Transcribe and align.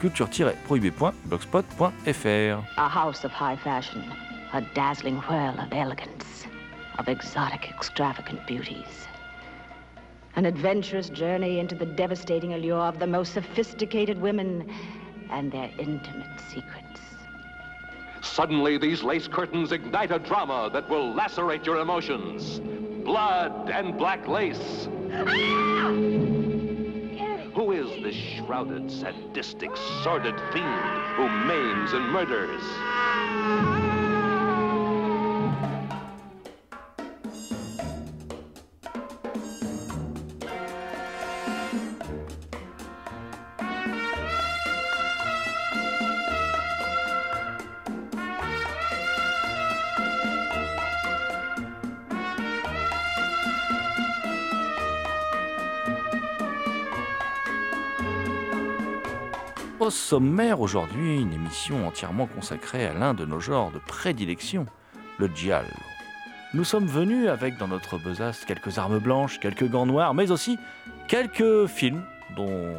culture-prohibée.blogspot.fr. 0.00 2.78
A 2.78 2.88
house 2.88 3.24
of 3.24 3.30
high 3.30 3.56
fashion, 3.56 4.12
a 4.52 4.60
dazzling 4.74 5.18
whirl 5.18 5.58
of 5.58 5.72
elegance, 5.72 6.44
of 6.98 7.08
exotic, 7.08 7.70
extravagant 7.70 8.46
beauties. 8.46 9.06
An 10.36 10.46
adventurous 10.46 11.08
journey 11.08 11.58
into 11.58 11.74
the 11.74 11.86
devastating 11.86 12.54
allure 12.54 12.82
of 12.82 12.98
the 12.98 13.06
most 13.06 13.32
sophisticated 13.32 14.20
women 14.20 14.70
and 15.30 15.50
their 15.50 15.70
intimate 15.78 16.40
secrets. 16.48 17.00
Suddenly, 18.20 18.78
these 18.78 19.02
lace 19.02 19.28
curtains 19.28 19.72
ignite 19.72 20.10
a 20.10 20.18
drama 20.18 20.68
that 20.72 20.88
will 20.90 21.14
lacerate 21.14 21.64
your 21.64 21.78
emotions. 21.78 22.60
Blood 23.04 23.70
and 23.70 23.96
black 23.96 24.28
lace. 24.28 24.88
Who 27.56 27.72
is 27.72 27.88
this 28.02 28.14
shrouded, 28.14 28.90
sadistic, 28.90 29.70
sordid 30.02 30.38
fiend 30.52 31.16
who 31.16 31.26
maims 31.26 31.94
and 31.94 32.12
murders? 32.12 33.95
Sommaire 59.90 60.60
aujourd'hui, 60.60 61.20
une 61.20 61.32
émission 61.32 61.86
entièrement 61.86 62.26
consacrée 62.26 62.86
à 62.86 62.92
l'un 62.92 63.14
de 63.14 63.24
nos 63.24 63.40
genres 63.40 63.70
de 63.70 63.78
prédilection, 63.78 64.66
le 65.18 65.28
giallo. 65.28 65.68
Nous 66.54 66.64
sommes 66.64 66.86
venus 66.86 67.28
avec 67.28 67.56
dans 67.56 67.68
notre 67.68 67.98
besace 67.98 68.44
quelques 68.44 68.78
armes 68.78 68.98
blanches, 68.98 69.38
quelques 69.38 69.68
gants 69.68 69.86
noirs, 69.86 70.14
mais 70.14 70.30
aussi 70.30 70.58
quelques 71.08 71.66
films 71.66 72.02
dont 72.36 72.74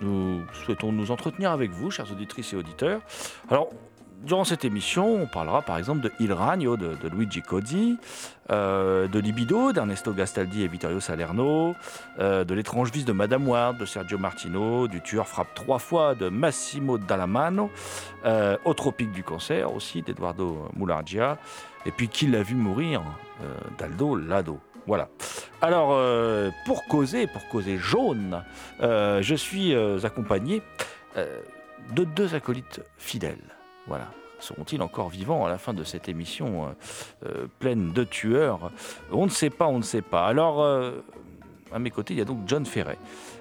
nous 0.00 0.42
souhaitons 0.64 0.92
nous 0.92 1.10
entretenir 1.10 1.52
avec 1.52 1.70
vous, 1.70 1.90
chers 1.90 2.10
auditrices 2.10 2.52
et 2.52 2.56
auditeurs. 2.56 3.02
Alors, 3.48 3.70
durant 4.22 4.44
cette 4.44 4.64
émission, 4.64 5.22
on 5.22 5.26
parlera 5.26 5.62
par 5.62 5.78
exemple 5.78 6.00
de 6.00 6.12
Il 6.20 6.32
Ragno 6.32 6.76
de, 6.76 6.96
Luigi 7.08 7.42
Cozzi, 7.42 7.98
euh, 8.50 9.08
de 9.08 9.18
Libido 9.18 9.72
d'Ernesto 9.72 10.12
Gastaldi 10.12 10.62
et 10.62 10.68
Vittorio 10.68 11.00
Salerno, 11.00 11.74
euh, 12.18 12.44
de 12.44 12.54
L'étrange 12.54 12.90
vice 12.90 13.04
de 13.04 13.12
Madame 13.12 13.48
Ward 13.48 13.78
de 13.78 13.84
Sergio 13.84 14.18
Martino, 14.18 14.88
du 14.88 15.00
Tueur 15.00 15.28
frappe 15.28 15.54
trois 15.54 15.78
fois 15.78 16.14
de 16.14 16.28
Massimo 16.28 16.98
Dallamano, 16.98 17.70
euh, 18.24 18.56
Au 18.64 18.74
tropique 18.74 19.12
du 19.12 19.22
cancer 19.22 19.72
aussi 19.72 20.02
d'Eduardo 20.02 20.68
Moulargia, 20.74 21.38
et 21.84 21.90
puis 21.90 22.08
Qui 22.08 22.26
l'a 22.26 22.42
vu 22.42 22.54
mourir 22.54 23.02
euh, 23.42 23.54
d'Aldo 23.78 24.16
Lado. 24.16 24.58
Voilà. 24.86 25.08
Alors, 25.62 26.00
pour 26.64 26.84
causer, 26.84 27.26
pour 27.26 27.48
causer 27.48 27.76
jaune, 27.76 28.44
je 28.78 29.34
suis 29.34 29.74
accompagné 29.74 30.62
de 31.16 32.04
deux 32.04 32.36
acolytes 32.36 32.80
fidèles. 32.96 33.55
Voilà. 33.86 34.10
Seront-ils 34.38 34.82
encore 34.82 35.08
vivants 35.08 35.46
à 35.46 35.48
la 35.48 35.56
fin 35.56 35.72
de 35.72 35.82
cette 35.82 36.08
émission 36.08 36.66
euh, 36.66 36.68
euh, 37.26 37.46
pleine 37.58 37.92
de 37.92 38.04
tueurs? 38.04 38.70
On 39.10 39.24
ne 39.24 39.30
sait 39.30 39.50
pas, 39.50 39.66
on 39.66 39.78
ne 39.78 39.82
sait 39.82 40.02
pas. 40.02 40.26
Alors, 40.26 40.62
euh, 40.62 41.02
à 41.72 41.78
mes 41.78 41.90
côtés, 41.90 42.14
il 42.14 42.18
y 42.18 42.20
a 42.20 42.24
donc 42.26 42.40
John 42.46 42.66
Ferret, 42.66 42.98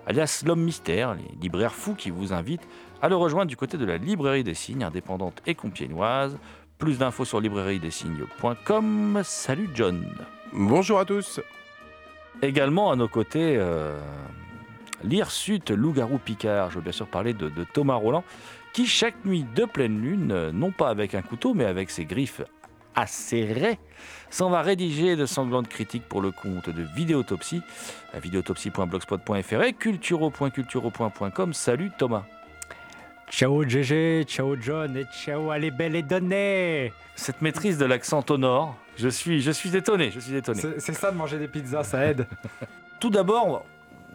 alias 0.07 0.43
l'homme 0.45 0.63
mystère, 0.63 1.13
les 1.13 1.35
libraires 1.41 1.73
fous 1.73 1.95
qui 1.95 2.11
vous 2.11 2.31
invitent 2.31 2.67
à 3.01 3.09
le 3.09 3.15
rejoindre 3.15 3.47
du 3.47 3.57
côté 3.57 3.77
de 3.77 3.85
la 3.85 3.97
librairie 3.97 4.43
des 4.43 4.53
signes, 4.53 4.83
indépendante 4.83 5.41
et 5.45 5.55
compiénoise. 5.55 6.37
Plus 6.77 6.97
d'infos 6.97 7.23
sur 7.23 7.39
librairiedessignes.com. 7.39 9.21
Salut 9.23 9.69
John. 9.73 10.05
Bonjour 10.51 10.99
à 10.99 11.05
tous. 11.05 11.39
Également 12.41 12.91
à 12.91 12.95
nos 12.95 13.07
côtés, 13.07 13.55
euh, 13.57 13.97
l'hirsute 15.03 15.71
loup-garou 15.71 16.17
Picard. 16.17 16.69
Je 16.71 16.75
veux 16.75 16.81
bien 16.81 16.91
sûr 16.91 17.07
parler 17.07 17.33
de, 17.33 17.47
de 17.47 17.63
Thomas 17.63 17.95
Roland, 17.95 18.25
qui 18.75 18.85
chaque 18.85 19.23
nuit 19.23 19.45
de 19.55 19.63
pleine 19.63 20.01
lune, 20.01 20.51
non 20.51 20.69
pas 20.69 20.89
avec 20.89 21.15
un 21.15 21.21
couteau, 21.21 21.53
mais 21.53 21.63
avec 21.63 21.89
ses 21.89 22.03
griffes 22.03 22.41
acérées, 22.93 23.79
s'en 24.29 24.49
va 24.49 24.61
rédiger 24.63 25.15
de 25.15 25.25
sanglantes 25.25 25.69
critiques 25.69 26.03
pour 26.09 26.21
le 26.21 26.31
compte 26.31 26.69
de 26.69 26.83
Vidéotopsie, 26.93 27.61
à 28.13 28.19
vidéotopsie.blogspot.fr 28.19 29.63
et 29.63 29.71
culturo.culturo.com. 29.71 31.53
Salut 31.53 31.89
Thomas. 31.97 32.25
Ciao 33.29 33.63
GG, 33.63 34.25
ciao 34.25 34.57
John 34.61 34.97
et 34.97 35.05
ciao 35.05 35.51
à 35.51 35.57
les 35.57 35.71
belles 35.71 35.95
et 35.95 36.03
données. 36.03 36.91
Cette 37.15 37.41
maîtrise 37.41 37.77
de 37.77 37.85
l'accent 37.85 38.25
sonore, 38.27 38.75
je 38.97 39.07
suis, 39.07 39.39
je 39.39 39.51
suis 39.51 39.73
étonné, 39.73 40.11
je 40.11 40.19
suis 40.19 40.35
étonné. 40.35 40.61
C'est 40.79 40.93
ça 40.93 41.11
de 41.11 41.15
manger 41.15 41.39
des 41.39 41.47
pizzas, 41.47 41.85
ça 41.85 42.05
aide. 42.07 42.27
Tout 42.99 43.09
d'abord, 43.09 43.63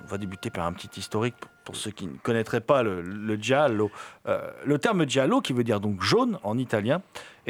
on 0.05 0.07
va 0.07 0.19
débuter 0.19 0.51
par 0.51 0.67
un 0.67 0.75
petit 0.75 1.01
historique 1.01 1.37
pour- 1.71 1.77
ceux 1.77 1.91
qui 1.91 2.07
ne 2.07 2.17
connaîtraient 2.23 2.61
pas 2.61 2.83
le, 2.83 3.01
le 3.01 3.37
giallo. 3.37 3.91
Euh, 4.27 4.51
le 4.65 4.79
terme 4.79 5.09
giallo, 5.09 5.41
qui 5.41 5.53
veut 5.53 5.65
dire 5.65 5.81
donc 5.81 6.03
jaune 6.03 6.39
en 6.43 6.59
italien, 6.59 7.01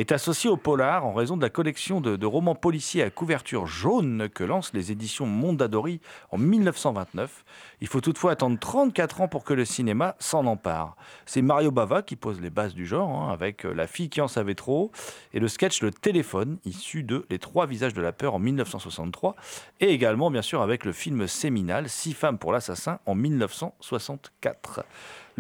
est 0.00 0.12
associé 0.12 0.48
au 0.48 0.56
polar 0.56 1.04
en 1.04 1.12
raison 1.12 1.36
de 1.36 1.42
la 1.42 1.50
collection 1.50 2.00
de, 2.00 2.26
romans 2.26 2.54
policiers 2.54 3.02
à 3.02 3.10
couverture 3.10 3.66
jaune 3.66 4.30
que 4.32 4.44
lancent 4.44 4.72
les 4.72 4.92
éditions 4.92 5.26
Mondadori 5.26 6.00
en 6.30 6.38
1929. 6.38 7.44
Il 7.82 7.86
faut 7.86 8.00
toutefois 8.00 8.32
attendre 8.32 8.58
34 8.58 9.20
ans 9.20 9.28
pour 9.28 9.44
que 9.44 9.52
le 9.52 9.66
cinéma 9.66 10.16
s'en 10.18 10.46
empare. 10.46 10.96
C'est 11.26 11.42
Mario 11.42 11.70
Bava 11.70 12.00
qui 12.00 12.16
pose 12.16 12.40
les 12.40 12.48
bases 12.48 12.72
du 12.72 12.86
genre, 12.86 13.10
hein, 13.10 13.30
avec 13.30 13.66
euh, 13.66 13.74
La 13.74 13.86
fille 13.86 14.08
qui 14.08 14.22
en 14.22 14.28
savait 14.28 14.54
trop 14.54 14.90
et 15.34 15.40
le 15.40 15.48
sketch 15.48 15.82
Le 15.82 15.90
téléphone, 15.90 16.56
issu 16.64 17.02
de 17.02 17.26
Les 17.28 17.38
trois 17.38 17.66
visages 17.66 17.92
de 17.92 18.00
la 18.00 18.12
peur 18.12 18.34
en 18.34 18.38
1963, 18.38 19.36
et 19.80 19.90
également 19.90 20.30
bien 20.30 20.42
sûr 20.42 20.62
avec 20.62 20.86
le 20.86 20.92
film 20.92 21.26
séminal 21.26 21.90
Six 21.90 22.14
femmes 22.14 22.38
pour 22.38 22.52
l'assassin 22.52 23.00
en 23.04 23.14
1964. 23.14 24.82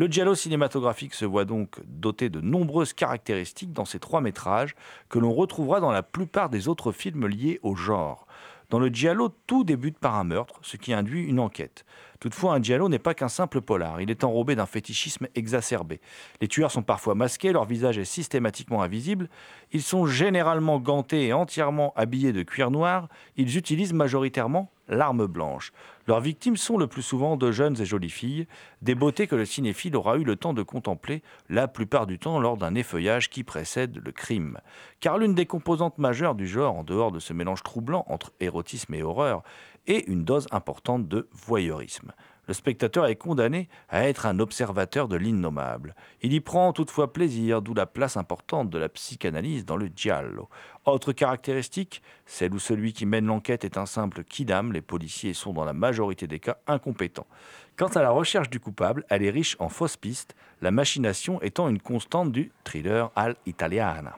Le 0.00 0.06
giallo 0.06 0.34
cinématographique 0.34 1.12
se 1.12 1.26
voit 1.26 1.44
donc 1.44 1.78
doté 1.84 2.30
de 2.30 2.40
nombreuses 2.40 2.94
caractéristiques 2.94 3.74
dans 3.74 3.84
ces 3.84 3.98
trois 3.98 4.22
métrages 4.22 4.74
que 5.10 5.18
l'on 5.18 5.34
retrouvera 5.34 5.78
dans 5.78 5.90
la 5.90 6.02
plupart 6.02 6.48
des 6.48 6.68
autres 6.68 6.90
films 6.90 7.26
liés 7.26 7.60
au 7.62 7.74
genre. 7.76 8.26
Dans 8.70 8.78
le 8.78 8.88
giallo, 8.88 9.28
tout 9.46 9.62
débute 9.62 9.98
par 9.98 10.14
un 10.14 10.24
meurtre, 10.24 10.58
ce 10.62 10.78
qui 10.78 10.94
induit 10.94 11.24
une 11.24 11.38
enquête. 11.38 11.84
Toutefois, 12.20 12.52
un 12.52 12.62
giallo 12.62 12.90
n'est 12.90 12.98
pas 12.98 13.14
qu'un 13.14 13.28
simple 13.28 13.62
polar, 13.62 14.02
il 14.02 14.10
est 14.10 14.24
enrobé 14.24 14.54
d'un 14.54 14.66
fétichisme 14.66 15.26
exacerbé. 15.34 16.02
Les 16.42 16.48
tueurs 16.48 16.70
sont 16.70 16.82
parfois 16.82 17.14
masqués, 17.14 17.50
leur 17.50 17.64
visage 17.64 17.96
est 17.96 18.04
systématiquement 18.04 18.82
invisible, 18.82 19.30
ils 19.72 19.82
sont 19.82 20.04
généralement 20.04 20.78
gantés 20.78 21.28
et 21.28 21.32
entièrement 21.32 21.94
habillés 21.96 22.34
de 22.34 22.42
cuir 22.42 22.70
noir, 22.70 23.08
ils 23.36 23.56
utilisent 23.56 23.94
majoritairement 23.94 24.70
l'arme 24.90 25.26
blanche. 25.26 25.72
Leurs 26.06 26.20
victimes 26.20 26.56
sont 26.56 26.76
le 26.76 26.88
plus 26.88 27.02
souvent 27.02 27.36
de 27.36 27.52
jeunes 27.52 27.80
et 27.80 27.84
jolies 27.84 28.10
filles, 28.10 28.46
des 28.82 28.94
beautés 28.94 29.26
que 29.26 29.36
le 29.36 29.44
cinéphile 29.44 29.96
aura 29.96 30.16
eu 30.16 30.24
le 30.24 30.36
temps 30.36 30.52
de 30.52 30.62
contempler 30.62 31.22
la 31.48 31.68
plupart 31.68 32.06
du 32.06 32.18
temps 32.18 32.40
lors 32.40 32.56
d'un 32.56 32.74
effeuillage 32.74 33.30
qui 33.30 33.44
précède 33.44 34.00
le 34.04 34.12
crime. 34.12 34.58
Car 34.98 35.18
l'une 35.18 35.34
des 35.34 35.46
composantes 35.46 35.98
majeures 35.98 36.34
du 36.34 36.48
genre, 36.48 36.74
en 36.74 36.84
dehors 36.84 37.12
de 37.12 37.20
ce 37.20 37.32
mélange 37.32 37.62
troublant 37.62 38.04
entre 38.08 38.32
érotisme 38.40 38.92
et 38.94 39.02
horreur, 39.02 39.42
est 39.86 40.06
une 40.08 40.24
dose 40.24 40.46
importante 40.50 41.08
de 41.08 41.28
voyeurisme. 41.32 42.12
Le 42.50 42.54
spectateur 42.54 43.06
est 43.06 43.14
condamné 43.14 43.68
à 43.88 44.08
être 44.08 44.26
un 44.26 44.40
observateur 44.40 45.06
de 45.06 45.14
l'innommable. 45.14 45.94
Il 46.20 46.32
y 46.32 46.40
prend 46.40 46.72
toutefois 46.72 47.12
plaisir, 47.12 47.62
d'où 47.62 47.74
la 47.74 47.86
place 47.86 48.16
importante 48.16 48.70
de 48.70 48.78
la 48.78 48.88
psychanalyse 48.88 49.64
dans 49.64 49.76
le 49.76 49.88
giallo. 49.94 50.48
Autre 50.84 51.12
caractéristique, 51.12 52.02
celle 52.26 52.52
où 52.52 52.58
celui 52.58 52.92
qui 52.92 53.06
mène 53.06 53.26
l'enquête 53.26 53.64
est 53.64 53.78
un 53.78 53.86
simple 53.86 54.24
kidam, 54.24 54.72
les 54.72 54.80
policiers 54.80 55.32
sont 55.32 55.52
dans 55.52 55.64
la 55.64 55.74
majorité 55.74 56.26
des 56.26 56.40
cas 56.40 56.56
incompétents. 56.66 57.28
Quant 57.76 57.86
à 57.86 58.02
la 58.02 58.10
recherche 58.10 58.50
du 58.50 58.58
coupable, 58.58 59.04
elle 59.10 59.22
est 59.22 59.30
riche 59.30 59.54
en 59.60 59.68
fausses 59.68 59.96
pistes, 59.96 60.34
la 60.60 60.72
machination 60.72 61.40
étant 61.42 61.68
une 61.68 61.80
constante 61.80 62.32
du 62.32 62.50
thriller 62.64 63.12
al 63.14 63.36
italiana. 63.46 64.16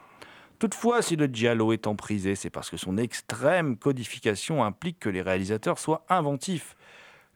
Toutefois, 0.63 1.03
si 1.03 1.17
le 1.17 1.27
giallo 1.27 1.73
est 1.73 1.89
emprisé, 1.89 2.37
c'est 2.37 2.49
parce 2.49 2.71
que 2.71 2.77
son 2.77 2.97
extrême 2.97 3.77
codification 3.77 4.63
implique 4.63 5.01
que 5.01 5.09
les 5.09 5.21
réalisateurs 5.21 5.81
soient 5.81 6.05
inventifs. 6.09 6.77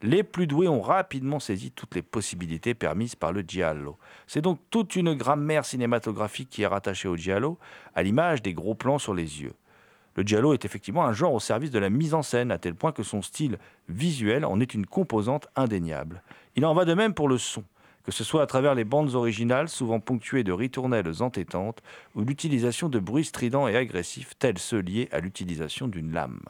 Les 0.00 0.22
plus 0.22 0.46
doués 0.46 0.68
ont 0.68 0.80
rapidement 0.80 1.40
saisi 1.40 1.72
toutes 1.72 1.96
les 1.96 2.02
possibilités 2.02 2.72
permises 2.72 3.16
par 3.16 3.32
le 3.32 3.40
giallo. 3.40 3.96
C'est 4.28 4.42
donc 4.42 4.60
toute 4.70 4.94
une 4.94 5.14
grammaire 5.14 5.64
cinématographique 5.64 6.50
qui 6.50 6.62
est 6.62 6.68
rattachée 6.68 7.08
au 7.08 7.16
giallo, 7.16 7.58
à 7.96 8.04
l'image 8.04 8.42
des 8.42 8.54
gros 8.54 8.76
plans 8.76 9.00
sur 9.00 9.12
les 9.12 9.42
yeux. 9.42 9.54
Le 10.14 10.22
giallo 10.22 10.54
est 10.54 10.64
effectivement 10.64 11.04
un 11.04 11.12
genre 11.12 11.34
au 11.34 11.40
service 11.40 11.72
de 11.72 11.80
la 11.80 11.90
mise 11.90 12.14
en 12.14 12.22
scène, 12.22 12.52
à 12.52 12.58
tel 12.58 12.76
point 12.76 12.92
que 12.92 13.02
son 13.02 13.22
style 13.22 13.58
visuel 13.88 14.44
en 14.44 14.60
est 14.60 14.72
une 14.72 14.86
composante 14.86 15.48
indéniable. 15.56 16.22
Il 16.54 16.64
en 16.64 16.74
va 16.74 16.84
de 16.84 16.94
même 16.94 17.12
pour 17.12 17.28
le 17.28 17.38
son, 17.38 17.64
que 18.06 18.12
ce 18.12 18.22
soit 18.22 18.42
à 18.42 18.46
travers 18.46 18.76
les 18.76 18.84
bandes 18.84 19.16
originales, 19.16 19.68
souvent 19.68 19.98
ponctuées 19.98 20.44
de 20.44 20.52
ritournelles 20.52 21.22
entêtantes, 21.22 21.82
ou 22.14 22.22
l'utilisation 22.22 22.88
de 22.88 23.00
bruits 23.00 23.24
stridents 23.24 23.66
et 23.66 23.76
agressifs, 23.76 24.38
tels 24.38 24.58
ceux 24.58 24.78
liés 24.78 25.08
à 25.10 25.18
l'utilisation 25.18 25.88
d'une 25.88 26.12
lame. 26.12 26.40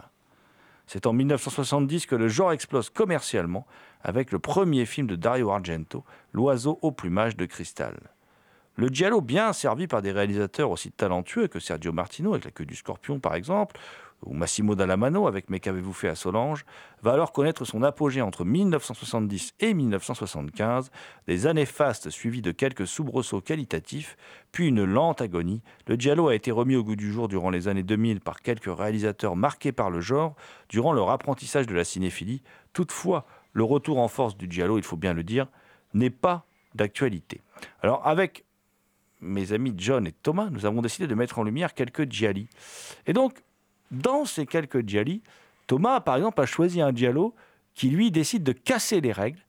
C'est 0.86 1.06
en 1.06 1.14
1970 1.14 2.04
que 2.04 2.14
le 2.14 2.28
genre 2.28 2.52
explose 2.52 2.90
commercialement 2.90 3.66
avec 4.02 4.32
le 4.32 4.38
premier 4.38 4.84
film 4.84 5.06
de 5.06 5.16
Dario 5.16 5.50
Argento, 5.50 6.04
L'oiseau 6.34 6.78
au 6.82 6.92
plumage 6.92 7.38
de 7.38 7.46
cristal. 7.46 7.96
Le 8.74 8.88
giallo, 8.88 9.22
bien 9.22 9.54
servi 9.54 9.86
par 9.86 10.02
des 10.02 10.12
réalisateurs 10.12 10.70
aussi 10.70 10.92
talentueux 10.92 11.48
que 11.48 11.58
Sergio 11.58 11.92
Martino 11.92 12.32
avec 12.32 12.44
La 12.44 12.50
queue 12.50 12.66
du 12.66 12.76
scorpion 12.76 13.18
par 13.18 13.34
exemple, 13.34 13.80
ou 14.24 14.34
Massimo 14.34 14.74
Dallamano 14.74 15.26
avec 15.26 15.50
Mais 15.50 15.60
qu'avez-vous 15.60 15.92
fait 15.92 16.08
à 16.08 16.14
Solange, 16.14 16.64
va 17.02 17.12
alors 17.12 17.32
connaître 17.32 17.64
son 17.64 17.82
apogée 17.82 18.22
entre 18.22 18.44
1970 18.44 19.54
et 19.60 19.74
1975, 19.74 20.90
des 21.26 21.46
années 21.46 21.66
fastes 21.66 22.10
suivies 22.10 22.42
de 22.42 22.52
quelques 22.52 22.86
soubresauts 22.86 23.40
qualitatifs, 23.40 24.16
puis 24.52 24.68
une 24.68 24.84
lente 24.84 25.20
agonie. 25.20 25.62
Le 25.86 25.96
giallo 25.96 26.28
a 26.28 26.34
été 26.34 26.50
remis 26.50 26.76
au 26.76 26.84
goût 26.84 26.96
du 26.96 27.12
jour 27.12 27.28
durant 27.28 27.50
les 27.50 27.68
années 27.68 27.82
2000 27.82 28.20
par 28.20 28.40
quelques 28.40 28.74
réalisateurs 28.74 29.36
marqués 29.36 29.72
par 29.72 29.90
le 29.90 30.00
genre, 30.00 30.34
durant 30.68 30.92
leur 30.92 31.10
apprentissage 31.10 31.66
de 31.66 31.74
la 31.74 31.84
cinéphilie. 31.84 32.42
Toutefois, 32.72 33.26
le 33.52 33.64
retour 33.64 33.98
en 33.98 34.08
force 34.08 34.36
du 34.36 34.46
giallo, 34.50 34.78
il 34.78 34.84
faut 34.84 34.96
bien 34.96 35.14
le 35.14 35.22
dire, 35.22 35.48
n'est 35.94 36.10
pas 36.10 36.46
d'actualité. 36.74 37.40
Alors 37.82 38.06
avec 38.06 38.44
mes 39.20 39.52
amis 39.52 39.74
John 39.76 40.06
et 40.06 40.12
Thomas, 40.12 40.48
nous 40.50 40.66
avons 40.66 40.82
décidé 40.82 41.06
de 41.06 41.14
mettre 41.14 41.38
en 41.38 41.42
lumière 41.42 41.74
quelques 41.74 42.10
gialli. 42.10 42.48
Et 43.06 43.12
donc, 43.12 43.42
dans 43.90 44.24
ces 44.24 44.46
quelques 44.46 44.80
dialis, 44.80 45.22
Thomas, 45.66 46.00
par 46.00 46.16
exemple, 46.16 46.40
a 46.40 46.46
choisi 46.46 46.80
un 46.80 46.92
diallo 46.92 47.34
qui, 47.74 47.90
lui, 47.90 48.10
décide 48.10 48.42
de 48.42 48.52
casser 48.52 49.00
les 49.00 49.12
règles 49.12 49.40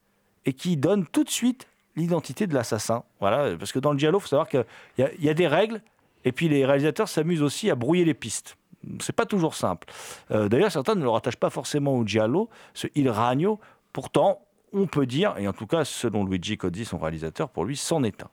et 0.46 0.54
qui 0.54 0.78
donne 0.78 1.06
tout 1.06 1.24
de 1.24 1.30
suite 1.30 1.68
l'identité 1.96 2.48
de 2.48 2.54
l'assassin. 2.54 3.04
Voilà, 3.20 3.56
parce 3.58 3.72
que 3.72 3.80
dans 3.80 3.92
le 3.92 3.98
diallo, 3.98 4.20
il 4.20 4.22
faut 4.22 4.28
savoir 4.28 4.48
qu'il 4.48 4.66
y, 4.98 5.30
a 5.30 5.34
des 5.34 5.48
règles 5.48 5.82
et 6.26 6.32
puis 6.32 6.50
les 6.50 6.66
réalisateurs 6.66 7.10
s'amusent 7.10 7.42
aussi 7.42 7.70
à 7.70 7.76
brouiller 7.76 8.06
les 8.06 8.14
pistes. 8.14 8.58
C'est 9.00 9.16
pas 9.16 9.26
toujours 9.26 9.56
simple. 9.56 9.88
Euh, 10.32 10.48
D'ailleurs, 10.50 10.72
certains 10.72 10.96
ne 10.96 11.02
le 11.02 11.10
rattachent 11.10 11.38
pas 11.38 11.50
forcément 11.50 11.96
au 11.96 12.06
giallo, 12.06 12.50
ce 12.74 12.88
Il 12.96 13.10
Ragno. 13.10 13.60
Pourtant, 13.92 14.42
on 14.74 14.86
peut 14.86 15.06
dire, 15.06 15.36
et 15.38 15.48
en 15.48 15.54
tout 15.54 15.66
cas, 15.66 15.84
selon 15.84 16.26
Luigi 16.26 16.58
Cozzi, 16.58 16.86
son 16.86 16.98
réalisateur, 16.98 17.50
pour 17.50 17.66
lui, 17.66 17.76
c'en 17.76 18.04
est 18.04 18.22
un. 18.22 18.30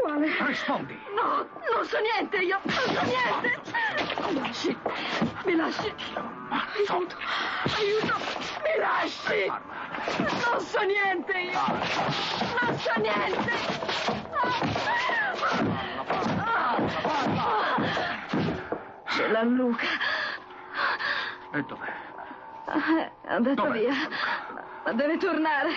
Quale? 0.00 0.26
Rispondi. 0.46 0.98
No, 1.14 1.46
non 1.74 1.84
so 1.86 1.98
niente, 2.00 2.36
io 2.38 2.60
non 2.62 2.74
so 2.74 3.02
niente. 3.04 3.60
Mi 4.26 4.40
lasci. 4.40 4.76
Mi 5.44 5.56
lasci. 5.56 5.94
Aiuto. 6.50 7.16
Aiuto. 7.76 8.14
Mi 8.62 8.78
lasci. 8.78 9.46
Non 10.50 10.60
so 10.60 10.80
niente 10.82 11.32
io. 11.38 11.60
Non 12.60 12.78
so 12.78 12.92
niente. 13.00 14.64
C'è 19.06 19.28
la 19.28 19.42
Luca. 19.42 19.86
E 21.52 21.62
dov'è? 21.62 21.92
È 23.22 23.32
andato 23.32 23.62
Dov'è? 23.62 23.78
via. 23.78 23.94
Deve 24.92 25.16
tornare. 25.16 25.70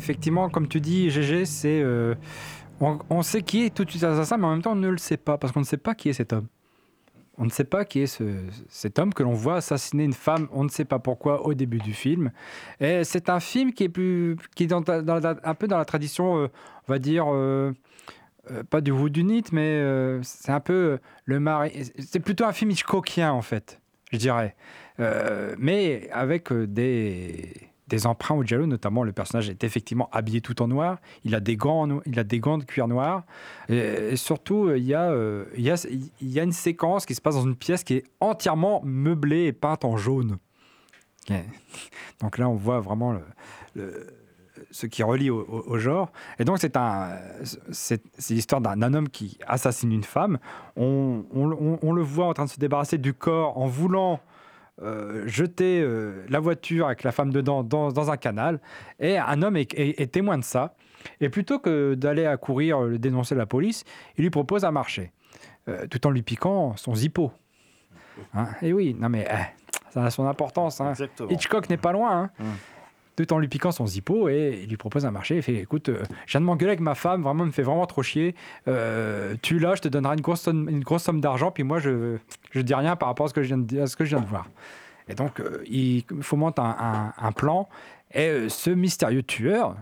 Effectivement, 0.00 0.48
comme 0.48 0.66
tu 0.66 0.80
dis, 0.80 1.10
GG, 1.10 1.44
c'est. 1.44 1.82
euh, 1.82 2.14
on, 2.80 3.20
sait 3.20 3.42
qui 3.42 3.66
est 3.66 3.74
tout 3.74 3.84
de 3.84 3.90
suite 3.90 4.00
l'assassin, 4.00 4.38
mais 4.38 4.46
en 4.46 4.52
même 4.52 4.62
temps, 4.62 4.72
on 4.72 4.76
ne 4.76 4.88
le 4.88 4.96
sait 4.96 5.18
pas, 5.18 5.36
parce 5.36 5.52
qu'on 5.52 5.60
ne 5.60 5.66
sait 5.66 5.76
pas 5.76 5.94
qui 5.94 6.08
est 6.08 6.14
cet 6.14 6.32
homme. 6.32 6.46
On 7.36 7.44
ne 7.44 7.50
sait 7.50 7.64
pas 7.64 7.84
qui 7.84 8.00
est 8.00 8.06
ce, 8.06 8.24
cet 8.70 8.98
homme 8.98 9.12
que 9.12 9.22
l'on 9.22 9.34
voit 9.34 9.56
assassiner 9.56 10.04
une 10.04 10.14
femme, 10.14 10.48
on 10.52 10.64
ne 10.64 10.70
sait 10.70 10.86
pas 10.86 10.98
pourquoi, 10.98 11.44
au 11.44 11.52
début 11.52 11.80
du 11.80 11.92
film. 11.92 12.32
Et 12.80 13.04
c'est 13.04 13.28
un 13.28 13.40
film 13.40 13.74
qui 13.74 13.84
est, 13.84 13.88
plus, 13.90 14.36
qui 14.54 14.64
est 14.64 14.72
un 14.72 14.82
peu 14.82 15.68
dans 15.68 15.78
la 15.78 15.84
tradition, 15.84 16.38
euh, 16.38 16.48
on 16.88 16.92
va 16.92 16.98
dire, 16.98 17.26
euh, 17.28 17.72
pas 18.70 18.80
du 18.80 18.92
Woodunit, 18.92 19.44
mais 19.52 19.84
c'est 20.22 20.52
un 20.52 20.60
peu 20.60 20.98
le 21.26 21.40
mari. 21.40 21.92
C'est 21.98 22.20
plutôt 22.20 22.46
un 22.46 22.52
film 22.52 22.70
Hitchcockien, 22.70 23.32
en 23.32 23.42
fait, 23.42 23.82
je 24.12 24.16
dirais. 24.16 24.56
mais 25.58 26.08
avec 26.10 26.50
des 26.50 27.69
des 27.90 28.06
emprunts 28.06 28.36
au 28.36 28.42
Giallo, 28.42 28.66
notamment 28.66 29.02
le 29.02 29.12
personnage 29.12 29.50
est 29.50 29.62
effectivement 29.64 30.08
habillé 30.12 30.40
tout 30.40 30.62
en 30.62 30.68
noir, 30.68 30.98
il 31.24 31.34
a 31.34 31.40
des 31.40 31.56
gants, 31.56 32.00
il 32.06 32.18
a 32.18 32.24
des 32.24 32.40
gants 32.40 32.56
de 32.56 32.64
cuir 32.64 32.88
noir, 32.88 33.24
et, 33.68 34.16
surtout 34.16 34.70
il 34.74 34.84
y, 34.84 34.94
a, 34.94 35.10
euh, 35.10 35.44
il, 35.56 35.64
y 35.64 36.40
a, 36.40 36.42
une 36.42 36.52
séquence 36.52 37.04
qui 37.04 37.14
se 37.14 37.20
passe 37.20 37.34
dans 37.34 37.44
une 37.44 37.56
pièce 37.56 37.84
qui 37.84 37.94
est 37.94 38.04
entièrement 38.20 38.80
meublée 38.84 39.44
et 39.46 39.52
peinte 39.52 39.84
en 39.84 39.96
jaune. 39.96 40.38
Donc 42.20 42.38
là 42.38 42.48
on 42.48 42.54
voit 42.54 42.80
vraiment 42.80 43.20
ce 44.70 44.86
qui 44.86 45.02
relie 45.02 45.30
au, 45.30 45.78
genre. 45.78 46.12
Et 46.38 46.44
donc 46.44 46.58
c'est 46.58 48.02
l'histoire 48.30 48.60
d'un, 48.60 48.94
homme 48.94 49.08
qui 49.08 49.38
assassine 49.46 49.92
une 49.92 50.04
femme. 50.04 50.38
On, 50.76 51.24
le 51.34 52.02
voit 52.02 52.26
en 52.26 52.34
train 52.34 52.44
de 52.44 52.50
se 52.50 52.60
débarrasser 52.60 52.98
du 52.98 53.14
corps 53.14 53.58
en 53.58 53.66
voulant 53.66 54.20
euh, 54.82 55.26
jeter 55.26 55.80
euh, 55.82 56.24
la 56.28 56.40
voiture 56.40 56.86
avec 56.86 57.02
la 57.02 57.12
femme 57.12 57.32
dedans 57.32 57.62
dans, 57.62 58.10
un 58.10 58.16
canal. 58.16 58.60
Et 58.98 59.18
un 59.18 59.42
homme 59.42 59.56
est, 59.56 60.12
témoin 60.12 60.38
de 60.38 60.44
ça. 60.44 60.74
Et 61.20 61.28
plutôt 61.28 61.58
que 61.58 61.94
d'aller 61.94 62.26
à 62.26 62.36
courir 62.36 62.80
le 62.80 62.98
dénoncer 62.98 63.34
la 63.34 63.46
police, 63.46 63.84
il 64.16 64.22
lui 64.22 64.30
propose 64.30 64.64
un 64.64 64.70
marché, 64.70 65.12
euh, 65.68 65.86
tout 65.86 66.06
en 66.06 66.10
lui 66.10 66.22
piquant 66.22 66.76
son 66.76 66.94
zippo. 66.94 67.32
Hein? 68.34 68.48
Et 68.60 68.72
oui, 68.72 68.94
non 68.98 69.08
mais 69.08 69.26
eh, 69.30 69.92
ça 69.92 70.04
a 70.04 70.10
son 70.10 70.26
importance. 70.26 70.80
Hein. 70.80 70.92
Hitchcock 71.30 71.70
n'est 71.70 71.78
pas 71.78 71.92
loin. 71.92 72.24
Hein. 72.24 72.30
Hum 72.40 72.46
tout 73.26 73.34
en 73.34 73.38
lui 73.38 73.48
piquant 73.48 73.72
son 73.72 73.86
zippo 73.86 74.28
et 74.28 74.60
il 74.62 74.68
lui 74.68 74.76
propose 74.76 75.04
un 75.04 75.10
marché. 75.10 75.36
Il 75.36 75.42
fait 75.42 75.54
écoute, 75.54 75.88
euh, 75.88 76.02
je 76.26 76.32
viens 76.32 76.40
de 76.40 76.46
m'engueuler 76.46 76.70
avec 76.70 76.80
ma 76.80 76.94
femme, 76.94 77.22
vraiment, 77.22 77.44
me 77.44 77.50
fait 77.50 77.62
vraiment 77.62 77.86
trop 77.86 78.02
chier. 78.02 78.34
Euh, 78.68 79.34
tu 79.42 79.58
là, 79.58 79.74
je 79.74 79.82
te 79.82 79.88
donnerai 79.88 80.14
une 80.14 80.20
grosse 80.20 80.42
somme, 80.42 81.20
d'argent, 81.20 81.50
puis 81.50 81.62
moi, 81.62 81.78
je 81.78 82.18
ne 82.54 82.62
dis 82.62 82.74
rien 82.74 82.96
par 82.96 83.08
rapport 83.08 83.26
à 83.26 83.28
ce 83.28 83.34
que 83.34 83.42
je 83.42 83.48
viens 83.48 83.58
de, 83.58 83.94
que 83.96 84.04
je 84.04 84.10
viens 84.10 84.20
de 84.20 84.28
voir. 84.28 84.46
Et 85.08 85.14
donc, 85.14 85.40
euh, 85.40 85.62
il 85.66 86.04
fomente 86.22 86.58
un, 86.58 87.32
plan. 87.32 87.68
Et 88.12 88.48
ce 88.48 88.70
mystérieux 88.70 89.22
tueur, 89.22 89.76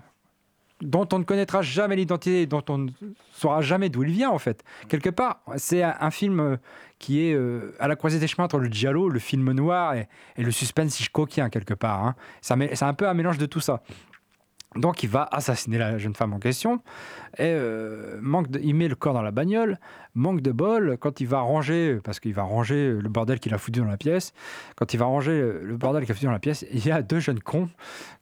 dont 0.80 1.08
on 1.12 1.18
ne 1.18 1.24
connaîtra 1.24 1.62
jamais 1.62 1.96
l'identité, 1.96 2.46
dont 2.46 2.64
on 2.68 2.78
ne 2.78 2.90
saura 3.32 3.60
jamais 3.60 3.88
d'où 3.88 4.04
il 4.04 4.12
vient 4.12 4.30
en 4.30 4.38
fait. 4.38 4.62
Quelque 4.88 5.10
part, 5.10 5.42
c'est 5.56 5.82
un 5.82 6.10
film 6.10 6.58
qui 6.98 7.24
est 7.24 7.34
euh, 7.34 7.74
à 7.78 7.88
la 7.88 7.96
croisée 7.96 8.18
des 8.18 8.26
chemins 8.26 8.44
entre 8.44 8.58
le 8.58 8.68
giallo, 8.68 9.08
le 9.08 9.18
film 9.18 9.52
noir 9.52 9.94
et, 9.94 10.08
le 10.36 10.50
suspense 10.50 10.98
Hitchcockien 11.00 11.48
quelque 11.50 11.74
part. 11.74 12.04
Hein. 12.04 12.14
C'est 12.40 12.82
un 12.82 12.94
peu 12.94 13.08
un 13.08 13.14
mélange 13.14 13.38
de 13.38 13.46
tout 13.46 13.60
ça. 13.60 13.82
Donc 14.76 15.02
il 15.02 15.08
va 15.08 15.26
assassiner 15.32 15.78
la 15.78 15.96
jeune 15.96 16.14
femme 16.14 16.34
en 16.34 16.38
question 16.38 16.82
et 17.38 17.44
euh, 17.44 18.18
manque 18.20 18.48
il 18.62 18.74
met 18.74 18.86
le 18.86 18.94
corps 18.94 19.14
dans 19.14 19.22
la 19.22 19.30
bagnole. 19.30 19.78
Manque 20.14 20.42
de 20.42 20.52
bol 20.52 20.98
quand 21.00 21.20
il 21.20 21.26
va 21.26 21.40
ranger, 21.40 21.98
parce 22.04 22.20
qu'il 22.20 22.34
va 22.34 22.42
ranger 22.42 22.92
le 22.92 23.08
bordel 23.08 23.40
qu'il 23.40 23.54
a 23.54 23.58
foutu 23.58 23.80
dans 23.80 23.86
la 23.86 23.96
pièce. 23.96 24.32
Quand 24.76 24.92
il 24.92 24.98
va 24.98 25.06
ranger 25.06 25.52
le 25.62 25.76
bordel 25.76 26.02
qu'il 26.02 26.12
a 26.12 26.14
foutu 26.14 26.26
dans 26.26 26.32
la 26.32 26.38
pièce, 26.38 26.66
il 26.70 26.84
y 26.84 26.90
a 26.90 27.02
deux 27.02 27.20
jeunes 27.20 27.40
cons 27.40 27.70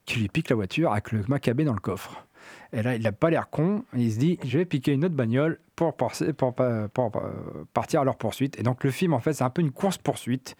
qui 0.04 0.20
lui 0.20 0.28
piquent 0.28 0.50
la 0.50 0.56
voiture 0.56 0.92
avec 0.92 1.10
le 1.10 1.24
macabé 1.26 1.64
dans 1.64 1.74
le 1.74 1.80
coffre. 1.80 2.26
Et 2.72 2.82
là, 2.82 2.94
il 2.96 3.02
n'a 3.02 3.12
pas 3.12 3.30
l'air 3.30 3.48
con. 3.48 3.84
Il 3.94 4.12
se 4.12 4.18
dit, 4.18 4.38
je 4.44 4.58
vais 4.58 4.64
piquer 4.64 4.92
une 4.92 5.04
autre 5.04 5.14
bagnole 5.14 5.58
pour, 5.76 5.94
pour, 5.96 6.54
partir 7.72 8.00
à 8.00 8.04
leur 8.04 8.16
poursuite. 8.16 8.58
Et 8.58 8.62
donc, 8.62 8.82
le 8.82 8.90
film, 8.90 9.12
en 9.12 9.20
fait, 9.20 9.34
c'est 9.34 9.44
un 9.44 9.50
peu 9.50 9.62
une 9.62 9.72
course-poursuite 9.72 10.56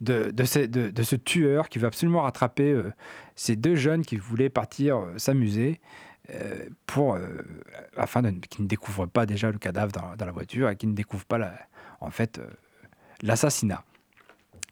de, 0.00 0.32
ce, 0.44 1.16
tueur 1.16 1.68
qui 1.68 1.78
veut 1.78 1.86
absolument 1.86 2.22
rattraper 2.22 2.70
euh, 2.70 2.92
ces 3.34 3.56
deux 3.56 3.74
jeunes 3.74 4.04
qui 4.04 4.16
voulaient 4.16 4.48
partir 4.48 4.98
euh, 4.98 5.18
s'amuser. 5.18 5.80
Euh, 6.30 6.68
afin 7.96 8.22
qu'ils 8.22 8.62
ne 8.62 8.68
découvrent 8.68 9.06
pas 9.06 9.26
déjà 9.26 9.50
le 9.50 9.58
cadavre 9.58 9.90
dans, 9.90 10.24
la 10.24 10.30
voiture 10.30 10.68
et 10.68 10.76
qu'ils 10.76 10.90
ne 10.90 10.94
découvrent 10.94 11.24
pas 11.24 11.52
en 12.00 12.10
fait 12.10 12.40
l'assassinat. 13.22 13.82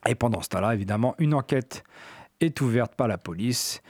Et 0.06 0.14
pendant 0.14 0.40
ce 0.40 0.50
temps-là, 0.50 0.74
évidemment, 0.74 1.16
une 1.18 1.34
enquête 1.34 1.82
est 2.40 2.60
ouverte 2.60 2.94
par 2.94 3.08
la 3.08 3.18
police 3.18 3.82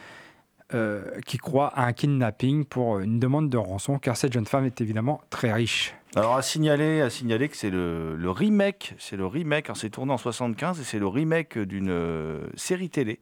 euh, 0.75 1.03
qui 1.25 1.39
croit 1.39 1.69
à 1.69 1.87
un 1.87 1.95
kidnapping 1.95 2.67
pour 2.67 2.99
une 2.99 3.19
demande 3.19 3.49
de 3.49 3.57
rançon, 3.57 3.99
car 3.99 4.19
cette 4.19 4.35
jeune 4.35 4.45
femme 4.45 4.67
est 4.67 4.83
évidemment 4.83 5.23
très 5.31 5.51
riche. 5.51 5.95
Alors 6.15 6.37
à 6.37 6.43
signaler, 6.43 7.01
à 7.01 7.09
signaler 7.09 7.49
que 7.49 7.57
c'est 7.57 7.71
le, 7.71 8.19
remake, 8.27 8.95
c'est 8.99 9.17
le 9.17 9.25
remake, 9.25 9.71
c'est 9.77 9.89
tourné 9.89 10.13
en 10.13 10.19
75 10.19 10.79
et 10.79 10.85
c'est 10.85 10.99
le 10.99 11.07
remake 11.07 11.59
d'une 11.59 11.89
euh, 11.89 12.47
série 12.55 12.91
télé. 12.91 13.21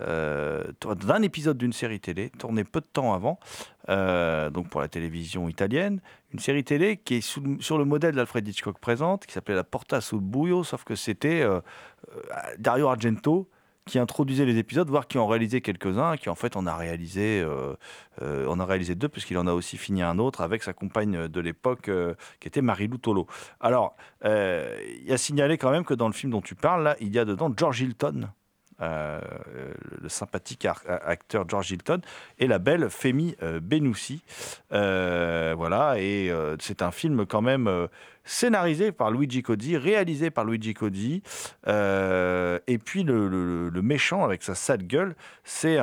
Euh, 0.00 0.62
d'un 0.84 1.22
épisode 1.22 1.58
d'une 1.58 1.72
série 1.72 1.98
télé 1.98 2.30
tourné 2.30 2.62
peu 2.62 2.80
de 2.80 2.86
temps 2.86 3.12
avant, 3.12 3.40
donc 3.88 4.68
pour 4.68 4.80
la 4.80 4.86
télévision 4.86 5.48
italienne, 5.48 6.00
une 6.32 6.38
série 6.38 6.62
télé 6.62 6.96
qui 6.96 7.16
est 7.16 7.60
sur 7.60 7.76
le 7.76 7.84
modèle 7.84 8.14
d'Alfred 8.14 8.46
Hitchcock 8.46 8.78
présente, 8.78 9.26
qui 9.26 9.32
s'appelait 9.32 9.56
La 9.56 9.64
Porta 9.64 10.00
sul 10.00 10.20
Buio, 10.20 10.62
sauf 10.62 10.84
que 10.84 10.94
c'était 10.94 11.44
Dario 12.60 12.86
Argento 12.86 13.48
qui 13.88 13.98
introduisait 13.98 14.44
les 14.44 14.58
épisodes, 14.58 14.88
voire 14.88 15.08
qui 15.08 15.18
en 15.18 15.26
réalisait 15.26 15.60
quelques-uns, 15.60 16.16
qui 16.16 16.28
en 16.28 16.34
fait 16.34 16.56
en 16.56 16.66
a 16.66 16.76
réalisé, 16.76 17.40
euh, 17.40 17.74
euh, 18.22 18.54
a 18.54 18.64
réalisé 18.64 18.94
deux, 18.94 19.08
puisqu'il 19.08 19.38
en 19.38 19.46
a 19.46 19.52
aussi 19.52 19.76
fini 19.76 20.02
un 20.02 20.18
autre 20.18 20.42
avec 20.42 20.62
sa 20.62 20.72
compagne 20.72 21.26
de 21.26 21.40
l'époque, 21.40 21.88
euh, 21.88 22.14
qui 22.38 22.48
était 22.48 22.62
Marie-Lou 22.62 22.98
Tolo. 22.98 23.26
Alors, 23.60 23.96
il 24.24 25.10
a 25.10 25.16
signalé 25.16 25.58
quand 25.58 25.70
même 25.70 25.84
que 25.84 25.94
dans 25.94 26.06
le 26.06 26.12
film 26.12 26.30
dont 26.30 26.42
tu 26.42 26.54
parles, 26.54 26.84
là, 26.84 26.96
il 27.00 27.12
y 27.14 27.18
a 27.18 27.24
dedans 27.24 27.52
George 27.56 27.80
Hilton. 27.80 28.28
Le 28.80 30.08
sympathique 30.08 30.66
acteur 30.86 31.48
George 31.48 31.70
Hilton 31.70 32.00
et 32.38 32.46
la 32.46 32.58
belle 32.58 32.90
Femi 32.90 33.36
Benoussi. 33.62 34.22
voilà, 34.70 35.94
et 35.98 36.32
c'est 36.60 36.82
un 36.82 36.90
film 36.90 37.26
quand 37.26 37.42
même 37.42 37.88
scénarisé 38.28 38.92
par 38.92 39.10
Luigi 39.10 39.42
Codi, 39.42 39.76
réalisé 39.76 40.30
par 40.30 40.44
Luigi 40.44 40.74
Codi. 40.74 41.22
Euh, 41.66 42.58
et 42.66 42.78
puis 42.78 43.02
le, 43.02 43.70
méchant 43.82 44.22
avec 44.22 44.42
sa 44.42 44.54
sale 44.54 44.82
gueule, 44.82 45.16
c'est 45.44 45.78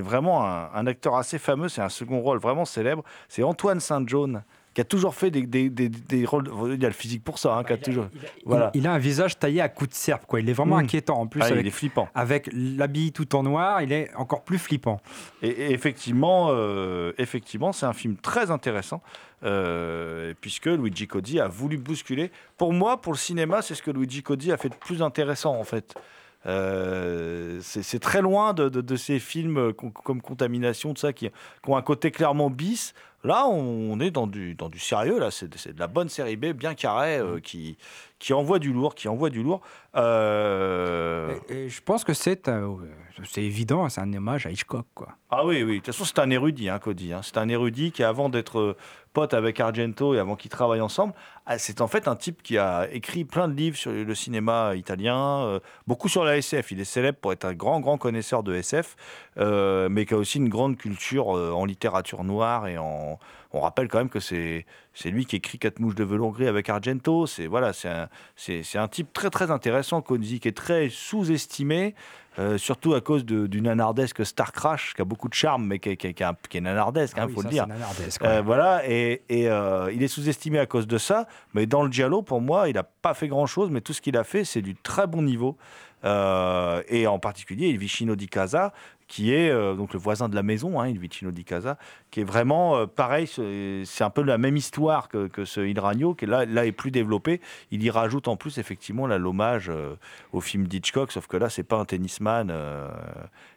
vraiment 0.00 0.44
un, 0.44 0.86
acteur 0.86 1.14
assez 1.14 1.38
fameux, 1.38 1.68
c'est 1.68 1.80
un 1.82 1.88
second 1.88 2.20
rôle 2.20 2.38
vraiment 2.38 2.64
célèbre. 2.64 3.04
C'est 3.28 3.44
Antoine 3.44 3.80
Saint-John 3.80 4.42
qui 4.74 4.80
a 4.80 4.84
toujours 4.84 5.14
fait 5.14 5.30
des, 5.30 5.68
des, 5.68 6.24
rôles. 6.24 6.48
Il 6.72 6.84
a 6.84 6.88
le 6.88 6.94
physique 6.94 7.24
pour 7.24 7.38
ça, 7.38 7.56
hein, 7.56 7.64
qui 7.64 7.72
a 7.72 7.76
il 7.76 7.82
toujours. 7.82 8.06
voilà. 8.44 8.70
il, 8.74 8.86
a 8.86 8.92
un 8.92 8.98
visage 8.98 9.38
taillé 9.38 9.60
à 9.60 9.68
coups 9.68 9.90
de 9.90 9.94
serpe, 9.94 10.26
quoi. 10.26 10.40
Il 10.40 10.48
est 10.48 10.52
vraiment 10.52 10.76
mmh. 10.76 10.80
inquiétant. 10.80 11.18
En 11.18 11.26
plus, 11.26 11.42
ah, 11.42 11.50
il 11.50 11.66
est 11.66 11.70
flippant. 11.70 12.08
Avec 12.14 12.48
l'habit 12.52 13.12
tout 13.12 13.34
en 13.34 13.42
noir, 13.42 13.82
il 13.82 13.92
est 13.92 14.14
encore 14.14 14.44
plus 14.44 14.58
flippant. 14.58 15.00
Et, 15.42 15.72
effectivement, 15.72 16.48
euh, 16.50 17.12
effectivement, 17.18 17.72
c'est 17.72 17.86
un 17.86 17.92
film 17.92 18.16
très 18.16 18.50
intéressant. 18.50 19.02
Euh, 19.42 20.34
puisque 20.38 20.66
Luigi 20.66 21.06
Codi 21.06 21.40
a 21.40 21.48
voulu 21.48 21.78
bousculer. 21.78 22.30
Pour 22.58 22.74
moi, 22.74 23.00
pour 23.00 23.14
le 23.14 23.18
cinéma, 23.18 23.62
c'est 23.62 23.74
ce 23.74 23.82
que 23.82 23.90
Luigi 23.90 24.22
Codi 24.22 24.52
a 24.52 24.58
fait 24.58 24.68
de 24.68 24.74
plus 24.74 25.00
intéressant 25.00 25.56
en 25.56 25.64
fait. 25.64 25.94
Euh, 26.46 27.58
c'est 27.62 27.98
très 28.00 28.20
loin 28.20 28.52
de, 28.52 28.68
de, 28.68 28.96
ces 28.96 29.18
films 29.18 29.72
comme 29.72 30.22
Contamination, 30.22 30.94
tout 30.94 31.00
ça, 31.00 31.12
qui, 31.12 31.28
qui, 31.28 31.70
ont 31.70 31.76
un 31.76 31.82
côté 31.82 32.10
clairement 32.10 32.50
bis. 32.50 32.94
Là, 33.22 33.46
on 33.46 34.00
est 34.00 34.10
dans 34.10 34.26
du, 34.26 34.54
dans 34.54 34.68
du 34.68 34.78
sérieux. 34.78 35.18
Là, 35.18 35.30
c'est 35.30 35.48
de 35.48 35.78
la 35.78 35.86
bonne 35.86 36.08
série 36.08 36.36
B, 36.36 36.46
bien 36.46 36.74
carrée, 36.74 37.18
euh, 37.18 37.36
mmh. 37.36 37.40
qui, 37.42 37.76
qui 38.20 38.32
envoie 38.32 38.60
du 38.60 38.72
lourd, 38.72 38.94
qui 38.94 39.08
envoie 39.08 39.30
du 39.30 39.42
lourd. 39.42 39.62
Euh, 39.96 41.34
je 41.48 41.80
pense 41.80 42.04
que 42.04 42.14
c'est 42.14 42.48
c'est 43.24 43.42
évident, 43.42 43.88
c'est 43.88 44.00
un 44.00 44.12
hommage 44.14 44.46
à 44.46 44.50
Hitchcock, 44.50 44.86
quoi. 44.94 45.08
Ah 45.30 45.44
oui, 45.44 45.62
oui. 45.62 45.72
De 45.72 45.76
toute 45.78 45.86
façon, 45.86 46.04
c'est 46.04 46.18
un 46.20 46.30
érudit, 46.30 46.68
hein, 46.68 46.78
Cody. 46.78 47.12
Hein. 47.12 47.20
C'est 47.22 47.36
un 47.36 47.48
érudit 47.48 47.92
qui, 47.92 48.02
avant 48.02 48.28
d'être 48.28 48.76
pote 49.12 49.34
avec 49.34 49.58
Argento 49.60 50.14
et 50.14 50.18
avant 50.18 50.36
qu'ils 50.36 50.50
travaillent 50.50 50.80
ensemble, 50.80 51.12
ah, 51.46 51.58
c'est 51.58 51.80
en 51.80 51.88
fait 51.88 52.06
un 52.08 52.16
type 52.16 52.42
qui 52.42 52.58
a 52.58 52.88
écrit 52.92 53.24
plein 53.24 53.48
de 53.48 53.54
livres 53.54 53.76
sur 53.76 53.90
le 53.90 54.14
cinéma 54.14 54.74
italien, 54.76 55.40
euh, 55.40 55.60
beaucoup 55.86 56.08
sur 56.08 56.24
la 56.24 56.36
SF. 56.36 56.70
Il 56.70 56.80
est 56.80 56.84
célèbre 56.84 57.18
pour 57.18 57.32
être 57.32 57.44
un 57.44 57.54
grand, 57.54 57.80
grand 57.80 57.98
connaisseur 57.98 58.42
de 58.42 58.54
SF, 58.54 58.96
euh, 59.38 59.88
mais 59.90 60.06
qui 60.06 60.14
a 60.14 60.16
aussi 60.16 60.38
une 60.38 60.48
grande 60.48 60.76
culture 60.76 61.36
euh, 61.36 61.52
en 61.52 61.64
littérature 61.64 62.24
noire 62.24 62.68
et 62.68 62.78
en. 62.78 63.18
On 63.52 63.60
rappelle 63.60 63.88
quand 63.88 63.98
même 63.98 64.08
que 64.08 64.20
c'est 64.20 64.64
lui 65.04 65.26
qui 65.26 65.36
écrit 65.36 65.58
Quatre 65.58 65.80
mouches 65.80 65.96
de 65.96 66.04
velours 66.04 66.32
gris 66.32 66.46
avec 66.46 66.68
Argento. 66.68 67.26
C'est 67.26 67.46
voilà, 67.46 67.72
c'est 67.72 67.88
un, 67.88 68.08
un 68.82 68.88
type 68.88 69.12
très 69.12 69.30
très 69.30 69.50
intéressant, 69.50 70.00
Cody, 70.02 70.40
qui 70.40 70.48
est 70.48 70.56
très 70.56 70.88
sous-estimé. 70.88 71.94
Euh, 72.38 72.58
surtout 72.58 72.94
à 72.94 73.00
cause 73.00 73.24
d'une 73.24 73.64
nanardesque 73.64 74.24
Star 74.24 74.52
Crash 74.52 74.94
qui 74.94 75.02
a 75.02 75.04
beaucoup 75.04 75.28
de 75.28 75.34
charme, 75.34 75.66
mais 75.66 75.80
qui, 75.80 75.96
qui, 75.96 76.14
qui, 76.14 76.24
qui 76.48 76.58
est 76.58 76.60
nanardesque, 76.60 77.16
il 77.16 77.20
hein, 77.20 77.26
ah 77.28 77.34
faut 77.34 77.42
le 77.42 77.48
dire. 77.48 77.66
Euh, 78.22 78.40
voilà, 78.40 78.88
et, 78.88 79.22
et 79.28 79.48
euh, 79.48 79.92
il 79.92 80.02
est 80.02 80.08
sous-estimé 80.08 80.60
à 80.60 80.66
cause 80.66 80.86
de 80.86 80.96
ça, 80.96 81.26
mais 81.54 81.66
dans 81.66 81.82
le 81.82 81.90
Giallo, 81.90 82.22
pour 82.22 82.40
moi, 82.40 82.68
il 82.68 82.74
n'a 82.74 82.84
pas 82.84 83.14
fait 83.14 83.26
grand-chose, 83.26 83.70
mais 83.70 83.80
tout 83.80 83.92
ce 83.92 84.00
qu'il 84.00 84.16
a 84.16 84.22
fait, 84.22 84.44
c'est 84.44 84.62
du 84.62 84.76
très 84.76 85.08
bon 85.08 85.22
niveau. 85.22 85.58
et 86.04 87.06
en 87.06 87.18
particulier, 87.18 87.68
il 87.68 87.78
Vicino 87.78 88.14
di 88.14 88.28
Casa, 88.28 88.72
qui 89.10 89.34
est 89.34 89.50
euh, 89.50 89.74
donc 89.74 89.92
le 89.92 89.98
voisin 89.98 90.28
de 90.28 90.36
la 90.36 90.44
maison, 90.44 90.80
hein, 90.80 90.86
il 90.86 90.98
vicino 90.98 91.32
di 91.32 91.44
casa, 91.44 91.76
qui 92.12 92.20
est 92.20 92.24
vraiment 92.24 92.76
euh, 92.76 92.86
pareil. 92.86 93.26
C'est 93.26 94.04
un 94.04 94.10
peu 94.10 94.22
la 94.22 94.38
même 94.38 94.56
histoire 94.56 95.08
que, 95.08 95.44
ce 95.44 95.60
Il 95.60 95.80
Ragno, 95.80 96.14
qui 96.14 96.26
là, 96.26 96.46
là 96.46 96.64
est 96.64 96.72
plus 96.72 96.92
développé. 96.92 97.40
Il 97.72 97.82
y 97.82 97.90
rajoute 97.90 98.28
en 98.28 98.36
plus 98.36 98.58
effectivement 98.58 99.08
l'hommage 99.08 99.68
euh, 99.68 99.96
au 100.32 100.40
film 100.40 100.68
d'Hitchcock, 100.68 101.10
sauf 101.10 101.26
que 101.26 101.36
là, 101.36 101.50
c'est 101.50 101.64
pas 101.64 101.76
un 101.76 101.84
tennisman. 101.84 102.52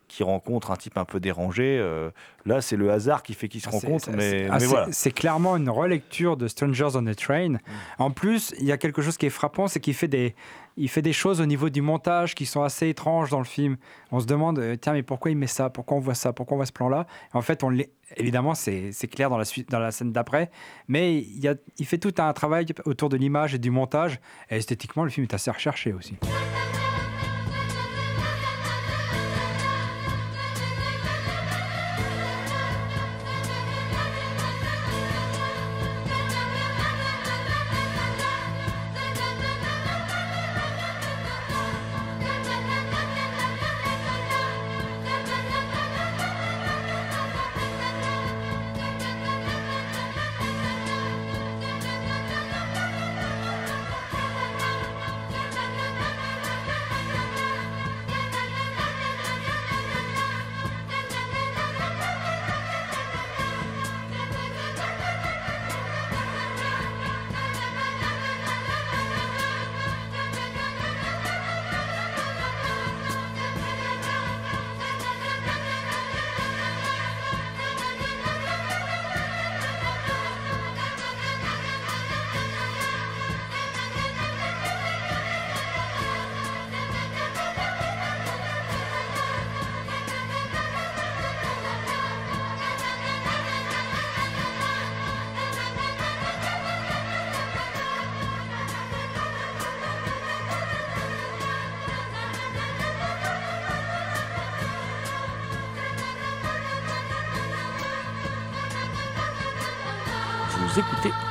Qui 0.08 0.24
rencontre 0.24 0.72
un 0.72 0.76
type 0.76 0.98
un 0.98 1.06
peu 1.06 1.20
dérangé. 1.20 1.80
euh, 1.80 2.12
là, 2.46 2.62
c'est 2.62 2.76
le 2.76 2.92
hasard 2.92 3.24
qui 3.24 3.34
fait 3.34 3.48
qu'ils 3.48 3.62
se 3.62 3.68
Ah, 3.70 3.72
rencontrent. 3.72 4.10
Mais, 4.12 4.48
ah, 4.50 4.58
mais 4.60 4.66
voilà. 4.66 4.88
C'est 4.92 5.12
clairement 5.12 5.58
une 5.58 5.70
relecture 5.70 6.38
de 6.38 6.48
Strangers 6.48 6.90
on 6.96 7.08
a 7.08 7.16
Train. 7.16 7.56
En 7.98 8.12
plus, 8.12 8.54
il 8.60 8.66
y 8.66 8.72
a 8.72 8.78
quelque 8.78 9.02
chose 9.02 9.18
qui 9.18 9.26
est 9.26 9.32
frappant, 9.32 9.68
c'est 9.68 9.80
qu'il 9.80 9.94
fait 9.94 10.08
des, 10.08 10.36
il 10.78 10.90
fait 10.90 11.02
des 11.02 11.14
choses 11.14 11.42
au 11.42 11.46
niveau 11.46 11.70
du 11.70 11.82
montage 11.82 12.36
qui 12.36 12.46
sont 12.46 12.62
assez 12.64 12.90
étranges 12.90 13.30
dans 13.30 13.40
le 13.40 13.46
film. 13.46 13.78
On 14.12 14.20
se 14.20 14.26
demande, 14.26 14.60
euh, 14.60 14.76
tiens, 14.76 14.94
mais 14.94 15.04
pourquoi 15.04 15.32
il 15.32 15.38
met 15.38 15.48
ça? 15.48 15.70
Pourquoi 15.70 15.98
on 15.98 16.00
voit 16.00 16.16
ça? 16.16 16.34
Pourquoi 16.34 16.56
on 16.56 16.58
voit 16.58 16.66
ce 16.66 16.72
plan-là? 16.74 17.08
En 17.34 17.42
fait, 17.42 17.64
on 17.64 17.76
évidemment, 18.18 18.54
c'est 18.54 18.92
c'est 18.92 19.08
clair 19.08 19.30
dans 19.30 19.38
la, 19.38 19.46
suite, 19.46 19.72
dans 19.72 19.80
la 19.80 19.92
scène 19.92 20.12
d'après, 20.12 20.52
mais 20.88 21.18
il, 21.18 21.40
y 21.40 21.48
a, 21.48 21.56
il 21.80 21.86
fait 21.86 21.98
tout 21.98 22.14
un 22.20 22.32
travail 22.34 22.66
autour 22.86 23.10
de 23.10 23.18
l'image 23.18 23.56
et 23.56 23.60
du 23.60 23.72
montage. 23.72 24.20
Et 24.50 24.58
esthétiquement, 24.58 25.04
le 25.04 25.10
film 25.10 25.26
est 25.30 25.34
assez 25.34 25.50
recherché 25.50 25.94
aussi. 25.94 26.16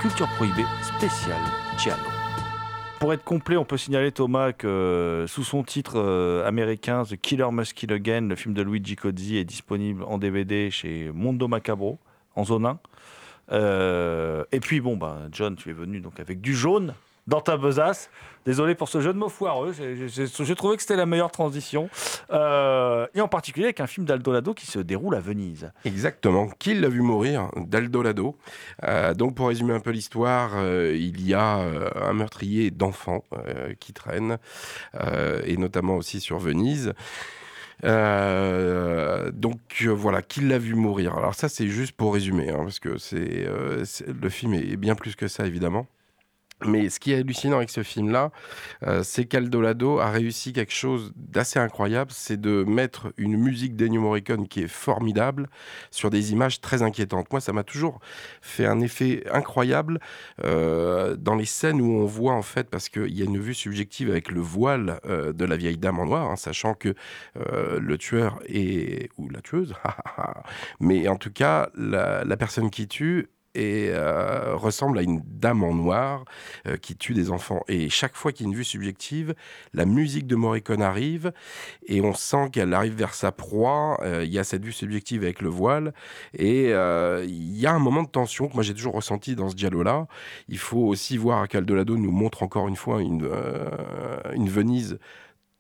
Culture 0.01 0.29
Prohibée 0.37 0.65
spéciale 0.83 1.41
Giallo. 1.79 2.03
Pour 3.01 3.13
être 3.13 3.25
complet, 3.25 3.57
on 3.57 3.65
peut 3.65 3.79
signaler 3.79 4.13
Thomas 4.13 4.53
que 4.53 4.67
euh, 4.67 5.27
sous 5.27 5.45
son 5.45 5.63
titre 5.63 5.95
euh, 5.97 6.47
américain 6.47 7.05
The 7.05 7.17
Killer 7.17 7.49
Must 7.51 7.73
Kill 7.73 7.93
Again, 7.93 8.29
le 8.29 8.37
film 8.37 8.55
de 8.55 8.63
Luigi 8.63 8.97
Cozzi 8.97 9.39
est 9.39 9.45
disponible 9.45 10.03
en 10.05 10.19
DVD 10.19 10.71
chez 10.71 11.11
Mondo 11.15 11.49
Macabro 11.49 11.99
en 12.37 12.45
zone 12.45 12.67
1. 12.67 12.79
Euh, 13.53 14.45
et 14.53 14.61
puis 14.61 14.81
bon, 14.81 14.97
bah, 14.97 15.21
John, 15.33 15.57
tu 15.57 15.71
es 15.71 15.73
venu 15.73 16.01
donc 16.01 16.21
avec 16.21 16.41
du 16.41 16.55
jaune 16.55 16.95
dans 17.27 17.41
ta 17.41 17.57
besace. 17.57 18.11
Désolé 18.45 18.75
pour 18.75 18.89
ce 18.89 19.01
jeu 19.01 19.13
de 19.13 19.19
mots 19.19 19.29
foireux. 19.29 19.73
J'ai- 19.73 20.55
trouvé 20.57 20.75
que 20.77 20.83
c'était 20.83 20.97
la 20.97 21.07
meilleure 21.07 21.31
transition. 21.31 21.89
Euh, 22.33 23.07
et 23.15 23.21
en 23.21 23.29
particulier 23.29 23.67
avec 23.67 23.79
un 23.79 23.87
film 23.87 24.05
d'Aldolado 24.05 24.53
qui 24.53 24.67
se 24.67 24.81
déroule 24.81 25.15
à 25.15 25.21
Venise. 25.21 25.71
Exactement. 25.85 26.49
Qui 26.59 26.75
l'a 26.75 26.89
vu 26.89 27.03
mourir 27.03 27.51
D'Aldo 27.57 28.03
Lado. 28.03 28.37
Euh, 28.83 29.15
donc, 29.15 29.37
pour 29.37 29.47
résumer 29.47 29.73
un 29.75 29.79
peu 29.81 29.91
l'histoire, 29.91 30.51
euh, 30.57 30.93
il 30.97 31.25
y 31.25 31.35
a 31.35 31.59
euh, 31.61 31.89
un 31.95 32.15
meurtrier 32.15 32.73
d'enfants 32.73 33.25
qui 33.79 33.93
traîne, 33.93 34.39
et 35.47 35.57
notamment 35.57 35.95
aussi 35.97 36.19
sur 36.19 36.39
Venise. 36.41 36.93
Donc 39.33 39.85
voilà, 39.89 40.23
qui 40.23 40.41
l'a 40.41 40.59
vu 40.59 40.75
mourir? 40.75 41.17
Alors 41.17 41.35
ça, 41.37 41.49
c'est 41.49 41.69
juste 41.69 41.93
pour 41.93 42.15
résumer, 42.15 42.51
hein, 42.51 42.61
parce 42.65 42.81
que 42.81 42.99
c'est- 42.99 43.47
le 44.09 44.29
film 44.29 44.55
est 44.55 44.77
bien 44.77 44.95
plus 44.97 45.15
que 45.15 45.29
ça, 45.29 45.47
évidemment. 45.47 45.87
Mais 46.67 46.91
ce 46.91 47.01
qui 47.01 47.13
est 47.13 47.17
hallucinant 47.17 47.57
avec 47.57 47.71
ce 47.71 47.83
film-là, 47.83 48.31
euh, 48.87 49.03
c'est 49.03 49.25
qu'Aldolado 49.25 49.99
a 49.99 50.11
réussi 50.11 50.53
quelque 50.53 50.73
chose 50.73 51.13
d'assez 51.17 51.59
incroyable, 51.59 52.11
c'est 52.13 52.41
de 52.41 52.65
mettre 52.65 53.13
une 53.17 53.37
musique 53.37 53.77
d'Ennio 53.77 54.01
Morricone 54.01 54.49
qui 54.49 54.63
est 54.63 54.69
formidable 54.69 55.49
sur 55.91 56.11
des 56.11 56.33
images 56.33 56.61
très 56.61 56.83
inquiétantes. 56.83 57.31
Moi, 57.31 57.41
ça 57.41 57.53
m'a 57.53 57.65
toujours 57.65 58.01
fait 58.41 58.67
un 58.67 58.81
effet 58.81 59.25
incroyable 59.33 60.01
euh, 60.45 61.17
dans 61.17 61.35
les 61.35 61.47
scènes 61.47 61.81
où 61.81 61.97
on 61.97 62.07
voit 62.07 62.35
en 62.35 62.43
fait, 62.43 62.69
parce 62.71 62.89
qu'il 62.89 63.17
y 63.17 63.23
a 63.23 63.25
une 63.25 63.39
vue 63.39 63.55
subjective 63.55 64.11
avec 64.11 64.31
le 64.31 64.41
voile 64.41 65.01
euh, 65.07 65.33
de 65.33 65.45
la 65.45 65.57
vieille 65.57 65.79
dame 65.79 65.99
en 65.99 66.07
noir, 66.07 66.31
hein, 66.31 66.37
sachant 66.37 66.75
que 66.75 66.95
le 67.35 67.99
tueur 67.99 68.41
est 68.47 69.11
ou 69.19 69.29
la 69.29 69.41
tueuse, 69.41 69.75
mais 70.81 71.09
en 71.09 71.17
tout 71.17 71.33
cas 71.33 71.71
la 71.75 72.37
personne 72.37 72.71
qui 72.71 72.89
tue 72.89 73.29
et 73.55 73.89
euh, 73.91 74.57
ressemble 74.57 74.99
à 74.99 75.03
une 75.03 75.23
dame 75.25 75.63
en 75.63 75.75
noir 75.75 76.25
euh, 76.67 76.77
qui 76.77 76.97
tue 76.97 77.15
des 77.15 77.31
enfants. 77.31 77.63
Et 77.69 77.89
chaque 77.91 78.17
fois 78.17 78.33
qu'il 78.33 78.47
y 78.47 78.49
a 78.49 78.51
une 78.51 78.57
vue 78.57 78.65
subjective, 78.65 79.35
la 79.75 79.85
musique 79.85 80.27
de 80.27 80.37
Morricone 80.37 80.83
arrive 80.83 81.33
et 81.87 82.01
on 82.01 82.15
sent 82.15 82.51
qu'elle 82.53 82.73
arrive 82.75 82.95
vers 82.95 83.15
sa 83.15 83.33
proie. 83.33 83.99
Euh, 84.03 84.25
Il 84.25 84.33
y 84.33 84.39
a 84.39 84.45
cette 84.45 84.65
vue 84.65 84.73
subjective 84.73 85.23
avec 85.23 85.43
le 85.43 85.49
voile 85.49 85.93
et 86.39 86.71
il 86.71 87.57
y 87.59 87.67
a 87.67 87.73
un 87.73 87.79
moment 87.79 88.03
de 88.03 88.09
tension 88.09 88.49
que 88.49 88.55
moi 88.55 88.63
j'ai 88.63 88.75
toujours 88.75 88.95
ressenti 88.95 89.35
dans 89.37 89.51
ce 89.51 89.55
dialogue-là. 89.55 90.07
Il 90.49 90.59
faut 90.59 90.87
aussi 90.87 91.17
voir 91.17 91.49
qu'Aldolado 91.49 91.97
nous 91.97 92.11
montre 92.11 92.43
encore 92.43 92.69
une 92.69 92.77
fois 92.77 93.03
une 93.03 94.49
Venise 94.49 94.99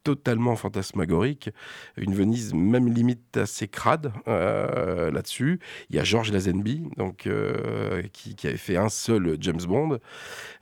totalement 0.02 0.56
fantasmagorique, 0.56 1.50
une 1.96 2.14
Venise 2.14 2.54
même 2.54 2.92
limite 2.92 3.36
assez 3.36 3.68
crade 3.68 4.12
euh, 4.28 5.10
là-dessus. 5.10 5.60
Il 5.90 5.96
y 5.96 5.98
a 5.98 6.04
Georges 6.04 6.32
Lazenby, 6.32 6.82
donc 6.96 7.26
euh, 7.26 8.02
qui, 8.12 8.34
avait 8.46 8.56
fait 8.56 8.76
un 8.76 8.88
seul 8.88 9.36
James 9.40 9.62
Bond. 9.66 9.98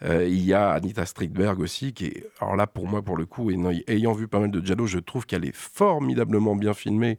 Euh, 0.03 0.27
il 0.27 0.45
y 0.45 0.53
a 0.53 0.71
Anita 0.71 1.07
Strindberg 1.07 1.61
aussi, 1.61 1.93
qui 1.93 2.07
est, 2.07 2.27
alors 2.41 2.57
là 2.57 2.67
pour 2.67 2.87
moi 2.87 3.03
pour 3.03 3.17
le 3.17 3.27
coup, 3.27 3.51
ayant 3.89 4.13
vu 4.13 4.29
pas 4.29 4.41
mal 4.41 4.51
de 4.51 4.65
Giallo, 4.65 4.87
je 4.87 4.99
trouve 4.99 5.27
qu'elle 5.27 5.45
est 5.45 5.55
formidablement 5.55 6.57
bien 6.57 6.75
filmée 6.75 7.19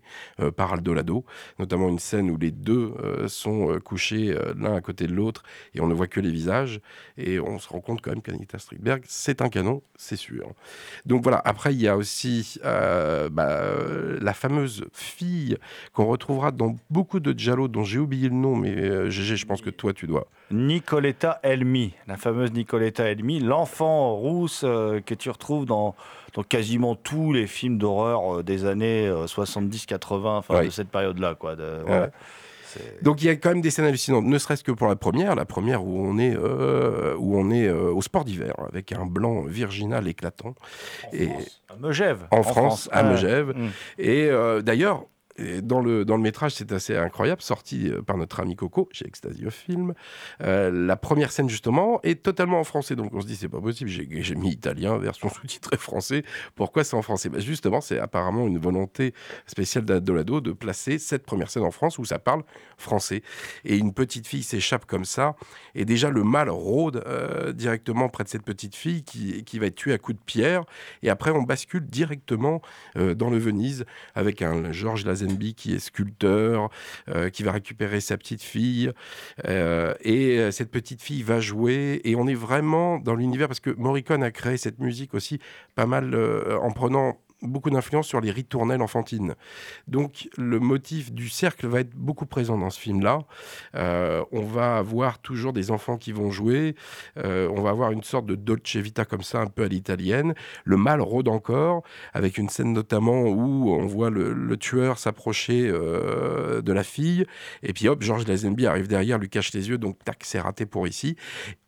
par 0.55 0.73
Aldolado, 0.73 1.25
notamment 1.59 1.89
une 1.89 1.99
scène 1.99 2.29
où 2.29 2.37
les 2.37 2.51
deux 2.51 2.93
sont 3.27 3.79
couchés 3.83 4.35
l'un 4.57 4.75
à 4.75 4.81
côté 4.81 5.07
de 5.07 5.13
l'autre 5.13 5.43
et 5.73 5.81
on 5.81 5.87
ne 5.87 5.93
voit 5.93 6.07
que 6.07 6.19
les 6.19 6.31
visages 6.31 6.81
et 7.17 7.39
on 7.39 7.59
se 7.59 7.69
rend 7.69 7.79
compte 7.79 8.01
quand 8.01 8.11
même 8.11 8.21
qu'Anita 8.21 8.59
Strindberg 8.59 9.03
c'est 9.07 9.41
un 9.41 9.49
canon, 9.49 9.81
c'est 9.95 10.15
sûr. 10.15 10.53
Donc 11.05 11.23
voilà, 11.23 11.41
après 11.43 11.73
il 11.73 11.81
y 11.81 11.87
a 11.87 11.97
aussi 11.97 12.10
euh, 12.65 13.29
bah, 13.29 13.47
euh, 13.49 14.17
la 14.21 14.33
fameuse 14.33 14.85
fille 14.93 15.57
qu'on 15.93 16.05
retrouvera 16.05 16.51
dans 16.51 16.75
beaucoup 16.89 17.19
de 17.19 17.37
Giallo 17.37 17.67
dont 17.67 17.83
j'ai 17.83 17.99
oublié 17.99 18.29
le 18.29 18.35
nom, 18.35 18.55
mais 18.55 18.75
euh, 18.75 19.09
GG, 19.09 19.35
je 19.37 19.45
pense 19.45 19.61
que 19.61 19.69
toi 19.69 19.93
tu 19.93 20.07
dois. 20.07 20.27
Nicoletta 20.51 21.39
Elmi, 21.43 21.93
la 22.07 22.17
fameuse 22.17 22.51
Nicoletta 22.51 23.03
Elmi, 23.05 23.39
l'enfant 23.39 24.15
rousse 24.15 24.63
euh, 24.65 24.99
que 24.99 25.13
tu 25.13 25.29
retrouves 25.29 25.65
dans, 25.65 25.95
dans 26.33 26.43
quasiment 26.43 26.95
tous 26.95 27.31
les 27.33 27.47
films 27.47 27.77
d'horreur 27.77 28.43
des 28.43 28.65
années 28.65 29.09
70-80, 29.09 30.25
enfin 30.37 30.55
Ouais. 30.55 30.65
de 30.65 30.69
cette 30.69 30.89
période-là. 30.89 31.35
Quoi, 31.35 31.55
de- 31.55 31.83
Ouais. 31.85 31.91
ouais. 31.91 32.09
Donc 33.01 33.21
il 33.21 33.25
y 33.25 33.29
a 33.29 33.35
quand 33.35 33.49
même 33.49 33.61
des 33.61 33.69
scènes 33.71 33.85
hallucinantes, 33.85 34.25
ne 34.25 34.37
serait-ce 34.37 34.63
que 34.63 34.71
pour 34.71 34.87
la 34.87 34.95
première, 34.95 35.35
la 35.35 35.45
première 35.45 35.83
où 35.85 35.99
on 36.05 36.17
est, 36.17 36.35
euh, 36.35 37.15
où 37.17 37.37
on 37.37 37.49
est 37.51 37.67
euh, 37.67 37.91
au 37.93 38.01
sport 38.01 38.25
d'hiver 38.25 38.53
avec 38.67 38.91
un 38.91 39.05
blanc 39.05 39.43
virginal 39.43 40.07
éclatant. 40.07 40.55
En 41.11 41.13
Et- 41.13 41.27
France, 41.27 41.61
à 41.69 41.75
Megève. 41.77 42.27
En 42.31 42.43
France, 42.43 42.89
à. 42.91 43.03
Megève. 43.03 43.53
Mm. 43.55 43.69
Et 43.99 44.25
euh, 44.29 44.61
dans 45.61 45.81
le, 45.81 46.05
dans 46.05 46.15
le 46.15 46.21
métrage, 46.21 46.53
c'est 46.53 46.71
assez 46.71 46.95
incroyable, 46.95 47.41
sorti 47.41 47.89
euh, 47.89 48.01
par 48.01 48.17
notre 48.17 48.39
ami 48.39 48.55
Coco 48.55 48.89
chez 48.91 49.07
Ecstasy 49.07 49.45
of 49.45 49.53
Film. 49.53 49.93
Euh, 50.41 50.71
la 50.71 50.95
première 50.95 51.31
scène, 51.31 51.49
justement, 51.49 51.99
est 52.03 52.21
totalement 52.23 52.59
en 52.59 52.63
français. 52.63 52.95
Donc 52.95 53.13
on 53.13 53.21
se 53.21 53.27
dit, 53.27 53.35
c'est 53.35 53.49
pas 53.49 53.61
possible, 53.61 53.89
j'ai 53.89 54.35
mis 54.35 54.51
italien, 54.51 54.97
version 54.97 55.29
sous-titrée 55.29 55.77
français. 55.77 56.23
Pourquoi 56.55 56.83
c'est 56.83 56.95
en 56.95 57.01
français? 57.01 57.29
Bah, 57.29 57.39
Justement, 57.39 57.81
c'est 57.81 57.99
apparemment 57.99 58.47
une 58.47 58.57
volonté 58.57 59.13
spéciale 59.47 59.85
d'Adolado 59.85 60.41
de 60.41 60.51
placer 60.51 60.99
cette 60.99 61.25
première 61.25 61.49
scène 61.49 61.63
en 61.63 61.71
France 61.71 61.97
où 61.97 62.05
ça 62.05 62.19
parle 62.19 62.43
français. 62.77 63.23
Et 63.65 63.77
une 63.77 63.93
petite 63.93 64.27
fille 64.27 64.43
s'échappe 64.43 64.85
comme 64.85 65.05
ça. 65.05 65.35
Et 65.75 65.85
déjà, 65.85 66.09
le 66.09 66.23
mal 66.23 66.49
rôde 66.49 67.03
euh, 67.07 67.51
directement 67.51 68.09
près 68.09 68.23
de 68.23 68.29
cette 68.29 68.43
petite 68.43 68.75
fille 68.75 69.03
qui, 69.03 69.43
qui 69.43 69.59
va 69.59 69.67
être 69.67 69.75
tuée 69.75 69.93
à 69.93 69.97
coups 69.97 70.17
de 70.17 70.23
pierre. 70.23 70.63
Et 71.03 71.09
après, 71.09 71.31
on 71.31 71.43
bascule 71.43 71.85
directement 71.85 72.61
dans 72.95 73.29
le 73.29 73.37
Venise 73.37 73.85
avec 74.15 74.41
un 74.41 74.71
Georges 74.71 75.05
Qui 75.37 75.73
est 75.73 75.79
sculpteur, 75.79 76.69
euh, 77.09 77.29
qui 77.29 77.43
va 77.43 77.51
récupérer 77.51 78.01
sa 78.01 78.17
petite 78.17 78.43
fille. 78.43 78.91
Euh, 79.45 79.93
et 80.01 80.39
euh, 80.39 80.51
cette 80.51 80.71
petite 80.71 81.01
fille 81.01 81.23
va 81.23 81.39
jouer. 81.39 82.01
Et 82.03 82.15
on 82.15 82.27
est 82.27 82.35
vraiment 82.35 82.99
dans 82.99 83.15
l'univers, 83.15 83.47
parce 83.47 83.59
que 83.59 83.71
Morricone 83.71 84.23
a 84.23 84.31
créé 84.31 84.57
cette 84.57 84.79
musique 84.79 85.13
aussi 85.13 85.39
pas 85.75 85.85
mal 85.85 86.15
en 86.61 86.71
prenant 86.71 87.17
beaucoup 87.41 87.69
d'influence 87.69 88.07
sur 88.07 88.21
les 88.21 88.31
ritournelles 88.31 88.81
enfantines. 88.81 89.35
Donc 89.87 90.29
le 90.37 90.59
motif 90.59 91.11
du 91.11 91.29
cercle 91.29 91.67
va 91.67 91.81
être 91.81 91.95
beaucoup 91.95 92.25
présent 92.25 92.57
dans 92.57 92.69
ce 92.69 92.79
film-là. 92.79 93.23
Euh, 93.75 94.23
on 94.31 94.43
va 94.43 94.77
avoir 94.77 95.19
toujours 95.19 95.53
des 95.53 95.71
enfants 95.71 95.97
qui 95.97 96.11
vont 96.11 96.31
jouer. 96.31 96.75
Euh, 97.17 97.49
on 97.49 97.61
va 97.61 97.71
avoir 97.71 97.91
une 97.91 98.03
sorte 98.03 98.25
de 98.25 98.35
dolce 98.35 98.75
vita 98.75 99.05
comme 99.05 99.23
ça, 99.23 99.41
un 99.41 99.47
peu 99.47 99.63
à 99.63 99.67
l'italienne. 99.67 100.33
Le 100.63 100.77
mal 100.77 101.01
rôde 101.01 101.27
encore, 101.27 101.83
avec 102.13 102.37
une 102.37 102.49
scène 102.49 102.73
notamment 102.73 103.23
où 103.23 103.71
on 103.71 103.85
voit 103.85 104.09
le, 104.09 104.57
tueur 104.57 104.99
s'approcher 104.99 105.67
euh, 105.67 106.61
de 106.61 106.73
la 106.73 106.83
fille. 106.83 107.25
Et 107.63 107.73
puis 107.73 107.87
hop, 107.87 108.01
Georges 108.03 108.27
Lazenby 108.27 108.67
arrive 108.67 108.87
derrière, 108.87 109.17
lui 109.17 109.29
cache 109.29 109.53
les 109.53 109.69
yeux. 109.69 109.77
Donc 109.77 109.97
tac, 110.03 110.19
c'est 110.23 110.39
raté 110.39 110.65
pour 110.65 110.87
ici. 110.87 111.15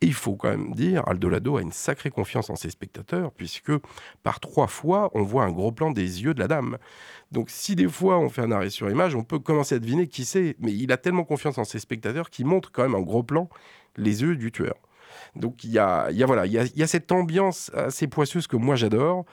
Il 0.01 0.13
faut 0.13 0.35
quand 0.35 0.49
même 0.49 0.73
dire, 0.73 1.07
Aldo 1.07 1.29
Lado 1.29 1.57
a 1.57 1.61
une 1.61 1.71
sacrée 1.71 2.11
confiance 2.11 2.49
en 2.49 2.55
ses 2.55 2.69
spectateurs, 2.69 3.31
puisque 3.31 3.71
par 4.21 4.39
trois 4.39 4.67
fois, 4.67 5.09
on 5.13 5.23
voit 5.23 5.43
un 5.43 5.51
gros 5.51 5.62
plan 5.71 5.91
des 5.91 6.23
yeux 6.23 6.33
de 6.33 6.39
la 6.39 6.47
dame. 6.47 6.77
Donc 7.31 7.49
si 7.49 7.75
des 7.75 7.87
fois 7.87 8.19
on 8.19 8.29
fait 8.29 8.41
un 8.41 8.51
arrêt 8.51 8.69
sur 8.69 8.89
image, 8.89 9.15
on 9.15 9.23
peut 9.23 9.39
commencer 9.39 9.75
à 9.75 9.79
deviner 9.79 10.07
qui 10.07 10.25
c'est, 10.25 10.55
mais 10.59 10.71
il 10.71 10.91
a 10.91 10.97
tellement 10.97 11.23
confiance 11.23 11.57
en 11.57 11.63
ses 11.63 11.79
spectateurs 11.79 12.29
qu'il 12.29 12.45
montre 12.45 12.71
quand 12.71 12.83
même 12.83 12.95
en 12.95 13.01
gros 13.01 13.23
plan 13.23 13.49
les 13.97 14.21
yeux 14.21 14.35
du 14.35 14.51
tueur. 14.51 14.75
Donc 15.35 15.63
il 15.63 15.71
y 15.71 15.79
a, 15.79 16.11
y 16.11 16.23
a, 16.23 16.25
voilà, 16.25 16.45
il 16.45 16.51
y 16.51 16.59
a, 16.59 16.65
y 16.75 16.83
a, 16.83 16.87
cette 16.87 17.11
ambiance 17.11 17.71
assez 17.73 18.07
poisseuse 18.07 18.47
que 18.47 18.55
moi 18.55 18.75
j'adore 18.75 19.25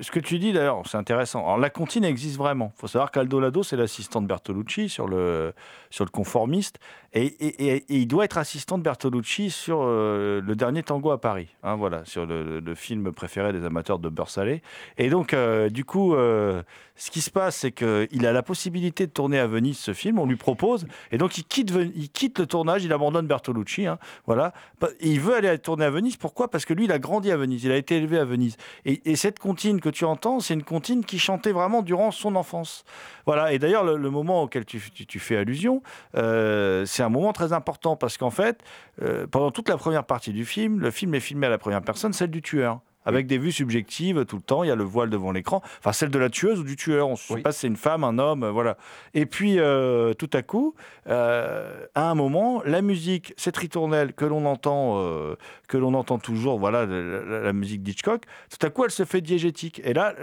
ce 0.00 0.10
que 0.10 0.20
tu 0.20 0.38
dis 0.38 0.52
d'ailleurs, 0.52 0.82
c'est 0.86 0.96
intéressant. 0.96 1.56
La 1.56 1.70
comptine 1.70 2.04
existe 2.04 2.36
vraiment. 2.36 2.72
Il 2.76 2.80
faut 2.80 2.86
savoir 2.86 3.10
qu'Aldo 3.10 3.40
Lado, 3.40 3.62
c'est 3.62 3.76
l'assistant 3.76 4.20
de 4.20 4.26
Bertolucci 4.26 4.88
sur 4.88 5.08
le, 5.08 5.52
sur 5.90 6.04
le 6.04 6.10
conformiste. 6.10 6.78
Et, 7.18 7.84
il 7.88 8.06
doit 8.06 8.26
être 8.26 8.36
assistant 8.36 8.76
de 8.76 8.82
Bertolucci 8.82 9.50
sur 9.50 9.80
euh, 9.82 10.42
le 10.42 10.54
dernier 10.54 10.82
tango 10.82 11.10
à 11.10 11.20
Paris. 11.20 11.48
Hein, 11.62 11.76
voilà, 11.76 12.04
sur 12.04 12.26
le, 12.26 12.74
film 12.74 13.10
préféré 13.12 13.52
des 13.54 13.64
amateurs 13.64 13.98
de 13.98 14.10
beurre 14.10 14.28
salé. 14.28 14.62
Et 14.98 15.08
donc, 15.08 15.32
euh, 15.32 15.70
du 15.70 15.84
coup, 15.84 16.14
euh, 16.14 16.62
ce 16.96 17.10
qui 17.10 17.22
se 17.22 17.30
passe, 17.30 17.56
c'est 17.56 17.72
qu'il 17.72 18.26
a 18.26 18.32
la 18.32 18.42
possibilité 18.42 19.06
de 19.06 19.12
tourner 19.12 19.38
à 19.38 19.46
Venise 19.46 19.78
ce 19.78 19.94
film. 19.94 20.18
On 20.18 20.26
lui 20.26 20.36
propose. 20.36 20.86
Et 21.10 21.16
donc, 21.16 21.38
il 21.38 21.44
quitte, 21.44 21.72
il 21.94 22.10
quitte 22.10 22.38
le 22.38 22.46
tournage, 22.46 22.84
il 22.84 22.92
abandonne 22.92 23.26
Bertolucci. 23.26 23.86
Hein, 23.86 23.98
voilà. 24.26 24.52
il 25.00 25.20
veut 25.20 25.36
aller 25.36 25.58
tourner 25.58 25.86
à 25.86 25.90
Venise. 25.90 26.16
Pourquoi? 26.16 26.48
Parce 26.48 26.66
que 26.66 26.74
lui, 26.74 26.84
il 26.84 26.92
a 26.92 26.98
grandi 26.98 27.30
à 27.30 27.36
Venise. 27.38 27.64
Il 27.64 27.72
a 27.72 27.76
été 27.76 27.96
élevé 27.96 28.18
à 28.18 28.24
Venise. 28.24 28.56
Et, 28.84 29.16
cette 29.16 29.38
comptine 29.38 29.80
que 29.86 29.90
tu 29.96 30.04
entends, 30.04 30.40
c'est 30.40 30.54
une 30.54 30.64
comptine 30.64 31.04
qui 31.04 31.18
chantait 31.18 31.52
vraiment 31.52 31.82
durant 31.82 32.10
son 32.10 32.34
enfance. 32.34 32.84
Voilà. 33.24 33.52
Et 33.52 33.58
d'ailleurs, 33.58 33.84
le, 33.84 34.10
moment 34.10 34.42
auquel 34.42 34.64
tu, 34.64 34.80
fais 34.80 35.36
allusion, 35.36 35.82
euh, 36.16 36.84
c'est 36.86 37.02
un 37.02 37.08
moment 37.08 37.32
très 37.32 37.52
important 37.52 37.94
parce 37.94 38.18
qu'en 38.18 38.30
fait, 38.30 38.60
euh, 39.02 39.26
pendant 39.26 39.50
toute 39.50 39.68
la 39.68 39.76
première 39.76 40.04
partie 40.04 40.32
du 40.32 40.44
film, 40.44 40.80
le 40.80 40.90
film 40.90 41.14
est 41.14 41.20
filmé 41.20 41.46
à 41.46 41.50
la 41.50 41.58
première 41.58 41.82
personne, 41.82 42.12
celle 42.12 42.30
du 42.30 42.42
tueur 42.42 42.80
avec 43.06 43.26
des 43.26 43.38
vues 43.38 43.52
subjectives 43.52 44.26
tout 44.26 44.36
le 44.36 44.42
temps. 44.42 44.64
Il 44.64 44.68
y 44.68 44.70
a 44.70 44.76
le 44.76 44.84
voile 44.84 45.08
devant 45.08 45.32
l'écran, 45.32 45.62
enfin 45.78 45.92
celle 45.92 46.10
de 46.10 46.18
la 46.18 46.28
tueuse 46.28 46.60
ou 46.60 46.64
du 46.64 46.76
tueur. 46.76 47.08
On 47.08 47.12
ne 47.12 47.16
sait 47.16 47.40
pas 47.40 47.52
si 47.52 47.60
c'est 47.60 47.66
une 47.68 47.76
femme, 47.76 48.04
un 48.04 48.18
homme, 48.18 48.46
voilà. 48.46 48.76
Et 49.14 49.24
puis 49.24 49.58
euh, 49.58 50.12
tout 50.14 50.30
à 50.32 50.42
coup, 50.42 50.74
euh, 51.08 51.86
à 51.94 52.10
un 52.10 52.14
moment, 52.14 52.62
la 52.64 52.82
musique, 52.82 53.32
cette 53.36 53.56
ritournelle 53.56 54.12
que 54.12 54.24
l'on 54.24 54.44
entend, 54.44 55.00
euh, 55.00 55.36
que 55.68 55.78
l'on 55.78 55.94
entend 55.94 56.18
toujours, 56.18 56.58
voilà, 56.58 56.84
la, 56.86 57.52
musique 57.52 57.82
d'Hitchcock. 57.82 58.22
Tout 58.50 58.66
à 58.66 58.70
coup, 58.70 58.84
elle 58.84 58.90
se 58.90 59.04
fait 59.04 59.20
diégétique. 59.20 59.80
Et 59.84 59.94
là, 59.94 60.14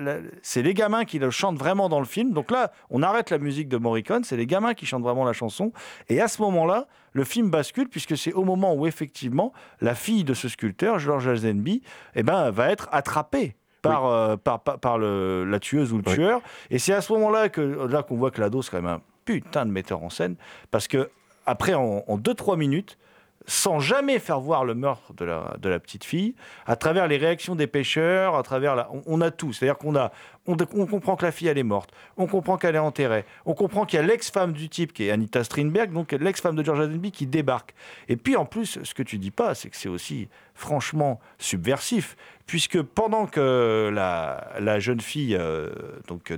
c'est 0.41 0.61
les 0.61 0.73
gamins 0.73 1.05
qui 1.05 1.19
le 1.19 1.31
chantent 1.31 1.57
vraiment 1.57 1.89
dans 1.89 1.99
le 1.99 2.05
film. 2.05 2.31
Donc 2.31 2.51
là, 2.51 2.71
on 2.89 3.01
arrête 3.01 3.29
la 3.29 3.37
musique 3.37 3.69
de 3.69 3.77
Morricone, 3.77 4.23
c'est 4.23 4.37
les 4.37 4.45
gamins 4.45 4.73
qui 4.73 4.85
chantent 4.85 5.03
vraiment 5.03 5.25
la 5.25 5.33
chanson. 5.33 5.71
Et 6.09 6.21
à 6.21 6.27
ce 6.27 6.41
moment-là, 6.41 6.87
le 7.13 7.23
film 7.23 7.49
bascule 7.49 7.87
puisque 7.87 8.17
c'est 8.17 8.33
au 8.33 8.43
moment 8.43 8.73
où 8.73 8.85
effectivement 8.85 9.53
la 9.81 9.95
fille 9.95 10.23
de 10.23 10.33
ce 10.33 10.49
sculpteur, 10.49 10.99
George 10.99 11.27
Lazenby, 11.27 11.81
eh 12.15 12.23
ben, 12.23 12.51
va 12.51 12.69
être 12.69 12.89
attrapée 12.91 13.55
par, 13.81 14.05
euh, 14.05 14.35
par, 14.37 14.61
par, 14.61 14.97
le, 14.97 15.43
la 15.45 15.59
tueuse 15.59 15.93
ou 15.93 15.97
le 15.97 16.03
tueur. 16.03 16.41
Et 16.69 16.79
c'est 16.79 16.93
à 16.93 17.01
ce 17.01 17.13
moment-là 17.13 17.49
que 17.49 17.61
là 17.61 18.03
qu'on 18.03 18.15
voit 18.15 18.31
que 18.31 18.41
Lado 18.41 18.61
c'est 18.61 18.71
quand 18.71 18.81
même 18.81 18.87
un 18.87 19.01
putain 19.25 19.65
de 19.65 19.71
metteur 19.71 20.03
en 20.03 20.09
scène 20.09 20.35
parce 20.71 20.87
que 20.87 21.09
après 21.45 21.73
en 21.73 22.17
2-3 22.17 22.57
minutes 22.57 22.97
sans 23.45 23.79
jamais 23.79 24.19
faire 24.19 24.39
voir 24.39 24.65
le 24.65 24.73
meurtre 24.73 25.13
de 25.13 25.25
la, 25.25 25.79
petite 25.79 26.03
fille, 26.03 26.35
à 26.65 26.75
travers 26.75 27.07
les 27.07 27.17
réactions 27.17 27.55
des 27.55 27.67
pêcheurs, 27.67 28.35
à 28.35 28.43
travers 28.43 28.87
on, 29.05 29.21
a 29.21 29.31
tout. 29.31 29.53
C'est-à-dire 29.53 29.77
qu'on 29.77 29.95
a, 29.95 30.11
on, 30.45 30.55
comprend 30.55 31.15
que 31.15 31.25
la 31.25 31.31
fille 31.31 31.47
elle 31.47 31.57
est 31.57 31.63
morte, 31.63 31.91
on 32.17 32.27
comprend 32.27 32.57
qu'elle 32.57 32.75
est 32.75 32.79
enterrée, 32.79 33.25
on 33.45 33.53
comprend 33.53 33.85
qu'il 33.85 33.99
y 33.99 34.03
a 34.03 34.05
l'ex-femme 34.05 34.53
du 34.53 34.69
type 34.69 34.93
qui 34.93 35.05
est 35.05 35.11
Anita 35.11 35.43
Strindberg, 35.43 35.91
donc 35.91 36.11
l'ex-femme 36.13 36.55
de 36.55 36.63
George 36.63 36.79
Lazenby 36.79 37.11
qui 37.11 37.27
débarque. 37.27 37.73
Et 38.07 38.15
puis 38.15 38.35
en 38.35 38.45
plus, 38.45 38.79
ce 38.83 38.93
que 38.93 39.03
tu 39.03 39.17
dis 39.17 39.31
pas, 39.31 39.55
c'est 39.55 39.69
que 39.69 39.77
c'est 39.77 39.89
aussi 39.89 40.29
franchement 40.55 41.19
subversif, 41.37 42.15
puisque 42.45 42.81
pendant 42.81 43.25
que 43.25 43.89
la, 43.93 44.79
jeune 44.79 45.01
fille, 45.01 45.35
euh, 45.35 45.69
donc 46.07 46.33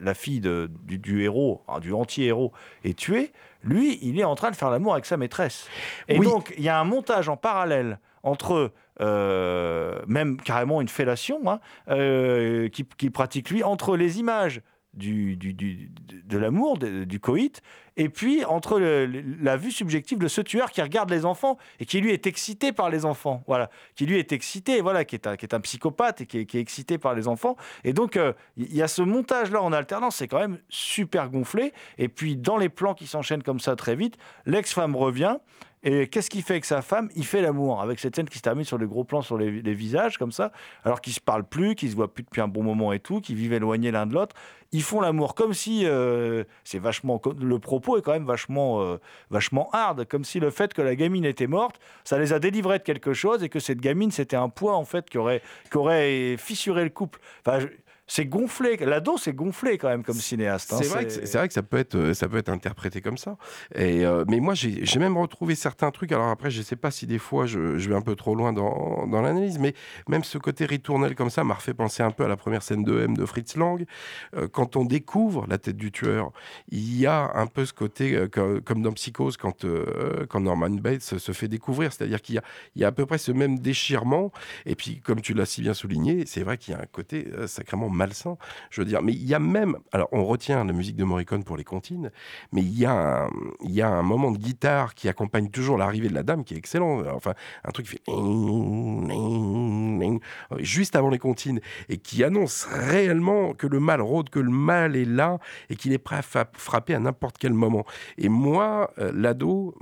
la, 0.00 0.14
fille 0.14 0.40
de, 0.40 0.70
du, 0.82 0.98
du, 0.98 1.22
héros, 1.22 1.62
hein, 1.68 1.80
du 1.80 1.92
anti-héros, 1.92 2.52
est 2.84 2.98
tuée, 2.98 3.32
lui, 3.64 3.98
il 4.02 4.18
est 4.20 4.24
en 4.24 4.34
train 4.34 4.50
de 4.50 4.56
faire 4.56 4.70
l'amour 4.70 4.92
avec 4.92 5.06
sa 5.06 5.16
maîtresse. 5.16 5.68
Et 6.08 6.18
donc, 6.18 6.54
il 6.56 6.62
y 6.62 6.68
a 6.68 6.78
un 6.78 6.84
montage 6.84 7.28
en 7.28 7.36
parallèle 7.36 7.98
entre 8.22 8.72
euh, 9.00 10.00
même 10.06 10.40
carrément 10.40 10.80
une 10.80 10.88
fellation 10.88 11.40
hein, 11.46 11.60
euh, 11.88 12.68
qui, 12.68 13.10
pratique 13.10 13.50
lui 13.50 13.62
entre 13.62 13.96
les 13.96 14.18
images 14.18 14.62
du, 14.94 15.36
de 15.36 16.38
l'amour, 16.38 16.78
du 16.78 17.20
coït, 17.20 17.62
et 17.96 18.08
puis 18.08 18.44
entre 18.44 18.78
la 18.78 19.56
vue 19.56 19.70
subjective 19.70 20.18
de 20.18 20.28
ce 20.28 20.40
tueur 20.40 20.70
qui 20.70 20.82
regarde 20.82 21.10
les 21.10 21.24
enfants 21.24 21.58
et 21.80 21.86
qui 21.86 22.00
lui 22.00 22.12
est 22.12 22.26
excité 22.26 22.72
par 22.72 22.90
les 22.90 23.04
enfants, 23.04 23.42
voilà, 23.46 23.70
qui 23.94 24.06
lui 24.06 24.18
est 24.18 24.32
excité, 24.32 24.80
voilà, 24.80 25.04
qui 25.04 25.16
est 25.16 25.54
un, 25.54 25.60
psychopathe 25.60 26.20
et 26.22 26.26
qui 26.26 26.38
est, 26.38 26.54
excité 26.54 26.98
par 26.98 27.14
les 27.14 27.28
enfants. 27.28 27.56
Et 27.84 27.92
donc 27.92 28.16
euh, 28.16 28.32
il 28.56 28.74
y 28.74 28.82
a 28.82 28.88
ce 28.88 29.02
montage-là 29.02 29.62
en 29.62 29.72
alternance, 29.72 30.16
c'est 30.16 30.28
quand 30.28 30.40
même 30.40 30.58
super 30.68 31.30
gonflé. 31.30 31.72
Et 31.98 32.08
puis 32.08 32.36
dans 32.36 32.56
les 32.56 32.68
plans 32.68 32.94
qui 32.94 33.06
s'enchaînent 33.06 33.42
comme 33.42 33.60
ça 33.60 33.76
très 33.76 33.96
vite, 33.96 34.16
l'ex-femme 34.46 34.96
revient 34.96 35.36
et 35.84 36.08
qu'est-ce 36.08 36.30
qu'il 36.30 36.42
fait 36.42 36.54
avec 36.54 36.64
sa 36.64 36.80
femme? 36.80 37.10
Il 37.14 37.26
fait 37.26 37.42
l'amour, 37.42 37.82
avec 37.82 38.00
cette 38.00 38.16
scène 38.16 38.26
qui 38.26 38.38
se 38.38 38.42
termine 38.42 38.64
sur 38.64 38.78
les 38.78 38.86
gros 38.86 39.04
plans 39.04 39.20
sur 39.20 39.36
les, 39.36 39.74
visages, 39.74 40.16
comme 40.16 40.32
ça, 40.32 40.50
alors 40.82 41.02
qu'ils 41.02 41.12
se 41.12 41.20
parlent 41.20 41.44
plus, 41.44 41.74
qu'ils 41.74 41.90
se 41.90 41.94
voient 41.94 42.12
plus 42.12 42.24
depuis 42.24 42.40
un 42.40 42.48
bon 42.48 42.62
moment 42.62 42.94
et 42.94 43.00
tout, 43.00 43.20
qu'ils 43.20 43.36
vivent 43.36 43.52
éloignés 43.52 43.90
l'un 43.90 44.06
de 44.06 44.14
l'autre. 44.14 44.34
Ils 44.72 44.82
font 44.82 45.02
l'amour 45.02 45.34
comme 45.34 45.52
si 45.52 45.84
euh, 45.84 46.44
c'est 46.64 46.78
vachement. 46.78 47.20
Le 47.38 47.58
propos 47.58 47.98
est 47.98 48.02
quand 48.02 48.12
même 48.12 48.24
vachement, 48.24 48.80
euh, 48.80 48.96
vachement 49.30 49.68
hard, 49.74 50.06
comme 50.06 50.24
si 50.24 50.40
le 50.40 50.50
fait 50.50 50.72
que 50.72 50.80
la 50.80 50.96
gamine 50.96 51.26
était 51.26 51.46
morte, 51.46 51.78
ça 52.02 52.18
les 52.18 52.32
a 52.32 52.38
délivrés 52.38 52.78
de 52.78 52.84
quelque 52.84 53.12
chose 53.12 53.42
et 53.44 53.50
que 53.50 53.60
cette 53.60 53.80
gamine, 53.80 54.10
c'était 54.10 54.36
un 54.36 54.48
poids, 54.48 54.76
en 54.76 54.86
fait, 54.86 55.10
qui 55.10 55.18
aurait, 55.18 55.42
qui 55.70 55.76
aurait 55.76 56.36
fissuré 56.38 56.82
le 56.82 56.90
couple. 56.90 57.20
C'est 58.06 58.26
gonflé. 58.26 58.76
L'ado, 58.76 59.16
c'est 59.16 59.32
gonflé 59.32 59.78
quand 59.78 59.88
même 59.88 60.04
comme 60.04 60.16
cinéaste. 60.16 60.72
Hein, 60.72 60.78
c'est 60.82 60.88
vrai, 60.88 61.04
vrai, 61.06 61.48
que 61.48 61.54
ça 61.54 61.62
peut 61.62 61.78
être, 61.78 62.12
ça 62.12 62.28
peut 62.28 62.36
être 62.36 62.50
interprété 62.50 63.00
comme 63.00 63.16
ça. 63.16 63.36
Et 63.74 64.04
euh, 64.04 64.24
mais 64.28 64.40
moi, 64.40 64.54
j'ai 64.54 64.98
même 64.98 65.16
retrouvé 65.16 65.54
certains 65.54 65.90
trucs. 65.90 66.12
Alors 66.12 66.28
après, 66.28 66.50
je 66.50 66.60
sais 66.60 66.76
pas 66.76 66.90
si 66.90 67.06
des 67.06 67.18
fois 67.18 67.46
je, 67.46 67.58
vais 67.58 67.94
un 67.94 68.02
peu 68.02 68.14
trop 68.14 68.34
loin 68.34 68.52
dans, 68.52 69.06
dans 69.06 69.22
l'analyse, 69.22 69.58
mais 69.58 69.74
même 70.08 70.22
ce 70.22 70.38
côté 70.38 70.66
ritournel 70.66 71.14
comme 71.14 71.30
ça 71.30 71.44
m'a 71.44 71.54
refait 71.54 71.74
penser 71.74 72.02
un 72.02 72.10
peu 72.10 72.24
à 72.24 72.28
la 72.28 72.36
première 72.36 72.62
scène 72.62 72.84
de 72.84 73.00
M 73.00 73.16
de 73.16 73.24
Fritz 73.24 73.56
Lang. 73.56 73.84
Euh, 74.36 74.48
quand 74.48 74.76
on 74.76 74.84
découvre 74.84 75.46
la 75.48 75.56
tête 75.56 75.76
du 75.76 75.90
tueur, 75.90 76.30
il 76.68 76.98
y 76.98 77.06
a 77.06 77.32
un 77.34 77.46
peu 77.46 77.64
ce 77.64 77.72
côté 77.72 78.14
euh, 78.14 78.28
comme 78.28 78.82
dans 78.82 78.92
Psychose 78.92 79.36
quand, 79.38 79.64
quand 80.28 80.40
Norman 80.40 80.70
Bates 80.70 81.02
se 81.02 81.32
fait 81.32 81.48
découvrir. 81.48 81.92
C'est-à-dire 81.92 82.20
qu'il 82.20 82.34
y 82.34 82.38
a, 82.38 82.42
il 82.76 82.82
y 82.82 82.84
a 82.84 82.88
à 82.88 82.92
peu 82.92 83.06
près 83.06 83.18
ce 83.18 83.32
même 83.32 83.58
déchirement. 83.58 84.30
Et 84.66 84.74
puis, 84.74 85.00
comme 85.00 85.22
tu 85.22 85.32
l'as 85.32 85.46
si 85.46 85.62
bien 85.62 85.74
souligné, 85.74 86.24
c'est 86.26 86.42
vrai 86.42 86.58
qu'il 86.58 86.74
y 86.74 86.76
a 86.76 86.80
un 86.80 86.86
côté 86.86 87.28
sacrément 87.46 87.88
malsain. 87.94 88.36
Je 88.70 88.80
veux 88.80 88.86
dire, 88.86 89.02
mais 89.02 89.12
il 89.12 89.24
y 89.26 89.34
a 89.34 89.38
même, 89.38 89.76
alors 89.92 90.08
on 90.12 90.24
retient 90.24 90.64
la 90.64 90.72
musique 90.72 90.96
de 90.96 91.04
Morricone 91.04 91.44
pour 91.44 91.56
les 91.56 91.64
comptines, 91.64 92.10
mais 92.52 92.62
il 92.62 92.78
y 92.78 92.86
a 92.86 93.24
un, 93.24 93.30
y 93.62 93.80
a 93.80 93.88
un 93.88 94.02
moment 94.02 94.30
de 94.30 94.38
guitare 94.38 94.94
qui 94.94 95.08
accompagne 95.08 95.48
toujours 95.48 95.78
l'arrivée 95.78 96.08
de 96.08 96.14
la 96.14 96.22
dame 96.22 96.44
qui 96.44 96.54
est 96.54 96.58
excellent. 96.58 97.02
Enfin, 97.14 97.34
un 97.64 97.70
truc 97.70 97.86
qui 97.86 97.92
fait 97.92 98.02
juste 100.58 100.96
avant 100.96 101.10
les 101.10 101.18
comptines 101.18 101.60
et 101.88 101.98
qui 101.98 102.24
annonce 102.24 102.66
réellement 102.70 103.54
que 103.54 103.66
le 103.66 103.80
mal 103.80 104.00
rôde, 104.00 104.30
que 104.30 104.40
le 104.40 104.50
mal 104.50 104.96
est 104.96 105.04
là 105.04 105.38
et 105.70 105.76
qu'il 105.76 105.92
est 105.92 105.98
prêt 105.98 106.16
à 106.16 106.22
frapper 106.22 106.94
à 106.94 106.98
n'importe 106.98 107.38
quel 107.38 107.52
moment. 107.52 107.84
Et 108.18 108.28
moi, 108.28 108.92
euh, 108.98 109.12
l'ado, 109.14 109.74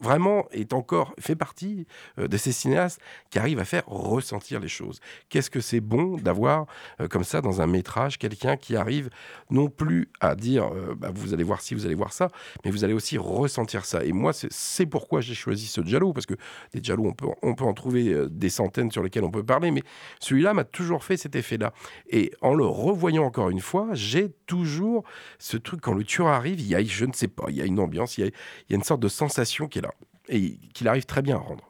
vraiment, 0.00 0.46
est 0.50 0.72
encore 0.72 1.14
fait 1.18 1.36
partie 1.36 1.86
euh, 2.18 2.28
de 2.28 2.36
ces 2.36 2.52
cinéastes 2.52 3.00
qui 3.30 3.38
arrivent 3.38 3.60
à 3.60 3.64
faire 3.64 3.84
ressentir 3.86 4.60
les 4.60 4.68
choses. 4.68 5.00
Qu'est-ce 5.28 5.50
que 5.50 5.60
c'est 5.60 5.80
bon 5.80 6.16
d'avoir 6.16 6.66
euh, 7.00 7.08
comme 7.08 7.24
ça 7.24 7.40
dans 7.40 7.47
un 7.60 7.66
métrage 7.66 8.18
quelqu'un 8.18 8.56
qui 8.56 8.76
arrive 8.76 9.10
non 9.50 9.68
plus 9.68 10.10
à 10.20 10.34
dire 10.34 10.70
bah, 10.96 11.10
vous 11.14 11.34
allez 11.34 11.44
voir 11.44 11.60
ci, 11.60 11.74
vous 11.74 11.86
allez 11.86 11.94
voir 11.94 12.12
ça, 12.12 12.28
mais 12.64 12.70
vous 12.70 12.84
allez 12.84 12.92
aussi 12.92 13.18
ressentir 13.18 13.84
ça. 13.84 14.04
Et 14.04 14.12
moi, 14.12 14.32
c'est 14.32 14.86
pourquoi 14.86 15.20
j'ai 15.20 15.34
choisi 15.34 15.66
ce 15.66 15.80
Diallo, 15.80 16.12
parce 16.12 16.26
que 16.26 16.34
des 16.72 16.80
Diallo, 16.80 17.04
on 17.06 17.12
peut, 17.12 17.26
on 17.42 17.54
peut 17.54 17.64
en 17.64 17.74
trouver 17.74 18.26
des 18.30 18.48
centaines 18.50 18.90
sur 18.90 19.02
lesquels 19.02 19.24
on 19.24 19.30
peut 19.30 19.44
parler, 19.44 19.70
mais 19.70 19.82
celui-là 20.20 20.54
m'a 20.54 20.64
toujours 20.64 21.04
fait 21.04 21.16
cet 21.16 21.36
effet-là. 21.36 21.72
Et 22.10 22.32
en 22.40 22.54
le 22.54 22.66
revoyant 22.66 23.24
encore 23.24 23.50
une 23.50 23.60
fois, 23.60 23.88
j'ai 23.92 24.30
toujours 24.46 25.04
ce 25.38 25.56
truc, 25.56 25.80
quand 25.80 25.94
le 25.94 26.04
tueur 26.04 26.28
arrive, 26.28 26.60
il 26.60 26.66
y 26.66 26.74
a, 26.74 26.82
je 26.82 27.04
ne 27.04 27.12
sais 27.12 27.28
pas, 27.28 27.46
il 27.48 27.56
y 27.56 27.62
a 27.62 27.64
une 27.64 27.80
ambiance, 27.80 28.18
il 28.18 28.26
y 28.26 28.28
a, 28.28 28.74
une 28.74 28.82
sorte 28.82 29.00
de 29.00 29.08
sensation 29.08 29.68
qui 29.68 29.78
est 29.78 29.82
là, 29.82 29.92
et 30.28 30.58
qu'il 30.74 30.88
arrive 30.88 31.04
très 31.04 31.22
bien 31.22 31.36
à 31.36 31.40
rendre. 31.40 31.64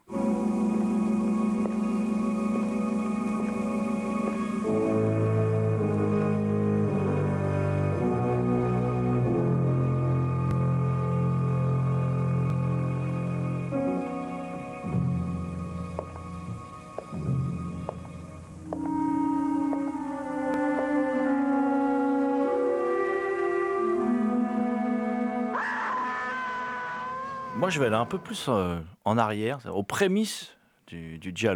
Je 27.78 27.84
vais 27.84 27.94
un 27.94 28.06
peu 28.06 28.18
plus 28.18 28.46
euh, 28.48 28.80
en 29.04 29.18
arrière, 29.18 29.60
aux 29.72 29.84
prémices 29.84 30.56
du, 30.88 31.18
du. 31.18 31.48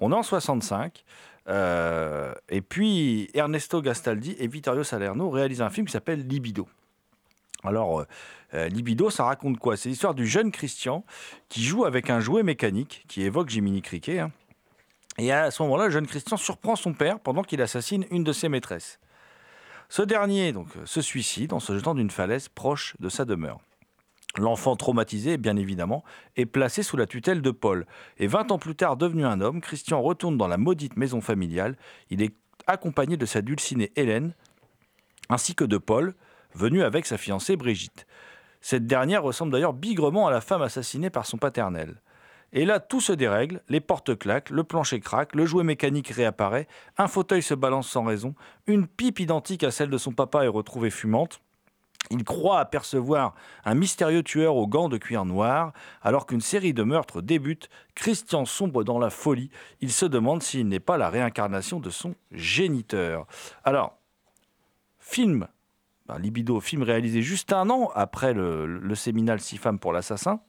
On 0.00 0.12
est 0.12 0.14
en 0.14 0.22
65. 0.22 1.04
Euh, 1.48 2.32
et 2.48 2.60
puis 2.60 3.28
Ernesto 3.34 3.80
Gastaldi 3.82 4.36
et 4.38 4.46
Vittorio 4.46 4.84
Salerno 4.84 5.30
réalisent 5.30 5.62
un 5.62 5.70
film 5.70 5.86
qui 5.86 5.92
s'appelle 5.92 6.26
Libido. 6.28 6.68
Alors, 7.64 8.04
euh, 8.54 8.68
Libido, 8.68 9.10
ça 9.10 9.24
raconte 9.24 9.58
quoi? 9.58 9.76
C'est 9.76 9.88
l'histoire 9.88 10.14
du 10.14 10.26
jeune 10.26 10.52
Christian 10.52 11.04
qui 11.48 11.64
joue 11.64 11.84
avec 11.84 12.08
un 12.08 12.20
jouet 12.20 12.44
mécanique 12.44 13.04
qui 13.08 13.22
évoque 13.22 13.48
Jiminy 13.48 13.82
Cricket. 13.82 14.20
Hein. 14.20 14.30
Et 15.16 15.32
à 15.32 15.50
ce 15.50 15.62
moment-là, 15.64 15.86
le 15.86 15.90
jeune 15.90 16.06
Christian 16.06 16.36
surprend 16.36 16.76
son 16.76 16.92
père 16.92 17.18
pendant 17.18 17.42
qu'il 17.42 17.60
assassine 17.62 18.04
une 18.12 18.22
de 18.22 18.32
ses 18.32 18.48
maîtresses. 18.48 19.00
Ce 19.88 20.02
dernier 20.02 20.52
donc 20.52 20.68
se 20.84 21.00
suicide 21.00 21.52
en 21.52 21.58
se 21.58 21.74
jetant 21.74 21.96
d'une 21.96 22.10
falaise 22.10 22.48
proche 22.48 22.94
de 23.00 23.08
sa 23.08 23.24
demeure. 23.24 23.58
L'enfant 24.38 24.76
traumatisé, 24.76 25.36
bien 25.36 25.56
évidemment, 25.56 26.04
est 26.36 26.46
placé 26.46 26.82
sous 26.82 26.96
la 26.96 27.06
tutelle 27.06 27.42
de 27.42 27.50
Paul. 27.50 27.86
Et 28.18 28.28
20 28.28 28.52
ans 28.52 28.58
plus 28.58 28.76
tard, 28.76 28.96
devenu 28.96 29.24
un 29.24 29.40
homme, 29.40 29.60
Christian 29.60 30.00
retourne 30.00 30.38
dans 30.38 30.46
la 30.46 30.58
maudite 30.58 30.96
maison 30.96 31.20
familiale. 31.20 31.76
Il 32.10 32.22
est 32.22 32.34
accompagné 32.66 33.16
de 33.16 33.26
sa 33.26 33.42
dulcinée 33.42 33.90
Hélène, 33.96 34.34
ainsi 35.28 35.54
que 35.54 35.64
de 35.64 35.76
Paul, 35.76 36.14
venu 36.54 36.82
avec 36.82 37.04
sa 37.06 37.18
fiancée 37.18 37.56
Brigitte. 37.56 38.06
Cette 38.60 38.86
dernière 38.86 39.22
ressemble 39.22 39.52
d'ailleurs 39.52 39.72
bigrement 39.72 40.26
à 40.26 40.30
la 40.30 40.40
femme 40.40 40.62
assassinée 40.62 41.10
par 41.10 41.26
son 41.26 41.38
paternel. 41.38 42.00
Et 42.52 42.64
là, 42.64 42.80
tout 42.80 43.00
se 43.00 43.12
dérègle, 43.12 43.62
les 43.68 43.80
portes 43.80 44.16
claquent, 44.16 44.50
le 44.50 44.64
plancher 44.64 45.00
craque, 45.00 45.34
le 45.34 45.44
jouet 45.44 45.64
mécanique 45.64 46.08
réapparaît, 46.08 46.66
un 46.96 47.08
fauteuil 47.08 47.42
se 47.42 47.54
balance 47.54 47.88
sans 47.88 48.04
raison, 48.04 48.34
une 48.66 48.86
pipe 48.86 49.20
identique 49.20 49.64
à 49.64 49.70
celle 49.70 49.90
de 49.90 49.98
son 49.98 50.12
papa 50.12 50.44
est 50.44 50.48
retrouvée 50.48 50.90
fumante, 50.90 51.40
il 52.10 52.24
croit 52.24 52.60
apercevoir 52.60 53.34
un 53.64 53.74
mystérieux 53.74 54.22
tueur 54.22 54.56
aux 54.56 54.66
gants 54.66 54.88
de 54.88 54.96
cuir 54.96 55.24
noir. 55.24 55.72
Alors 56.02 56.26
qu'une 56.26 56.40
série 56.40 56.74
de 56.74 56.82
meurtres 56.82 57.22
débute, 57.22 57.68
Christian 57.94 58.44
sombre 58.44 58.84
dans 58.84 58.98
la 58.98 59.10
folie. 59.10 59.50
Il 59.80 59.92
se 59.92 60.06
demande 60.06 60.42
s'il 60.42 60.68
n'est 60.68 60.80
pas 60.80 60.96
la 60.96 61.10
réincarnation 61.10 61.80
de 61.80 61.90
son 61.90 62.14
géniteur. 62.32 63.26
Alors, 63.64 63.98
film, 64.98 65.48
ben, 66.08 66.18
Libido, 66.18 66.58
film 66.60 66.82
réalisé 66.82 67.20
juste 67.20 67.52
un 67.52 67.68
an 67.68 67.90
après 67.94 68.32
le, 68.32 68.94
séminal 68.94 69.40
Six 69.40 69.58
femmes 69.58 69.78
pour 69.78 69.92
l'assassin. 69.92 70.40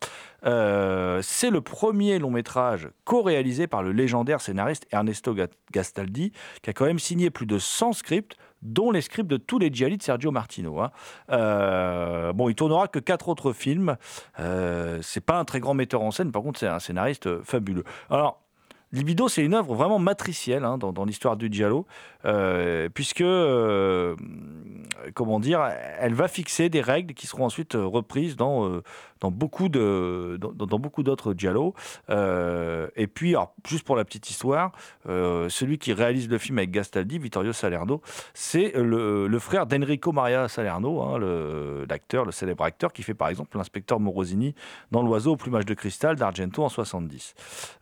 Euh, 0.45 1.22
c'est 1.22 1.50
le 1.50 1.60
premier 1.60 2.17
long 2.17 2.32
métrage 2.32 2.89
co-réalisé 3.04 3.67
par 3.67 3.84
le 3.84 3.91
légendaire 3.91 4.39
scénariste 4.39 4.88
Ernesto 4.91 5.36
Gastaldi, 5.74 6.32
qui 6.62 6.69
a 6.69 6.74
quand 6.74 6.86
même 6.86 7.00
signé 7.00 7.30
plus 7.30 7.45
de 7.45 7.60
100 7.60 7.91
scripts 7.91 8.38
dont 8.62 8.91
les 8.91 9.02
scripts 9.02 9.30
de 9.30 9.38
tous 9.38 9.60
les 9.60 9.72
Gialli 9.74 9.98
de 9.98 10.04
Sergio 10.04 10.32
Martino. 10.32 10.80
Hein. 10.82 10.91
Euh, 11.32 12.34
bon, 12.34 12.50
il 12.50 12.56
tournera 12.56 12.88
que 12.88 13.00
quatre 13.00 13.30
autres 13.30 13.54
films. 13.54 13.95
Euh, 14.39 15.00
c'est 15.02 15.26
pas 15.26 15.38
un 15.39 15.45
très 15.45 15.60
grand 15.60 15.74
metteur 15.74 16.02
en 16.02 16.12
scène, 16.12 16.32
par 16.32 16.41
contre, 16.41 16.60
c'est 16.60 16.67
un 16.67 16.80
scénariste 16.80 17.43
fabuleux. 17.43 17.84
Alors, 18.10 18.41
Libido, 18.91 19.28
c'est 19.28 19.43
une 19.43 19.54
œuvre 19.54 19.75
vraiment 19.75 19.99
matricielle 19.99 20.63
hein, 20.63 20.80
dans, 20.80 21.06
l'histoire 21.06 21.38
du 21.38 21.47
Giallo, 21.52 21.86
euh, 22.25 22.89
puisque, 22.91 23.21
euh, 23.21 24.15
comment 25.13 25.39
dire, 25.39 25.62
elle 25.99 26.15
va 26.15 26.28
fixer 26.28 26.69
des 26.69 26.82
règles 26.82 27.13
qui 27.13 27.28
seront 27.28 27.45
ensuite 27.45 27.73
reprises 27.75 28.36
dans, 28.36 28.67
euh, 28.67 28.82
dans 29.19 29.30
beaucoup 29.30 29.69
de 29.69 30.39
dans, 30.41 30.80
beaucoup 30.80 31.04
d'autres 31.04 31.36
Giallo. 31.38 31.75
et 32.10 33.08
puis, 33.08 33.36
juste 33.67 33.86
pour 33.86 33.95
la 33.95 34.06
petite 34.06 34.30
histoire, 34.32 34.71
celui 35.06 35.78
qui 35.78 35.93
réalise 35.93 36.28
le 36.28 36.39
film 36.39 36.58
avec 36.58 36.71
Gastaldi, 36.71 37.19
Vittorio 37.19 37.54
Salerno, 37.54 38.02
c'est 38.34 38.73
le, 38.75 39.39
frère 39.39 39.67
d'Enrico 39.67 40.12
Maria 40.12 40.47
Salerno, 40.47 41.02
hein, 41.02 41.19
l'acteur, 41.88 42.25
le, 42.25 42.32
célèbre 42.32 42.63
acteur 42.63 42.91
qui 42.91 43.04
fait 43.04 43.13
par 43.13 43.30
exemple 43.30 43.56
l'inspecteur 43.56 43.99
Morosini 43.99 44.56
dans 44.91 45.04
L'Oiseau 45.04 45.34
au 45.34 45.38
plumage 45.38 45.65
de 45.65 45.75
cristal 45.75 46.15
d'Argento 46.15 46.63
en 46.63 46.69
70. 46.69 47.36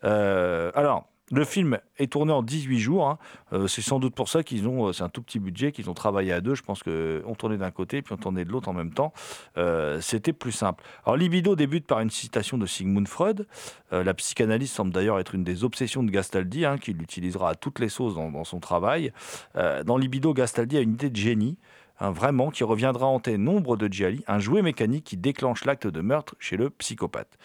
alors, 0.03 0.96
le 1.31 1.43
film 1.43 1.77
est 1.97 2.11
tourné 2.11 2.31
en 2.31 2.41
18 2.41 2.79
jours. 2.79 3.07
Hein. 3.07 3.17
Euh, 3.53 3.67
c'est 3.67 3.81
sans 3.81 3.99
doute 3.99 4.15
pour 4.15 4.29
ça 4.29 4.43
qu'ils 4.43 4.67
ont, 4.67 4.87
euh, 4.87 4.93
c'est 4.93 5.03
un 5.03 5.09
tout 5.09 5.21
petit 5.21 5.39
budget, 5.39 5.71
qu'ils 5.71 5.89
ont 5.89 5.93
travaillé 5.93 6.31
à 6.31 6.41
deux. 6.41 6.55
Je 6.55 6.63
pense 6.63 6.83
qu'on 6.83 7.35
tournait 7.35 7.57
d'un 7.57 7.71
côté, 7.71 8.01
puis 8.01 8.13
on 8.13 8.17
tournait 8.17 8.45
de 8.45 8.51
l'autre 8.51 8.69
en 8.69 8.73
même 8.73 8.93
temps. 8.93 9.13
Euh, 9.57 9.99
c'était 10.01 10.33
plus 10.33 10.51
simple. 10.51 10.83
Alors, 11.05 11.17
Libido 11.17 11.55
débute 11.55 11.85
par 11.85 11.99
une 11.99 12.09
citation 12.09 12.57
de 12.57 12.65
Sigmund 12.65 13.07
Freud. 13.07 13.45
la 13.91 14.13
psychanalyse 14.13 14.71
semble 14.71 14.91
d'ailleurs 14.91 15.19
être 15.19 15.35
une 15.35 15.43
des 15.43 15.63
obsessions 15.63 16.03
de 16.03 16.11
Gastaldi, 16.11 16.65
hein, 16.65 16.77
qu'il 16.77 17.01
utilisera 17.01 17.51
à 17.51 17.55
toutes 17.55 17.79
les 17.79 17.89
sauces 17.89 18.15
dans, 18.15 18.31
dans 18.31 18.43
son 18.43 18.59
travail. 18.59 19.11
dans 19.55 19.97
Libido, 19.97 20.33
Gastaldi 20.33 20.77
a 20.77 20.81
une 20.81 20.93
idée 20.93 21.09
de 21.09 21.15
génie 21.15 21.57
vraiment, 21.99 22.49
qui 22.51 22.63
reviendra 22.63 23.07
hanter 23.07 23.37
nombre 23.37 23.75
de 23.77 23.87
Gialli, 23.87 24.23
un 24.27 24.39
jouet 24.39 24.61
mécanique 24.61 25.03
qui 25.03 25.17
déclenche 25.17 25.65
l'acte 25.65 25.87
de 25.87 26.01
meurtre 26.01 26.35
chez 26.39 26.57
le 26.57 26.69
psychopathe. 26.69 27.37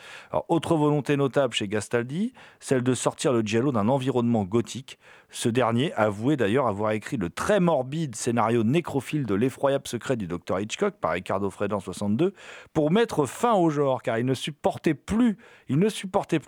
autre 0.48 0.76
volonté 0.76 1.16
notable 1.16 1.54
chez 1.54 1.68
Gastaldi, 1.68 2.32
celle 2.60 2.82
de 2.82 2.94
sortir 2.94 3.32
le 3.32 3.42
Giallo 3.42 3.72
d'un 3.72 3.88
environnement 3.88 4.44
gothique. 4.44 4.98
Ce 5.34 5.48
dernier 5.48 5.94
avouait 5.94 6.36
d'ailleurs 6.36 6.66
avoir 6.66 6.90
écrit 6.92 7.16
le 7.16 7.30
très 7.30 7.58
morbide 7.58 8.14
scénario 8.14 8.64
nécrophile 8.64 9.24
de 9.24 9.34
l'effroyable 9.34 9.88
secret 9.88 10.16
du 10.16 10.26
docteur 10.26 10.60
Hitchcock 10.60 10.94
par 11.00 11.12
Ricardo 11.12 11.48
Freda 11.48 11.74
en 11.74 11.80
62 11.80 12.34
pour 12.74 12.90
mettre 12.90 13.24
fin 13.24 13.54
au 13.54 13.70
genre, 13.70 14.02
car 14.02 14.18
il 14.18 14.26
ne 14.26 14.34
supportait 14.34 14.92
plus, 14.92 15.38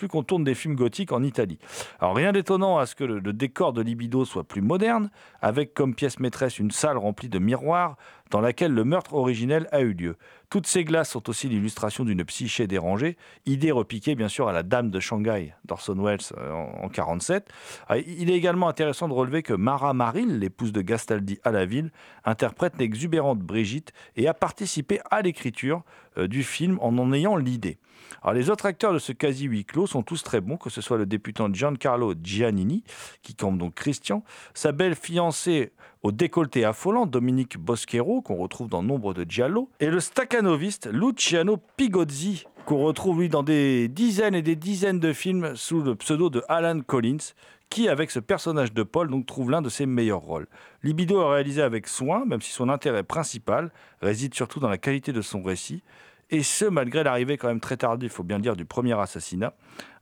qu'on 0.09 0.23
tourne 0.23 0.45
des 0.45 0.55
films 0.55 0.77
gothiques 0.77 1.13
en 1.13 1.23
Italie. 1.23 1.59
Alors 1.99 2.15
rien 2.15 2.33
d'étonnant 2.33 2.77
à 2.77 2.85
ce 2.85 2.95
que 2.95 3.05
le 3.05 3.33
décor 3.33 3.73
de 3.73 3.81
Libido 3.81 4.27
soit 4.27 4.45
plus 4.45 4.61
moderne, 4.61 5.11
avec 5.41 5.73
comme 5.73 5.95
pièce 5.95 6.21
maîtresse 6.21 6.59
une 6.59 6.71
salle 6.71 6.99
remplie 6.99 7.31
de 7.31 7.39
miroirs 7.39 7.97
dans 8.31 8.41
laquelle 8.41 8.73
le 8.73 8.85
meurtre 8.85 9.15
originel 9.15 9.69
a 9.73 9.81
eu 9.81 9.93
lieu. 9.93 10.17
Toutes 10.51 10.67
ces 10.67 10.85
glaces 10.85 11.11
sont 11.11 11.29
aussi 11.29 11.49
l'illustration 11.49 12.05
d'une 12.05 12.25
psyché 12.25 12.67
dérangée, 12.67 13.17
idée 13.47 13.73
repiquée 13.73 14.15
bien 14.15 14.29
sûr 14.29 14.49
à 14.49 14.53
la 14.53 14.63
Dame 14.63 14.91
de 14.91 15.01
Shanghai 15.01 15.55
d'Orson 15.65 15.97
Welles 15.97 16.21
euh, 16.37 16.53
en 16.53 16.89
1947. 16.89 17.49
Ah, 17.89 17.99
il 17.99 18.31
est 18.31 18.35
également 18.35 18.69
intéressant 18.69 19.09
de 19.09 19.15
relever 19.15 19.43
que 19.43 19.53
Mara 19.53 19.95
Maril, 19.95 20.39
l'épouse 20.39 20.73
de 20.73 20.81
Gastaldi 20.81 21.39
à 21.45 21.51
la 21.51 21.67
ville, 21.67 21.91
interprète 22.25 22.75
l'exubérante 22.79 23.41
Brigitte 23.41 23.93
et 24.17 24.29
a 24.29 24.35
participé 24.35 25.01
à 25.11 25.23
l'écriture 25.23 25.83
du 26.17 26.43
film 26.43 26.79
en 26.81 26.97
en 26.99 27.13
ayant 27.13 27.37
l'idée. 27.37 27.79
Alors, 28.23 28.35
les 28.35 28.51
autres 28.51 28.67
acteurs 28.67 28.93
de 28.93 28.99
ce 28.99 29.13
quasi 29.13 29.45
huis 29.45 29.65
clos 29.65 29.87
sont 29.87 30.03
tous 30.03 30.23
très 30.23 30.41
bons, 30.41 30.57
que 30.57 30.71
ce 30.71 30.81
soit 30.81 30.97
le 30.97 31.07
débutant 31.07 31.53
Giancarlo 31.53 32.15
Giannini, 32.23 32.83
qui 33.23 33.35
campe 33.35 33.59
donc 33.59 33.75
Christian, 33.75 34.25
sa 34.55 34.73
belle 34.73 34.95
fiancée 34.95 35.73
au 36.03 36.13
décolleté 36.13 36.65
affolant, 36.65 37.07
Dominique 37.07 37.59
Boschero, 37.59 38.23
qu'on 38.23 38.37
retrouve 38.37 38.69
dans 38.69 38.83
nombre 38.83 39.15
de 39.15 39.25
giallo, 39.29 39.71
et 39.81 39.89
le 39.89 40.01
staccanoviste 40.01 40.89
Luciano 40.93 41.59
Pigozzi, 41.77 42.45
qu'on 42.67 42.85
retrouve 42.85 43.21
lui 43.21 43.29
dans 43.29 43.43
des 43.43 43.89
dizaines 43.89 44.35
et 44.35 44.43
des 44.43 44.57
dizaines 44.57 45.01
de 45.01 45.13
films 45.13 45.57
sous 45.57 45.81
le 45.83 45.95
pseudo 45.95 46.31
de 46.31 46.43
Alan 46.49 46.81
Collins, 46.81 47.33
qui, 47.75 47.89
avec 47.89 48.13
ce 48.13 48.21
personnage 48.21 48.73
de 48.73 48.85
Paul, 48.85 49.11
donc, 49.11 49.27
trouve 49.27 49.51
l'un 49.51 49.61
de 49.61 49.69
ses 49.69 49.85
meilleurs 49.85 50.21
rôles. 50.21 50.47
Libido 50.85 51.19
a 51.19 51.35
réalisé 51.35 51.61
avec 51.61 51.89
soin, 51.89 52.25
même 52.25 52.41
si 52.41 52.53
son 52.53 52.69
intérêt 52.69 53.03
principal 53.03 53.73
réside 54.01 54.33
surtout 54.33 54.61
dans 54.61 54.69
la 54.69 54.79
qualité 54.79 55.13
de 55.13 55.21
son 55.21 55.43
récit, 55.43 55.83
et 56.31 56.45
ce, 56.45 56.67
malgré 56.67 57.03
l'arrivée 57.03 57.37
quand 57.37 57.49
même 57.49 57.59
très 57.59 57.77
tardive, 57.77 58.11
il 58.13 58.15
faut 58.15 58.23
bien 58.23 58.39
dire, 58.39 58.55
du 58.55 58.65
premier 58.65 58.97
assassinat. 58.97 59.55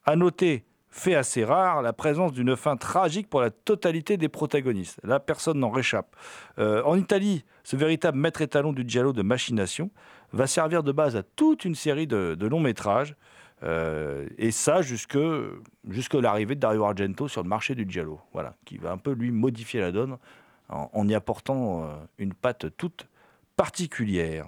À 0.04 0.16
noter 0.16 0.66
fait 0.90 1.14
assez 1.14 1.46
rare, 1.46 1.80
la 1.80 1.94
présence 1.94 2.34
d'une 2.34 2.56
fin 2.56 2.76
tragique 2.76 3.30
pour 3.30 3.40
la 3.40 3.48
totalité 3.50 4.18
des 4.18 4.28
protagonistes. 4.28 5.00
Là, 5.02 5.18
personne 5.18 5.58
n'en 5.58 5.70
réchappe. 5.70 6.14
Euh, 6.58 6.82
en 6.84 6.98
Italie, 6.98 7.42
ce 7.64 7.76
véritable 7.76 8.18
maître 8.18 8.42
étalon 8.42 8.74
du 8.74 8.84
giallo 8.86 9.14
de 9.14 9.22
machination 9.22 9.90
va 10.34 10.46
servir 10.46 10.82
de 10.82 10.92
base 10.92 11.16
à 11.16 11.22
toute 11.22 11.64
une 11.64 11.74
série 11.74 12.06
de, 12.06 12.36
longs 12.46 12.60
métrages. 12.60 13.16
Euh, 13.62 14.28
et 14.38 14.50
ça 14.50 14.82
jusque, 14.82 15.16
l'arrivée 16.14 16.54
de 16.54 16.60
Dario 16.60 16.84
Argento 16.84 17.28
sur 17.28 17.42
le 17.42 17.48
marché 17.48 17.74
du 17.74 17.86
giallo, 17.88 18.20
voilà, 18.32 18.54
qui 18.64 18.76
va 18.76 18.90
un 18.90 18.98
peu 18.98 19.12
lui 19.12 19.30
modifier 19.30 19.80
la 19.80 19.92
donne 19.92 20.16
en, 20.68 21.08
y 21.08 21.14
apportant 21.14 21.84
euh, 21.84 21.94
une 22.18 22.34
patte 22.34 22.76
toute 22.76 23.06
particulière. 23.56 24.46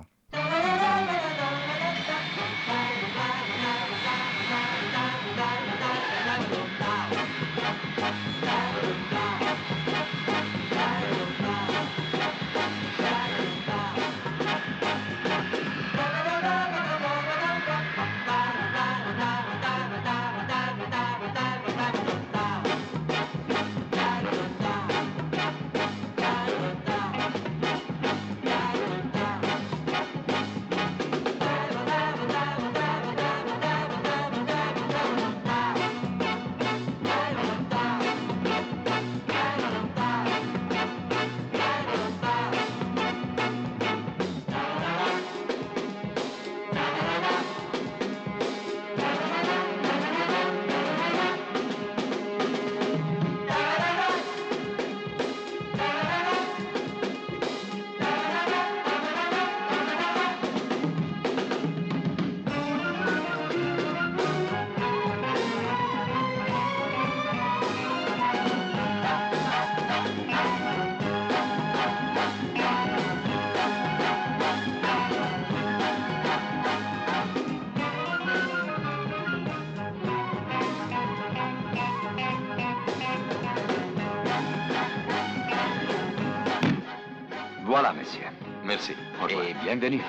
Et 89.75 89.77
bienvenue. 89.77 90.05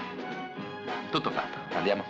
Tutto 1.09 1.31
fatto. 1.31 1.57
Andiamo. 1.75 2.03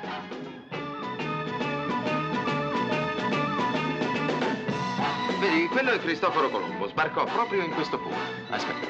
Vedi, 5.39 5.68
quello 5.70 5.91
è 5.91 6.00
Cristoforo 6.00 6.50
Colombo. 6.50 6.89
Sbarcò 6.89 7.24
proprio 7.24 7.63
in 7.63 7.72
questo 7.72 7.98
punto. 7.98 8.18
Aspetta. 8.50 8.88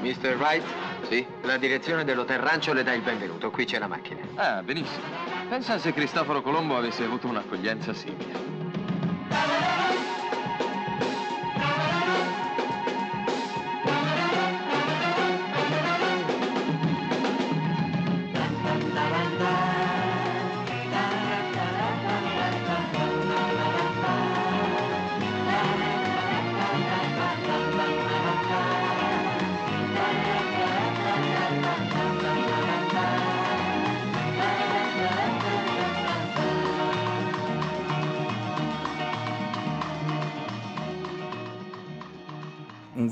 Mr. 0.00 0.36
Wright? 0.36 0.64
Sì? 1.08 1.26
La 1.42 1.56
direzione 1.56 2.04
dell'Hotel 2.04 2.38
Rancho 2.38 2.72
le 2.72 2.84
dà 2.84 2.92
il 2.92 3.02
benvenuto. 3.02 3.50
Qui 3.50 3.64
c'è 3.64 3.80
la 3.80 3.88
macchina. 3.88 4.20
Ah, 4.36 4.62
benissimo. 4.62 5.02
Pensa 5.48 5.76
se 5.78 5.92
Cristoforo 5.92 6.40
Colombo 6.40 6.76
avesse 6.76 7.02
avuto 7.02 7.26
un'accoglienza 7.26 7.92
simile. 7.92 8.43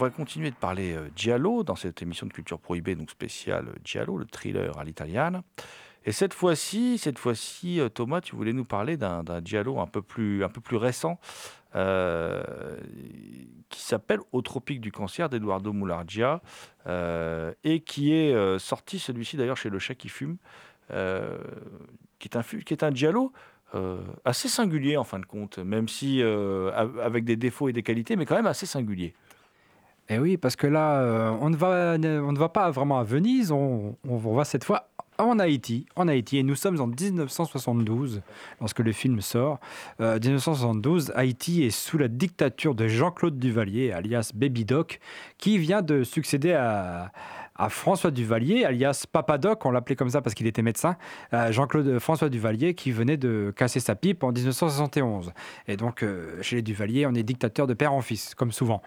Va 0.03 0.11
continuer 0.11 0.51
de 0.51 0.57
parler 0.57 0.97
euh, 0.97 1.63
dans 1.63 1.77
cette 1.77 2.03
émission 2.03 2.27
de 2.27 2.33
culture 2.33 2.59
prohibée, 2.59 2.95
donc 2.95 3.11
spéciale 3.11 3.69
euh, 3.69 4.19
le 4.19 4.25
thriller 4.27 4.77
à 4.77 4.85
l'italienne. 4.85 5.43
Et 6.05 6.11
cette 6.11 6.35
fois-ci, 6.35 6.99
cette 6.99 7.19
fois-ci, 7.19 7.81
euh, 7.81 7.89
Thomas, 7.89 8.21
tu 8.21 8.35
voulais 8.35 8.53
nous 8.53 8.65
parler 8.65 8.97
d'un 8.97 9.23
Giallo 9.45 9.79
un 9.79 9.87
peu 9.87 10.03
plus, 10.03 10.45
récent, 10.73 11.21
qui 13.69 13.81
s'appelle 13.81 14.19
Au 14.33 14.43
tropique 14.43 14.81
du 14.81 14.91
cancer 14.91 15.29
d'Eduardo 15.29 15.73
Moulargia, 15.73 16.43
et 17.65 17.81
qui 17.81 18.13
est 18.13 18.59
sorti, 18.59 18.99
celui-ci 18.99 19.37
d'ailleurs 19.37 19.57
chez 19.57 19.71
Le 19.71 19.79
Chat 19.79 19.95
qui 19.95 20.09
fume, 20.09 20.37
qui, 20.89 22.29
est 22.29 22.37
un, 22.37 22.43
qui 22.43 22.77
assez 24.25 24.49
singulier 24.49 24.97
en 24.97 25.05
fin 25.05 25.19
de 25.19 25.25
compte, 25.25 25.59
même 25.59 25.89
si 25.89 26.21
avec 26.21 27.25
des 27.25 27.37
défauts 27.37 27.69
et 27.69 27.73
des 27.73 27.85
qualités, 27.85 28.17
mais 28.17 28.27
quand 28.27 28.37
même 28.37 28.47
assez 28.47 28.67
singulier. 28.67 29.15
Et 30.09 30.15
eh 30.15 30.19
oui, 30.19 30.37
parce 30.37 30.57
que 30.57 30.67
là, 30.67 31.01
euh, 31.01 31.31
on, 31.41 31.49
ne 31.49 31.57
va, 31.57 31.95
on 31.97 32.33
ne 32.33 32.39
va 32.39 32.49
pas 32.49 32.71
vraiment 32.71 32.99
à 32.99 33.05
Venise, 33.05 33.53
on, 33.53 33.97
on 34.09 34.17
va 34.17 34.45
cette 34.45 34.65
fois 34.65 34.89
en 35.19 35.39
Haïti, 35.39 35.87
en 35.97 36.09
Haïti, 36.09 36.39
et 36.39 36.43
nous 36.43 36.55
sommes 36.55 36.81
en 36.81 36.87
1972 36.87 38.23
lorsque 38.61 38.81
le 38.81 38.93
film 38.93 39.21
sort. 39.21 39.61
1972, 40.01 41.11
euh, 41.11 41.13
Haïti 41.17 41.63
est 41.63 41.71
sous 41.71 41.99
la 41.99 42.09
dictature 42.09 42.75
de 42.75 42.89
Jean-Claude 42.89 43.39
Duvalier, 43.39 43.93
alias 43.93 44.33
Baby 44.35 44.65
Doc, 44.65 45.01
qui 45.39 45.59
vient 45.59 45.83
de 45.83 46.03
succéder 46.03 46.53
à, 46.53 47.13
à 47.57 47.69
François 47.69 48.11
Duvalier, 48.11 48.65
alias 48.65 49.05
Papadoc, 49.11 49.65
on 49.67 49.71
l'appelait 49.71 49.97
comme 49.97 50.11
ça 50.11 50.23
parce 50.23 50.35
qu'il 50.35 50.47
était 50.47 50.63
médecin, 50.63 50.97
euh, 51.35 51.53
Jean-Claude 51.53 51.87
euh, 51.87 52.01
François 52.01 52.29
Duvalier, 52.29 52.75
qui 52.75 52.93
venait 52.93 53.17
de 53.17 53.53
casser 53.55 53.81
sa 53.81 53.95
pipe 53.95 54.25
en 54.25 54.33
1971. 54.33 55.33
Et 55.69 55.77
donc, 55.77 56.03
euh, 56.03 56.41
chez 56.43 56.57
les 56.57 56.63
Duvalier, 56.63 57.07
on 57.07 57.15
est 57.15 57.23
dictateur 57.23 57.67
de 57.67 57.75
père 57.75 57.93
en 57.93 58.01
fils, 58.01 58.35
comme 58.35 58.53
souvent. 58.53 58.83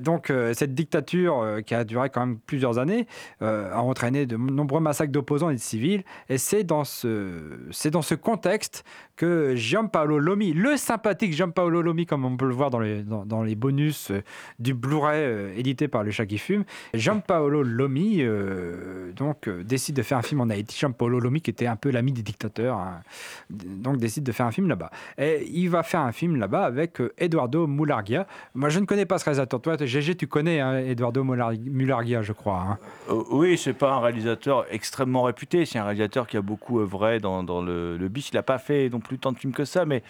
donc, 0.00 0.32
cette 0.52 0.74
dictature, 0.74 1.60
qui 1.66 1.74
a 1.74 1.84
duré 1.84 2.10
quand 2.10 2.20
même 2.20 2.38
plusieurs 2.38 2.78
années, 2.78 3.06
a 3.40 3.80
entraîné 3.80 4.26
de 4.26 4.36
nombreux 4.36 4.80
massacres 4.80 5.12
d'opposants 5.12 5.50
et 5.50 5.54
de 5.54 5.60
civils. 5.60 6.04
Et 6.28 6.38
c'est 6.38 6.64
dans 6.64 6.84
ce 6.84 8.14
contexte 8.14 8.84
que 9.20 9.54
Gianpaolo 9.54 10.18
Lomi, 10.18 10.54
le 10.54 10.78
sympathique 10.78 11.34
Gianpaolo 11.34 11.82
Lomi, 11.82 12.06
comme 12.06 12.24
on 12.24 12.38
peut 12.38 12.48
le 12.48 12.54
voir 12.54 12.70
dans 12.70 12.80
les, 12.80 13.02
dans, 13.02 13.42
les 13.42 13.54
bonus 13.54 14.10
du 14.58 14.72
Blu-ray 14.72 15.58
édité 15.58 15.88
par 15.88 16.04
Le 16.04 16.10
Chat 16.10 16.24
qui 16.24 16.38
fume, 16.38 16.64
Gianpaolo 16.94 17.62
Lomi 17.62 18.22
euh, 18.22 19.12
donc, 19.12 19.48
euh, 19.48 19.62
décide 19.62 19.96
de 19.96 20.02
faire 20.02 20.18
un 20.18 20.22
film 20.22 20.40
en 20.40 20.48
Haïti. 20.48 20.78
Jean-Paul 20.78 21.18
Lomi, 21.18 21.40
qui 21.40 21.50
était 21.50 21.66
un 21.66 21.76
peu 21.76 21.90
l'ami 21.90 22.12
des 22.12 22.22
dictateurs, 22.22 22.76
hein, 22.76 23.02
donc 23.50 23.98
décide 23.98 24.24
de 24.24 24.32
faire 24.32 24.46
un 24.46 24.50
film 24.50 24.68
là-bas. 24.68 24.90
Et 25.18 25.46
il 25.52 25.68
va 25.68 25.82
faire 25.82 26.00
un 26.00 26.12
film 26.12 26.36
là-bas 26.36 26.64
avec 26.64 27.00
euh, 27.00 27.12
Eduardo 27.18 27.66
Mulargia. 27.66 28.26
Moi, 28.54 28.68
je 28.68 28.80
ne 28.80 28.86
connais 28.86 29.06
pas 29.06 29.18
ce 29.18 29.24
réalisateur. 29.24 29.60
Toi, 29.60 29.76
GG, 29.76 30.16
tu 30.16 30.26
connais 30.26 30.60
hein, 30.60 30.78
Eduardo 30.78 31.24
Mulargia, 31.24 32.22
je 32.22 32.32
crois. 32.32 32.78
Hein. 33.10 33.24
oui, 33.30 33.58
c'est 33.58 33.72
pas 33.72 33.94
un 33.94 34.00
réalisateur 34.00 34.64
extrêmement 34.70 35.24
réputé. 35.24 35.66
C'est 35.66 35.78
un 35.78 35.84
réalisateur 35.84 36.26
qui 36.26 36.36
a 36.36 36.42
beaucoup 36.42 36.80
œuvré 36.80 37.20
dans, 37.20 37.42
dans 37.42 37.60
le, 37.60 37.96
le 37.96 38.08
bis. 38.08 38.30
Il 38.30 38.36
n'a 38.36 38.42
pas 38.42 38.58
fait 38.58 38.88
non 38.88 39.00
plus 39.00 39.09
tant 39.18 39.32
de 39.32 39.38
films 39.38 39.52
que 39.52 39.64
ça, 39.64 39.84
mais 39.84 40.02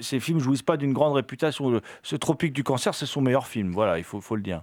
ses 0.00 0.20
films 0.20 0.40
jouissent 0.40 0.62
pas 0.62 0.76
d'une 0.76 0.92
grande 0.92 1.14
réputation. 1.14 1.80
Ce 2.02 2.16
Tropique 2.16 2.52
du 2.52 2.64
cancer, 2.64 2.94
c'est 2.94 3.06
son 3.06 3.20
meilleur 3.20 3.46
film. 3.46 3.72
Voilà, 3.72 3.98
il 3.98 4.04
faut 4.04 4.36
le 4.36 4.42
dire. 4.42 4.62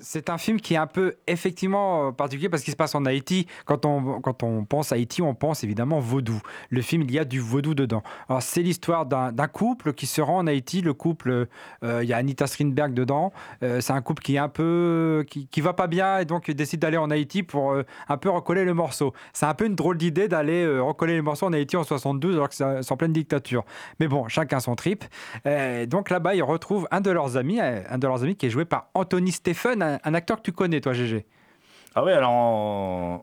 C'est 0.00 0.28
un 0.28 0.38
film 0.38 0.60
qui 0.60 0.74
est 0.74 0.78
un 0.78 0.88
peu 0.88 1.16
effectivement 1.26 2.08
euh, 2.08 2.10
particulier 2.10 2.48
parce 2.48 2.64
qu'il 2.64 2.72
se 2.72 2.76
passe 2.76 2.94
en 2.94 3.04
Haïti. 3.04 3.46
Quand 3.64 3.86
on, 3.86 4.20
quand 4.20 4.42
on 4.42 4.64
pense 4.64 4.92
Haïti, 4.92 5.22
on 5.22 5.34
pense 5.34 5.62
évidemment 5.62 6.00
vaudou. 6.00 6.40
Le 6.70 6.82
film, 6.82 7.02
il 7.02 7.12
y 7.12 7.18
a 7.18 7.24
du 7.24 7.38
vaudou 7.38 7.74
dedans. 7.74 8.02
Alors, 8.28 8.42
c'est 8.42 8.62
l'histoire 8.62 9.06
d'un 9.06 9.48
couple 9.48 9.92
qui 9.92 10.06
se 10.06 10.20
rend 10.20 10.38
en 10.38 10.46
Haïti. 10.48 10.82
Le 10.82 10.94
couple, 10.94 11.46
euh, 11.84 12.00
il 12.02 12.08
y 12.08 12.12
a 12.12 12.16
Anita 12.16 12.46
Strindberg 12.46 12.92
dedans. 12.92 13.32
Euh, 13.62 13.80
c'est 13.80 13.92
un 13.92 14.02
couple 14.02 14.22
qui 14.22 14.34
est 14.34 14.38
un 14.38 14.48
peu. 14.48 15.24
qui, 15.28 15.46
qui 15.46 15.60
va 15.60 15.72
pas 15.72 15.86
bien 15.86 16.18
et 16.18 16.24
donc 16.24 16.50
décide 16.50 16.80
d'aller 16.80 16.96
en 16.96 17.10
Haïti 17.10 17.42
pour 17.42 17.76
un 18.08 18.16
peu 18.16 18.30
recoller 18.30 18.64
le 18.64 18.74
morceau. 18.74 19.12
C'est 19.32 19.46
un 19.46 19.54
peu 19.54 19.66
une 19.66 19.76
drôle 19.76 19.96
d'idée 19.96 20.28
d'aller 20.28 20.66
recoller 20.78 21.14
les 21.14 21.22
morceaux 21.22 21.46
en 21.46 21.52
Haïti 21.52 21.76
en 21.76 21.84
72 21.84 22.34
alors 22.34 22.48
que 22.48 22.54
c'est 22.54 22.64
en 22.64 22.96
pleine 22.96 23.12
dictature. 23.12 23.64
Mais 24.00 24.08
bon, 24.08 24.26
chacun 24.28 24.60
son 24.60 24.74
trip. 24.74 25.04
donc 25.86 26.10
là-bas, 26.10 26.34
ils 26.34 26.42
retrouvent 26.42 26.88
un 26.90 27.00
de 27.00 27.10
leurs 27.10 27.36
amis, 27.36 27.60
un 27.60 27.98
de 27.98 28.06
leurs 28.06 28.22
amis 28.22 28.36
qui 28.36 28.46
est 28.46 28.50
joué 28.50 28.64
par 28.64 28.88
Anthony 28.94 29.32
Stéphane 29.32 29.51
un, 29.80 30.14
acteur 30.14 30.38
que 30.38 30.42
tu 30.42 30.52
connais, 30.52 30.80
toi, 30.80 30.92
GG. 30.92 31.24
Ah 31.94 32.04
oui, 32.04 32.12
alors 32.12 32.30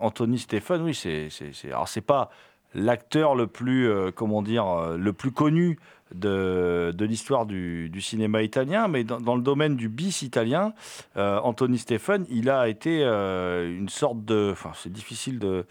Anthony 0.02 0.38
Stephen, 0.38 0.84
oui, 0.84 0.94
c'est, 0.94 1.30
alors 1.66 1.88
c'est 1.88 2.02
pas 2.02 2.30
l'acteur 2.74 3.36
le 3.36 3.48
plus, 3.48 3.90
euh, 3.90 4.12
comment 4.12 4.42
dire, 4.42 4.68
euh, 4.68 4.98
le 4.98 5.14
plus 5.14 5.32
connu 5.32 5.80
de, 6.14 6.94
de 6.96 7.06
l'histoire 7.06 7.46
du, 7.46 7.92
cinéma 8.00 8.42
italien, 8.42 8.88
mais 8.88 9.04
dans, 9.04 9.36
le 9.36 9.42
domaine 9.42 9.76
du 9.76 9.90
bis 9.90 10.22
italien, 10.22 10.74
euh, 11.18 11.40
Anthony 11.40 11.78
Stephen, 11.78 12.26
il 12.30 12.50
a 12.50 12.68
été 12.68 13.04
une 13.04 13.90
sorte 13.90 14.26
de, 14.26 14.50
enfin, 14.52 14.72
c'est 14.76 14.92
difficile 14.92 15.38
de, 15.38 15.66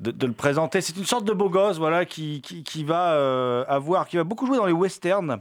de, 0.00 0.26
le 0.26 0.32
présenter. 0.32 0.82
C'est 0.82 0.96
une 0.96 1.06
sorte 1.06 1.24
de 1.24 1.32
beau 1.32 1.48
gosse, 1.48 1.78
voilà, 1.78 2.04
qui, 2.04 2.42
qui 2.42 2.84
va 2.84 3.64
avoir, 3.66 4.06
qui 4.08 4.16
va 4.16 4.24
beaucoup 4.24 4.46
jouer 4.46 4.58
dans 4.58 4.66
les 4.66 4.72
westerns. 4.72 5.40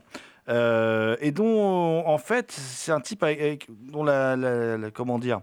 Euh, 0.49 1.15
et 1.21 1.31
dont, 1.31 2.05
en 2.05 2.17
fait, 2.17 2.51
c'est 2.51 2.91
un 2.91 2.99
type 2.99 3.25
dont 3.69 4.03
la, 4.03 4.37
comment 4.93 5.19
dire, 5.19 5.41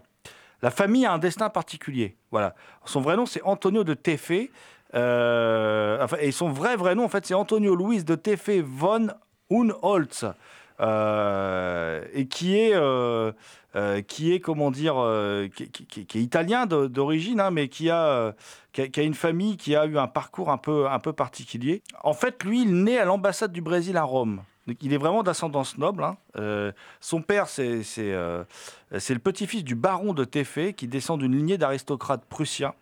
la 0.61 0.71
famille 0.71 1.05
a 1.05 1.13
un 1.13 1.17
destin 1.17 1.49
particulier. 1.49 2.15
Voilà. 2.31 2.55
Son 2.85 3.01
vrai 3.01 3.15
nom, 3.15 3.25
c'est 3.25 3.41
Antonio 3.43 3.83
de 3.83 3.93
Tefe. 3.93 4.49
Euh, 4.93 6.05
et 6.19 6.31
son 6.31 6.49
vrai 6.49 6.75
vrai 6.75 6.95
nom, 6.95 7.05
en 7.05 7.09
fait, 7.09 7.25
c'est 7.25 7.33
Antonio 7.33 7.75
Luis 7.75 8.03
de 8.03 8.15
Tefe 8.15 8.61
von 8.63 9.07
Unholz. 9.49 10.25
Euh, 10.79 12.03
et 12.13 12.25
qui 12.25 12.57
est, 12.57 12.73
qui 14.07 14.33
est, 14.33 14.39
comment 14.39 14.71
dire, 14.71 14.95
qui, 15.55 16.19
est 16.19 16.21
italien 16.21 16.65
d'origine, 16.67 17.39
hein, 17.39 17.51
mais 17.51 17.67
qui 17.69 17.89
a, 17.89 18.33
qui 18.71 18.99
a, 18.99 19.03
une 19.03 19.13
famille 19.15 19.57
qui 19.57 19.75
a 19.75 19.85
eu 19.85 19.97
un 19.97 20.07
parcours 20.07 20.51
un 20.51 20.57
peu, 20.57 20.87
un 20.87 20.99
peu 20.99 21.13
particulier. 21.13 21.81
En 22.03 22.13
fait, 22.13 22.43
lui, 22.43 22.63
il 22.63 22.83
naît 22.83 22.99
à 22.99 23.05
l'ambassade 23.05 23.51
du 23.51 23.61
Brésil 23.61 23.97
à 23.97 24.03
Rome 24.03 24.41
il 24.81 24.93
est 24.93 24.97
vraiment 24.97 25.23
d'ascendance 25.23 25.77
noble. 25.77 26.03
Hein. 26.03 26.17
Euh, 26.37 26.71
son 26.99 27.21
père, 27.21 27.47
euh, 27.59 28.43
c'est 28.97 29.13
le 29.13 29.19
petit-fils 29.19 29.63
du 29.63 29.75
baron 29.75 30.13
de 30.13 30.23
Téfé, 30.23 30.73
qui 30.73 30.87
descend 30.87 31.19
d'une 31.19 31.35
lignée 31.35 31.57
d'aristocrates 31.57 32.25
prussiens. 32.25 32.73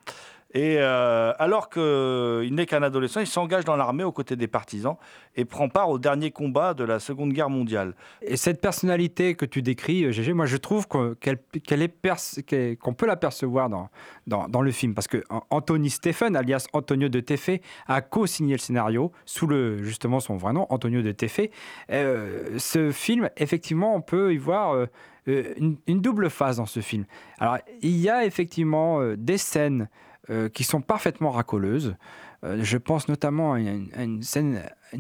Et 0.54 0.78
euh, 0.80 1.32
alors 1.38 1.70
qu'il 1.70 2.56
n'est 2.56 2.66
qu'un 2.66 2.82
adolescent, 2.82 3.20
il 3.20 3.28
s'engage 3.28 3.66
dans 3.66 3.76
l'armée 3.76 4.04
aux 4.04 4.12
côtés 4.12 4.36
des 4.36 4.48
partisans 4.48 4.96
et 5.36 5.46
prend 5.46 5.70
part 5.70 5.90
au 5.90 6.00
dernier 6.00 6.32
combat 6.32 6.74
de 6.74 6.84
la 6.84 7.00
Seconde 7.00 7.34
Guerre 7.34 7.52
mondiale. 7.52 7.94
Et 8.24 8.36
cette 8.36 8.60
personnalité 8.60 9.36
que 9.36 9.46
tu 9.46 9.62
décris, 9.62 10.12
Gégé, 10.12 10.34
moi 10.34 10.48
je 10.48 10.58
trouve 10.58 10.88
qu'on 10.88 11.14
peut 11.14 13.06
l'apercevoir 13.06 13.70
dans, 13.70 13.90
dans, 14.26 14.62
le 14.62 14.72
film. 14.72 14.96
Parce 14.96 15.08
que 15.08 15.24
Anthony 15.52 15.92
Stephen, 15.92 16.36
alias 16.36 16.66
Antonio 16.74 17.10
de 17.10 17.20
Tefe, 17.20 17.62
a 17.88 18.02
co-signé 18.02 18.54
le 18.54 18.60
scénario 18.60 19.12
sous 19.26 19.46
le, 19.46 19.84
justement 19.84 20.20
son 20.20 20.38
vrai 20.38 20.54
nom, 20.54 20.66
Antonio 20.70 21.04
de 21.04 21.12
Tefe. 21.12 21.42
Euh, 21.92 22.58
ce 22.58 22.92
film, 22.92 23.30
effectivement, 23.38 23.96
on 23.96 24.02
peut 24.02 24.34
y 24.34 24.38
voir. 24.38 24.74
Euh, 24.74 24.88
une, 25.28 26.02
double 26.02 26.32
phase 26.32 26.58
dans 26.58 26.66
ce 26.66 26.80
film. 26.80 27.06
Alors, 27.38 27.60
il 27.84 27.98
y 27.98 28.10
a 28.10 28.26
effectivement 28.26 29.00
des 29.16 29.38
scènes 29.38 29.88
euh, 30.30 30.50
qui 30.50 30.64
sont 30.64 30.82
parfaitement 30.82 31.32
racoleuses. 31.32 31.96
Euh, 32.44 32.60
je 32.62 32.78
pense 32.78 33.08
notamment 33.08 33.54
à 33.54 33.60
une, 33.60 34.22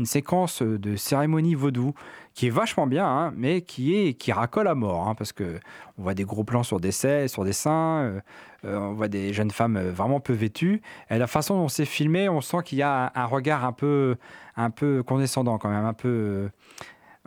séquence 0.03 0.61
de 0.61 0.95
cérémonie 0.95 1.55
vaudou 1.55 1.93
qui 2.33 2.47
est 2.47 2.49
vachement 2.49 2.87
bien, 2.87 3.05
hein, 3.05 3.33
mais 3.35 3.61
qui 3.61 3.95
est 3.95 4.13
qui 4.13 4.31
racole 4.31 4.67
à 4.67 4.75
mort, 4.75 5.07
hein, 5.07 5.15
parce 5.15 5.31
que 5.31 5.59
on 5.97 6.03
voit 6.03 6.13
des 6.15 6.25
gros 6.25 6.43
plans 6.43 6.63
sur 6.63 6.79
des 6.79 6.91
sur 6.91 7.45
des 7.45 7.53
seins, 7.53 8.01
euh, 8.01 8.21
on 8.63 8.93
voit 8.93 9.07
des 9.07 9.31
jeunes 9.31 9.51
femmes 9.51 9.79
vraiment 9.79 10.19
peu 10.19 10.33
vêtues. 10.33 10.81
Et 11.09 11.17
la 11.17 11.27
façon 11.27 11.57
dont 11.57 11.67
c'est 11.69 11.85
filmé, 11.85 12.27
on 12.27 12.41
sent 12.41 12.63
qu'il 12.65 12.79
y 12.79 12.83
a 12.83 13.11
un, 13.15 13.25
regard 13.25 13.65
un 13.65 13.71
peu 13.71 14.17
un 14.57 14.71
peu 14.71 15.03
condescendant 15.03 15.57
quand 15.57 15.69
même, 15.69 15.85
un 15.85 15.93
peu 15.93 16.49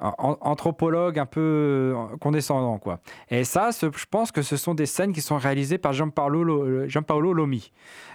anthropologue 0.00 1.18
un 1.18 1.26
peu 1.26 1.40
euh, 1.40 2.16
condescendant 2.20 2.78
quoi. 2.78 3.00
Et 3.30 3.44
ça, 3.44 3.70
je 3.70 4.04
pense 4.10 4.32
que 4.32 4.42
ce 4.42 4.56
sont 4.56 4.74
des 4.74 4.86
scènes 4.86 5.12
qui 5.12 5.20
sont 5.20 5.36
réalisées 5.36 5.78
par 5.78 5.92
Gianpaolo, 5.92 6.88
Gianpaolo 6.88 7.32
Lomi. 7.32 7.72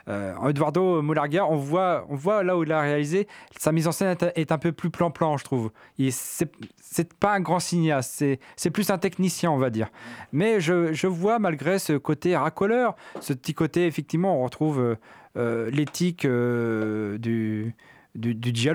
Euh, 0.10 0.34
Eduardo 0.50 1.02
Mularga, 1.02 1.46
on 1.46 1.58
voit, 1.58 2.06
on 2.10 2.16
voit 2.16 2.44
là 2.44 2.58
où 2.58 2.64
il 2.64 2.72
a 2.72 2.82
réalisé, 2.82 3.28
sa 3.58 3.72
mise 3.72 3.88
en 3.88 3.92
scène 3.92 4.16
est 4.36 4.52
un 4.52 4.58
peu 4.58 4.72
plus 4.72 4.90
plan-plan, 4.90 5.38
je 5.38 5.44
trouve. 5.44 5.72
C'est 6.10 7.14
pas 7.14 7.34
un 7.34 7.42
grand 7.42 7.60
cinéaste, 7.60 8.24
c'est 8.56 8.70
plus 8.70 8.90
un 8.90 8.98
technicien, 8.98 9.52
on 9.52 9.58
va 9.58 9.70
dire. 9.70 9.90
Mais 10.32 10.60
je, 10.60 11.08
vois 11.08 11.40
malgré 11.40 11.80
ce 11.80 11.94
côté 11.94 12.36
racoleur, 12.36 12.96
ce 13.20 13.34
petit 13.34 13.54
côté, 13.54 13.86
effectivement, 13.86 14.42
on 14.42 14.44
retrouve 14.44 14.98
euh, 15.38 15.70
l'éthique 15.72 16.26
du 16.26 17.76
du, 18.18 18.36
du 18.36 18.72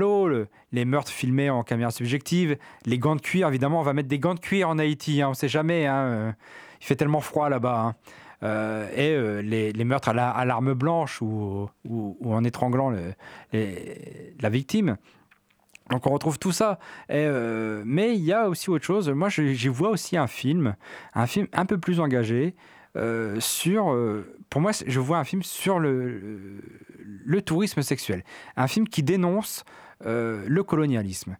les 0.73 0.85
meurtres 0.85 1.11
filmés 1.11 1.51
en 1.51 1.63
caméra 1.63 1.91
subjective, 1.91 2.57
les 2.87 2.99
gants 2.99 3.17
de 3.17 3.21
cuir. 3.21 3.49
Évidemment, 3.49 3.81
on 3.81 3.83
va 3.85 3.93
mettre 3.93 4.09
des 4.09 4.19
gants 4.19 4.35
de 4.35 4.41
cuir 4.41 4.69
en 4.69 4.79
Haïti, 4.79 5.21
hein, 5.21 5.29
on 5.29 5.31
ne 5.31 5.37
sait 5.37 5.49
jamais. 5.49 5.87
Hein, 5.87 5.97
euh, 5.97 6.33
il 6.81 6.87
fait 6.87 6.97
tellement 6.97 7.21
froid 7.21 7.49
là-bas. 7.49 7.81
Hein. 7.81 7.95
Euh, 8.45 8.89
et 8.97 9.15
euh, 9.15 9.41
les, 9.41 9.85
meurtres 9.85 10.09
à 10.09 10.45
l'arme 10.45 10.75
blanche 10.75 11.21
ou, 11.23 11.69
en 12.25 12.45
étranglant 12.45 12.93
la 13.53 14.49
victime. 14.49 14.97
Donc 15.91 16.07
on 16.07 16.11
retrouve 16.11 16.39
tout 16.39 16.53
ça. 16.53 16.79
mais 17.09 18.15
il 18.15 18.23
y 18.23 18.33
a 18.33 18.49
aussi 18.49 18.71
autre 18.71 18.85
chose. 18.85 19.11
Moi, 19.11 19.29
j'y 19.29 19.69
vois 19.69 19.91
aussi 19.91 20.17
un 20.17 20.27
film, 20.27 20.75
un 21.15 21.27
film 21.27 21.47
un 21.53 21.67
peu 21.67 21.79
plus 21.79 22.01
engagé, 22.01 22.55
euh, 22.97 23.41
sur. 23.41 23.93
Euh, 23.93 24.37
pour 24.51 24.61
moi, 24.61 24.73
je 24.87 25.01
vois 25.01 25.19
un 25.19 25.25
film 25.25 25.43
sur 25.43 25.79
le, 25.79 26.61
tourisme 27.45 27.83
sexuel. 27.83 28.23
Un 28.57 28.67
film 28.67 28.87
qui 28.87 29.03
dénonce 29.03 29.65
euh, 30.05 30.45
le 30.47 30.63
colonialisme. 30.63 31.37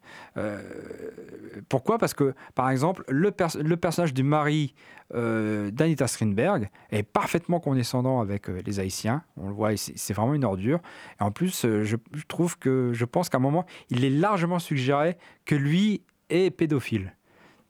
pourquoi? 1.69 1.99
Parce 1.99 2.13
que, 2.13 2.33
par 2.55 2.69
exemple, 2.69 3.03
le, 3.07 3.31
le 3.61 3.77
personnage 3.77 4.13
du 4.13 4.23
mari 4.23 4.73
d'Anita 5.13 6.07
Strindberg 6.07 6.69
est 6.89 7.03
parfaitement 7.03 7.59
condescendant 7.59 8.19
avec 8.19 8.47
les 8.47 8.79
Haïtiens. 8.79 9.21
On 9.37 9.47
le 9.47 9.53
voit, 9.53 9.77
c'est 9.77 10.13
vraiment 10.13 10.33
une 10.33 10.45
ordure. 10.45 10.79
Et 11.19 11.23
en 11.23 11.29
plus, 11.29 11.67
je, 11.83 11.95
trouve 12.27 12.57
que, 12.57 12.91
je 12.93 13.05
pense 13.05 13.29
qu'à 13.29 13.37
un 13.37 13.41
moment, 13.41 13.67
il 13.91 14.05
est 14.05 14.09
largement 14.09 14.57
suggéré 14.57 15.17
que 15.45 15.53
lui 15.53 16.01
est 16.31 16.49
pédophile. 16.49 17.13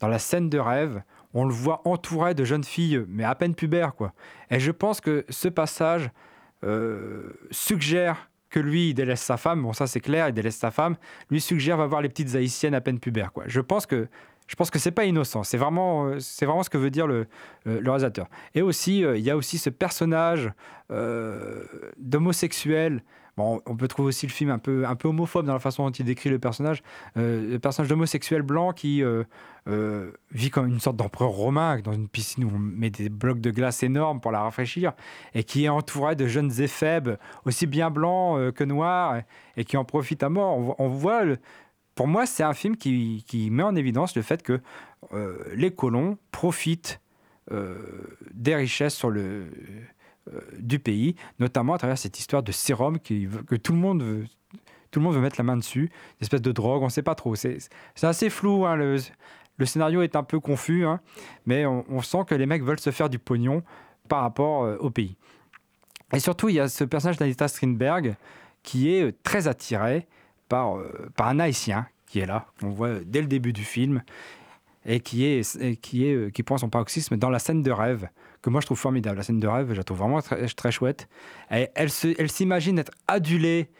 Dans 0.00 0.08
la 0.08 0.18
scène 0.18 0.48
de 0.48 0.58
rêve, 0.58 1.02
on 1.34 1.44
le 1.44 1.52
voit 1.52 1.82
entouré 1.84 2.34
de 2.34 2.44
jeunes 2.44 2.64
filles, 2.64 3.04
mais 3.08 3.24
à 3.24 3.34
peine 3.34 3.54
pubères, 3.54 3.94
quoi. 3.94 4.12
Et 4.50 4.60
je 4.60 4.70
pense 4.70 5.00
que 5.00 5.24
ce 5.28 5.48
passage 5.48 6.10
euh, 6.64 7.32
suggère 7.50 8.30
que 8.48 8.60
lui, 8.60 8.90
il 8.90 8.94
délaisse 8.94 9.20
sa 9.20 9.36
femme. 9.36 9.62
Bon, 9.62 9.72
ça 9.72 9.88
c'est 9.88 10.00
clair, 10.00 10.28
il 10.28 10.32
délaisse 10.32 10.56
sa 10.56 10.70
femme. 10.70 10.96
Lui 11.30 11.40
suggère 11.40 11.76
va 11.76 11.86
voir 11.86 12.00
les 12.02 12.08
petites 12.08 12.36
haïtiennes 12.36 12.74
à 12.74 12.80
peine 12.80 13.00
pubères, 13.00 13.32
quoi. 13.32 13.44
Je 13.46 13.60
pense 13.60 13.84
que 13.84 14.08
je 14.46 14.56
pense 14.56 14.70
que 14.70 14.78
c'est 14.78 14.90
pas 14.90 15.06
innocent. 15.06 15.42
C'est 15.42 15.56
vraiment, 15.56 16.04
euh, 16.04 16.20
c'est 16.20 16.44
vraiment 16.44 16.62
ce 16.62 16.68
que 16.68 16.76
veut 16.76 16.90
dire 16.90 17.06
le, 17.06 17.26
le, 17.64 17.80
réalisateur. 17.82 18.28
Et 18.54 18.60
aussi, 18.60 19.02
euh, 19.02 19.16
il 19.16 19.24
y 19.24 19.30
a 19.30 19.36
aussi 19.38 19.56
ce 19.58 19.70
personnage 19.70 20.52
d'homosexuel 21.96 23.02
Bon, 23.36 23.60
on 23.66 23.74
peut 23.74 23.88
trouver 23.88 24.08
aussi 24.08 24.26
le 24.26 24.32
film 24.32 24.50
un 24.50 24.58
peu, 24.58 24.86
un 24.86 24.94
peu 24.94 25.08
homophobe 25.08 25.46
dans 25.46 25.54
la 25.54 25.58
façon 25.58 25.84
dont 25.84 25.90
il 25.90 26.04
décrit 26.04 26.30
le 26.30 26.38
personnage. 26.38 26.82
Euh, 27.16 27.52
le 27.52 27.58
personnage 27.58 27.88
d'homosexuel 27.88 28.42
blanc 28.42 28.72
qui 28.72 29.02
euh, 29.02 29.24
euh, 29.66 30.12
vit 30.30 30.50
comme 30.50 30.68
une 30.68 30.78
sorte 30.78 30.96
d'empereur 30.96 31.30
romain 31.30 31.80
dans 31.80 31.92
une 31.92 32.08
piscine 32.08 32.44
où 32.44 32.52
on 32.54 32.58
met 32.58 32.90
des 32.90 33.08
blocs 33.08 33.40
de 33.40 33.50
glace 33.50 33.82
énormes 33.82 34.20
pour 34.20 34.30
la 34.30 34.40
rafraîchir 34.40 34.92
et 35.34 35.42
qui 35.42 35.64
est 35.64 35.68
entouré 35.68 36.14
de 36.14 36.28
jeunes 36.28 36.60
éphèbes 36.60 37.16
aussi 37.44 37.66
bien 37.66 37.90
blancs 37.90 38.52
que 38.52 38.62
noirs 38.62 39.22
et, 39.56 39.64
qui 39.64 39.76
en 39.76 39.84
profitent 39.84 40.22
à 40.22 40.28
mort. 40.28 40.76
On, 40.78 40.88
voit, 40.88 41.22
pour 41.96 42.06
moi, 42.06 42.26
c'est 42.26 42.44
un 42.44 42.54
film 42.54 42.76
qui, 42.76 43.24
qui, 43.26 43.50
met 43.50 43.64
en 43.64 43.74
évidence 43.74 44.14
le 44.14 44.22
fait 44.22 44.42
que 44.42 44.60
les 45.54 45.72
colons 45.72 46.18
profitent 46.30 47.00
des 47.50 48.54
richesses 48.54 48.94
sur 48.94 49.10
le 49.10 49.46
du 50.58 50.78
pays, 50.78 51.16
notamment 51.38 51.74
à 51.74 51.78
travers 51.78 51.98
cette 51.98 52.18
histoire 52.18 52.42
de 52.42 52.52
sérum 52.52 52.98
que 52.98 53.56
tout 53.56 53.72
le 53.72 53.78
monde 53.78 54.02
veut, 54.02 54.24
tout 54.94 55.00
le 55.00 55.04
monde 55.04 55.14
veut 55.14 55.20
mettre 55.20 55.36
la 55.38 55.44
main 55.44 55.56
dessus, 55.56 55.90
une 56.20 56.22
espèce 56.22 56.40
de 56.40 56.52
drogue, 56.52 56.82
on 56.82 56.86
ne 56.86 56.90
sait 56.90 57.02
pas 57.02 57.16
trop. 57.16 57.34
C'est 57.34 57.58
assez 58.00 58.30
flou, 58.30 58.64
hein, 58.64 58.76
le, 58.76 58.96
le, 59.58 59.66
scénario 59.66 60.02
est 60.02 60.14
un 60.14 60.22
peu 60.22 60.38
confus, 60.38 60.86
hein, 60.86 61.00
mais 61.46 61.66
on, 61.66 62.00
sent 62.00 62.24
que 62.28 62.34
les 62.36 62.46
mecs 62.46 62.62
veulent 62.62 62.78
se 62.78 62.90
faire 62.90 63.10
du 63.10 63.18
pognon 63.18 63.64
par 64.08 64.20
rapport 64.20 64.62
euh, 64.62 64.76
au 64.78 64.90
pays. 64.90 65.16
Et 66.12 66.20
surtout, 66.20 66.48
il 66.48 66.54
y 66.54 66.60
a 66.60 66.68
ce 66.68 66.84
personnage 66.84 67.16
d'Anita 67.16 67.48
Strindberg 67.48 68.14
qui 68.62 68.94
est 68.94 69.02
euh, 69.02 69.12
très 69.24 69.48
attiré 69.48 70.06
par, 70.48 70.78
par 71.16 71.26
un 71.26 71.40
haïtien 71.40 71.88
qui 72.06 72.20
est 72.20 72.26
là, 72.26 72.46
on 72.62 72.68
voit 72.68 73.00
dès 73.04 73.20
le 73.20 73.26
début 73.26 73.52
du 73.52 73.64
film. 73.64 74.02
et 74.86 75.00
qui, 75.00 75.24
est, 75.24 75.80
qui, 75.80 76.06
est, 76.06 76.32
qui 76.32 76.44
prend 76.44 76.58
son 76.58 76.68
paroxysme 76.68 77.16
dans 77.16 77.30
la 77.30 77.40
scène 77.40 77.64
de 77.64 77.72
rêve, 77.72 78.08
que 78.44 78.50
moi 78.50 78.60
je 78.60 78.66
trouve 78.66 78.78
formidable. 78.78 79.16
La 79.16 79.22
scène 79.22 79.40
de 79.40 79.48
rêve, 79.48 79.72
je 79.72 79.78
la 79.78 79.84
trouve 79.84 79.98
vraiment 79.98 80.20
très, 80.20 80.46
très 80.48 80.70
chouette. 80.70 81.08
Et 81.50 81.68
elle, 81.74 81.88
elle 82.18 82.30
s'imagine 82.30 82.78
être 82.78 82.92
adulée 83.08 83.70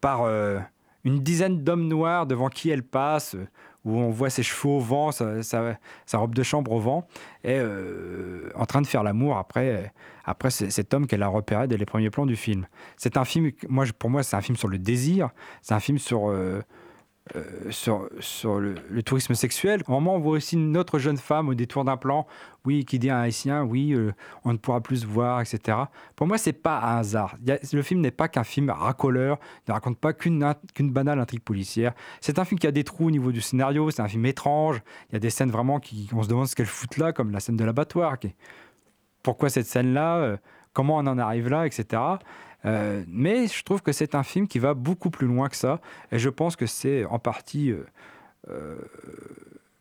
par 0.00 0.22
euh, 0.22 0.60
une 1.02 1.18
dizaine 1.18 1.64
d'hommes 1.64 1.88
noirs 1.88 2.26
devant 2.26 2.48
qui 2.48 2.70
elle 2.70 2.84
passe, 2.84 3.36
où 3.84 3.96
on 3.96 4.10
voit 4.10 4.30
ses 4.30 4.44
cheveux 4.44 4.74
au 4.74 4.78
vent, 4.78 5.10
sa, 5.10 5.42
sa, 5.42 6.18
robe 6.18 6.36
de 6.36 6.42
chambre 6.44 6.70
au 6.70 6.78
vent, 6.78 7.08
et 7.42 7.58
euh, 7.58 8.48
en 8.54 8.64
train 8.64 8.80
de 8.80 8.86
faire 8.86 9.02
l'amour 9.02 9.38
après, 9.38 9.92
après 10.24 10.50
cet 10.50 10.94
homme 10.94 11.08
qu'elle 11.08 11.24
a 11.24 11.28
repéré 11.28 11.66
dès 11.66 11.76
les 11.76 11.86
premiers 11.86 12.10
plans 12.10 12.26
du 12.26 12.36
film. 12.36 12.66
C'est 12.96 13.16
un 13.16 13.24
film, 13.24 13.50
moi, 13.68 13.86
pour 13.98 14.10
moi, 14.10 14.22
c'est 14.22 14.36
un 14.36 14.40
film 14.40 14.56
sur 14.56 14.68
le 14.68 14.78
désir, 14.78 15.30
c'est 15.62 15.74
un 15.74 15.80
film 15.80 15.98
sur... 15.98 16.30
Euh, 16.30 16.62
euh, 17.34 17.42
sur, 17.70 18.08
sur 18.20 18.60
le, 18.60 19.02
tourisme 19.02 19.34
sexuel. 19.34 19.82
Au 19.88 19.92
moment, 19.92 20.14
on 20.14 20.20
voit 20.20 20.36
aussi 20.36 20.54
une 20.54 20.76
autre 20.76 21.00
jeune 21.00 21.16
femme 21.16 21.48
au 21.48 21.54
détour 21.54 21.84
d'un 21.84 21.96
plan, 21.96 22.24
oui, 22.64 22.84
qui 22.84 23.00
dit 23.00 23.10
à 23.10 23.18
un 23.18 23.22
haïtien, 23.22 23.64
oui, 23.64 23.94
euh, 23.94 24.12
on 24.44 24.52
ne 24.52 24.58
pourra 24.58 24.80
plus 24.80 24.98
se 24.98 25.06
voir, 25.06 25.40
etc. 25.40 25.76
Pour 26.14 26.28
moi, 26.28 26.38
c'est 26.38 26.52
pas 26.52 26.78
un 26.78 26.98
hasard. 26.98 27.36
le 27.44 27.82
film 27.82 28.00
n'est 28.00 28.12
pas 28.12 28.28
qu'un 28.28 28.44
film 28.44 28.70
racoleur, 28.70 29.40
ne 29.66 29.72
raconte 29.72 29.98
pas 29.98 30.12
qu'une 30.12 30.54
qu'une 30.72 30.92
banale 30.92 31.18
intrigue 31.18 31.42
policière. 31.42 31.94
C'est 32.20 32.38
un 32.38 32.44
film 32.44 32.60
qui 32.60 32.68
a 32.68 32.72
des 32.72 32.84
trous 32.84 33.06
au 33.06 33.10
niveau 33.10 33.32
du 33.32 33.40
scénario, 33.40 33.90
c'est 33.90 34.02
un 34.02 34.08
film 34.08 34.24
étrange. 34.26 34.80
Il 35.10 35.14
y 35.14 35.16
a 35.16 35.20
des 35.20 35.30
scènes 35.30 35.50
vraiment 35.50 35.80
qui, 35.80 36.08
on 36.12 36.22
se 36.22 36.28
demande 36.28 36.46
ce 36.46 36.54
qu'elles 36.54 36.66
foutent 36.66 36.96
là, 36.96 37.12
comme 37.12 37.32
la 37.32 37.40
scène 37.40 37.56
de 37.56 37.64
l'abattoir. 37.64 38.18
Pourquoi 39.24 39.50
cette 39.50 39.66
scène-là 39.66 40.16
euh, 40.18 40.36
Comment 40.72 40.98
on 40.98 41.06
en 41.06 41.18
arrive 41.18 41.48
là, 41.48 41.66
etc. 41.66 42.02
Euh, 42.64 43.04
mais 43.08 43.46
je 43.46 43.62
trouve 43.62 43.82
que 43.82 43.92
c'est 43.92 44.14
un 44.14 44.22
film 44.22 44.48
qui 44.48 44.58
va 44.58 44.74
beaucoup 44.74 45.10
plus 45.10 45.26
loin 45.26 45.48
que 45.48 45.56
ça. 45.56 45.80
Et 46.12 46.18
je 46.18 46.28
pense 46.28 46.56
que 46.56 46.66
c'est 46.66 47.04
en 47.04 47.18
partie 47.18 47.70
euh, 47.70 47.84
euh, 48.48 48.76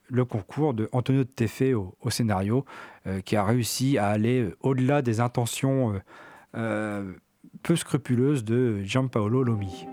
le 0.08 0.26
concours 0.26 0.74
de 0.74 0.90
Antonio 0.92 1.24
de 1.24 1.74
au, 1.74 2.10
scénario 2.10 2.66
qui 3.24 3.36
a 3.36 3.44
réussi 3.44 3.98
à 3.98 4.08
aller 4.08 4.50
au-delà 4.62 5.02
des 5.02 5.20
intentions 5.20 6.00
peu 6.54 7.76
scrupuleuses 7.76 8.44
de 8.44 8.82
Gianpaolo 8.84 9.44
Lomi. 9.44 9.88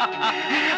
Ha 0.00 0.06
ha 0.06 0.30
ha! 0.32 0.69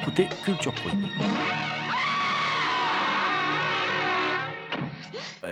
Écoutez 0.00 0.28
Culture 0.44 0.72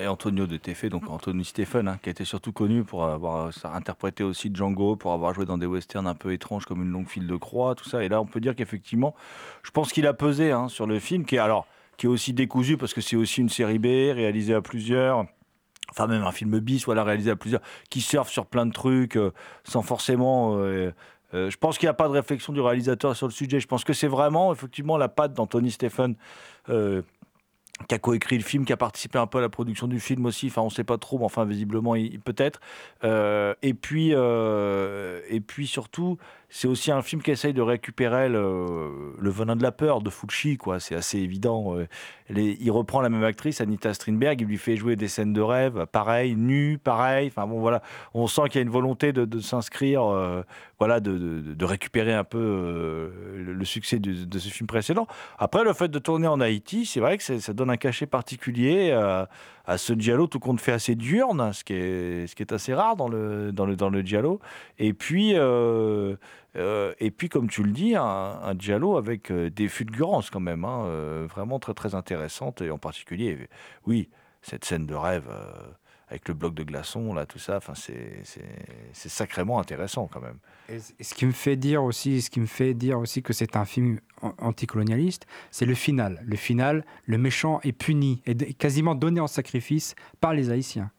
et 0.01 0.07
Antonio 0.07 0.46
de 0.46 0.57
Tefe, 0.57 0.86
donc 0.86 1.11
Anthony 1.11 1.44
Stephen, 1.44 1.88
hein, 1.88 1.99
qui 2.01 2.09
a 2.09 2.12
été 2.12 2.24
surtout 2.24 2.53
connu 2.53 2.84
pour 2.84 3.05
avoir 3.05 3.51
interprété 3.64 4.22
aussi 4.22 4.51
Django, 4.55 4.96
pour 4.96 5.12
avoir 5.12 5.34
joué 5.34 5.44
dans 5.44 5.59
des 5.59 5.66
westerns 5.66 6.07
un 6.07 6.14
peu 6.14 6.32
étranges 6.32 6.66
comme 6.66 6.82
Une 6.82 6.90
longue 6.90 7.09
file 7.09 7.26
de 7.26 7.36
croix, 7.36 7.74
tout 7.74 7.88
ça. 7.88 8.05
Et 8.05 8.09
là, 8.09 8.20
on 8.20 8.26
peut 8.26 8.40
dire 8.40 8.55
qu'effectivement, 8.55 9.14
je 9.62 9.70
pense 9.70 9.92
qu'il 9.92 10.07
a 10.07 10.14
pesé 10.14 10.53
hein, 10.53 10.68
sur 10.68 10.86
le 10.86 11.01
film, 11.01 11.24
qui 11.24 11.36
est 11.36 12.07
aussi 12.07 12.32
décousu 12.32 12.76
parce 12.76 12.94
que 12.94 13.01
c'est 13.01 13.16
aussi 13.16 13.40
une 13.40 13.49
série 13.49 13.78
B 13.78 13.86
réalisée 14.14 14.55
à 14.55 14.62
plusieurs 14.62 15.26
enfin 15.90 16.07
même 16.07 16.22
un 16.22 16.32
film 16.32 16.59
bis, 16.61 16.84
voilà, 16.84 17.03
réalisé 17.03 17.30
à 17.30 17.36
plusieurs, 17.36 17.62
qui 17.88 18.03
surfe 18.03 18.28
sur 18.28 18.46
plein 18.46 18.66
de 18.66 18.72
trucs, 18.72 19.16
euh, 19.16 19.32
sans 19.64 19.82
forcément... 19.82 20.57
Euh, 20.59 20.92
euh, 21.35 21.51
je 21.51 21.57
pense 21.57 21.79
qu'il 21.79 21.87
n'y 21.87 21.91
a 21.91 21.95
pas 21.95 22.09
de 22.09 22.12
réflexion 22.12 22.53
du 22.53 22.61
réalisateur 22.61 23.14
sur 23.16 23.26
le 23.26 23.33
sujet. 23.33 23.61
Je 23.61 23.66
pense 23.66 23.85
que 23.85 23.93
c'est 23.93 24.09
vraiment, 24.09 24.53
effectivement, 24.53 24.97
la 24.97 25.09
patte 25.09 25.35
d'Anthony 25.35 25.70
Stephen 25.70 26.16
qui 27.87 27.95
a 27.95 27.99
coécrit 28.01 28.37
le 28.37 28.43
film, 28.43 28.64
qui 28.64 28.72
a 28.72 28.76
participé 28.76 29.20
un 29.20 29.29
peu 29.29 29.39
à 29.39 29.41
la 29.41 29.49
production 29.49 29.87
du 29.87 30.01
film 30.01 30.26
aussi. 30.26 30.49
Enfin, 30.49 30.62
on 30.62 30.66
ne 30.66 30.70
sait 30.70 30.83
pas 30.83 30.99
trop, 30.99 31.18
mais 31.18 31.24
enfin, 31.24 31.45
visiblement, 31.45 31.93
peut-être. 32.24 32.61
et 33.05 33.74
puis, 33.74 34.11
et 34.11 35.41
puis 35.41 35.66
surtout, 35.68 36.18
c'est 36.51 36.66
aussi 36.66 36.90
un 36.90 37.03
film 37.03 37.22
qui 37.22 37.30
essaye 37.30 37.53
de 37.53 37.61
récupérer 37.61 38.28
le, 38.28 39.30
venin 39.30 39.57
de 39.57 39.62
la 39.62 39.72
peur 39.72 40.01
de 40.01 40.11
Fulci, 40.11 40.57
quoi. 40.57 40.80
C'est 40.80 40.94
assez 40.94 41.18
évident. 41.18 41.76
Il 42.30 42.70
reprend 42.70 43.01
la 43.01 43.11
même 43.11 43.24
actrice, 43.24 43.61
Anita 43.61 43.92
Strindberg, 43.92 44.40
il 44.40 44.46
lui 44.46 44.59
fait 44.59 44.76
jouer 44.76 44.96
des 44.96 45.09
scènes 45.09 45.32
de 45.32 45.40
rêve, 45.40 45.86
pareil, 45.92 46.36
nu, 46.36 46.78
pareil. 46.78 47.28
Enfin 47.28 47.46
bon, 47.46 47.61
voilà, 47.61 47.82
on 48.14 48.26
sent 48.26 48.42
qu'il 48.51 48.57
y 48.57 48.59
a 48.59 48.62
une 48.62 48.70
volonté 48.70 49.12
de, 49.12 49.40
s'inscrire, 49.40 50.05
euh, 50.05 50.42
voilà, 50.78 51.01
de, 51.01 51.64
récupérer 51.64 52.14
un 52.14 52.24
peu 52.24 52.38
euh, 52.38 53.55
le, 53.55 53.64
succès 53.64 53.99
de, 53.99 54.38
ce 54.38 54.49
film 54.49 54.66
précédent. 54.66 55.07
Après, 55.38 55.64
le 55.64 55.72
fait 55.74 55.88
de 55.88 55.99
tourner 55.99 56.28
en 56.28 56.40
Haïti, 56.40 56.86
c'est 56.86 57.01
vrai 57.01 57.18
que 57.18 57.38
ça 57.38 57.53
donne 57.53 57.70
un 57.70 57.76
cachet 57.76 58.07
particulier 58.07 58.92
à 59.68 59.76
ce 59.76 59.92
Giallo, 59.92 60.26
tout 60.26 60.40
compte 60.40 60.62
fait 60.62 60.72
assez 60.72 60.94
diurne, 60.94 61.53
ce 61.53 61.62
qui 61.62 61.74
est, 61.74 62.26
ce 62.26 62.34
qui 62.34 62.42
est 62.42 62.53
assez 62.55 62.72
rare 62.72 62.96
dans 62.96 63.07
le, 63.07 63.53
dans. 63.53 63.68
Et 64.78 64.94
puis, 64.94 65.32
euh, 65.34 66.16
euh, 66.57 66.94
et 66.99 67.11
puis, 67.11 67.28
comme 67.28 67.49
tu 67.49 67.62
le 67.62 67.72
dis, 67.72 67.94
un, 67.94 68.03
un 68.03 68.59
Giallo 68.59 68.96
avec 68.96 69.30
euh, 69.30 69.51
des 69.51 69.68
fulgurances 69.68 70.30
quand 70.30 70.40
même, 70.40 70.64
hein, 70.64 71.26
vraiment 71.26 71.59
très 71.59 71.74
très 71.74 71.94
intéressantes. 71.94 72.62
Et 72.62 72.70
en 72.70 72.78
particulier, 72.78 73.49
oui, 73.86 74.09
cette 74.42 74.64
scène 74.64 74.86
de 74.86 74.94
rêve 74.94 75.28
avec 76.09 76.26
le 76.28 76.34
bloc 76.34 76.55
de 76.55 76.62
glaçons, 76.62 77.12
là, 77.12 77.26
tout 77.26 77.38
ça, 77.38 77.61
c'est 77.74 79.09
sacrément 79.09 79.61
intéressant 79.61 80.09
quand 80.11 80.22
même. 80.22 80.38
Ce 81.01 81.14
qui 81.14 81.26
me 81.26 81.32
fait 81.32 81.57
dire 81.57 81.84
aussi, 81.84 82.22
ce 82.22 82.30
qui 82.30 82.40
me 82.40 82.46
fait 82.46 82.72
dire 82.72 82.99
aussi 82.99 83.22
que 83.22 83.32
c'est 83.32 83.57
un 83.57 83.66
film 83.66 84.01
anticolonialiste, 84.38 85.26
c'est 85.51 85.66
le 85.66 85.74
final. 85.74 86.22
Le 86.24 86.36
final, 86.36 86.84
le 87.05 87.18
méchant 87.18 87.61
est 87.62 87.72
puni, 87.72 88.22
et 88.24 88.55
quasiment 88.55 88.94
donné 88.94 89.20
en 89.20 89.26
sacrifice 89.26 89.94
par 90.20 90.32
les 90.32 90.51
Haïtiens. 90.51 90.90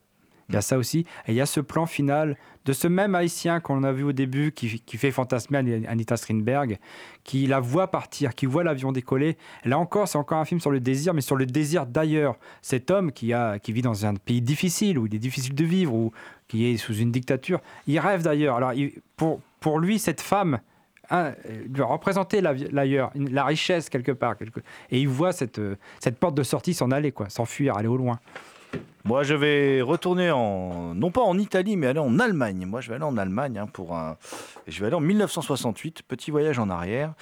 Il 0.50 0.56
y 0.56 0.58
a 0.58 0.62
ça 0.62 0.78
aussi. 0.78 1.00
Et 1.28 1.32
il 1.32 1.36
y 1.36 1.42
a 1.42 1.46
ce 1.46 1.60
plan 1.60 1.86
final 1.86 2.36
de 2.66 2.74
ce 2.74 2.88
même 2.88 3.16
haïtien 3.16 3.60
qu'on 3.60 3.84
a 3.84 3.92
vu 3.92 4.04
au 4.04 4.12
début, 4.12 4.52
qui, 4.52 4.98
fait 4.98 5.12
fantasmer 5.12 5.86
Anita 5.88 6.18
Strindberg, 6.18 6.78
qui 7.24 7.48
la 7.48 7.60
voit 7.60 7.90
partir, 7.90 8.36
qui 8.36 8.46
voit 8.46 8.64
l'avion 8.64 8.92
décoller. 8.92 9.38
Là 9.64 9.80
encore, 9.80 10.08
c'est 10.08 10.18
encore 10.18 10.40
un 10.40 10.46
film 10.46 10.60
sur 10.60 10.72
le 10.72 10.80
désir, 10.80 11.14
mais 11.14 11.22
sur 11.22 11.36
le 11.36 11.46
désir 11.46 11.86
d'ailleurs. 11.86 12.36
Cet 12.62 12.92
homme 12.92 13.12
qui, 13.12 13.34
a, 13.34 13.60
qui 13.60 13.72
vit 13.72 13.82
dans 13.82 14.06
un 14.06 14.16
pays 14.16 14.42
difficile, 14.42 14.98
où 14.98 15.06
il 15.06 15.16
est 15.16 15.20
difficile 15.20 15.56
de 15.56 15.66
vivre, 15.66 15.94
ou 15.94 16.12
qui 16.48 16.66
est 16.66 16.78
sous 16.78 16.96
une 16.96 17.12
dictature, 17.12 17.62
il 17.88 18.00
rêve 18.00 18.24
d'ailleurs. 18.24 18.58
Alors, 18.58 18.74
pour, 19.16 19.40
pour 19.60 19.80
lui, 19.80 20.00
cette 20.00 20.22
femme, 20.22 20.60
hein, 21.12 21.34
doit 21.68 21.88
représenter 21.88 22.42
l'ailleurs, 22.42 23.12
la, 23.16 23.46
richesse 23.46 23.90
quelque 23.90 24.12
part. 24.12 24.36
Et 24.90 25.00
il 25.00 25.08
voit 25.08 25.32
cette, 25.32 25.62
cette 26.00 26.18
porte 26.18 26.36
de 26.36 26.44
sortie 26.44 26.74
s'en 26.74 26.92
aller, 26.92 27.12
quoi, 27.12 27.30
s'enfuir, 27.30 27.78
aller 27.78 27.88
au 27.88 27.98
loin. 27.98 28.20
Moi, 29.06 29.24
je 29.24 29.34
vais 29.34 29.82
retourner 29.82 30.30
en, 30.30 30.94
non 30.94 31.10
pas 31.10 31.22
en 31.22 31.38
Italie, 31.38 31.78
mais 31.78 31.88
aller 31.88 32.00
en 32.00 32.20
Allemagne. 32.20 32.66
Moi, 32.66 32.82
je 32.82 32.90
vais 32.90 32.96
aller 32.96 33.06
en 33.06 33.18
Allemagne 33.18 33.58
hein, 33.58 33.68
pour 33.68 33.96
un. 33.96 34.18
Je 34.68 34.80
vais 34.82 34.88
aller 34.88 34.96
en 34.96 35.02
1968, 35.02 36.04
petit 36.04 36.32
voyage 36.32 36.60
en 36.60 36.70
arrière, 36.70 37.14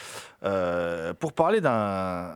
euh, 0.43 1.13
pour 1.13 1.33
parler 1.33 1.61
d'un 1.61 2.33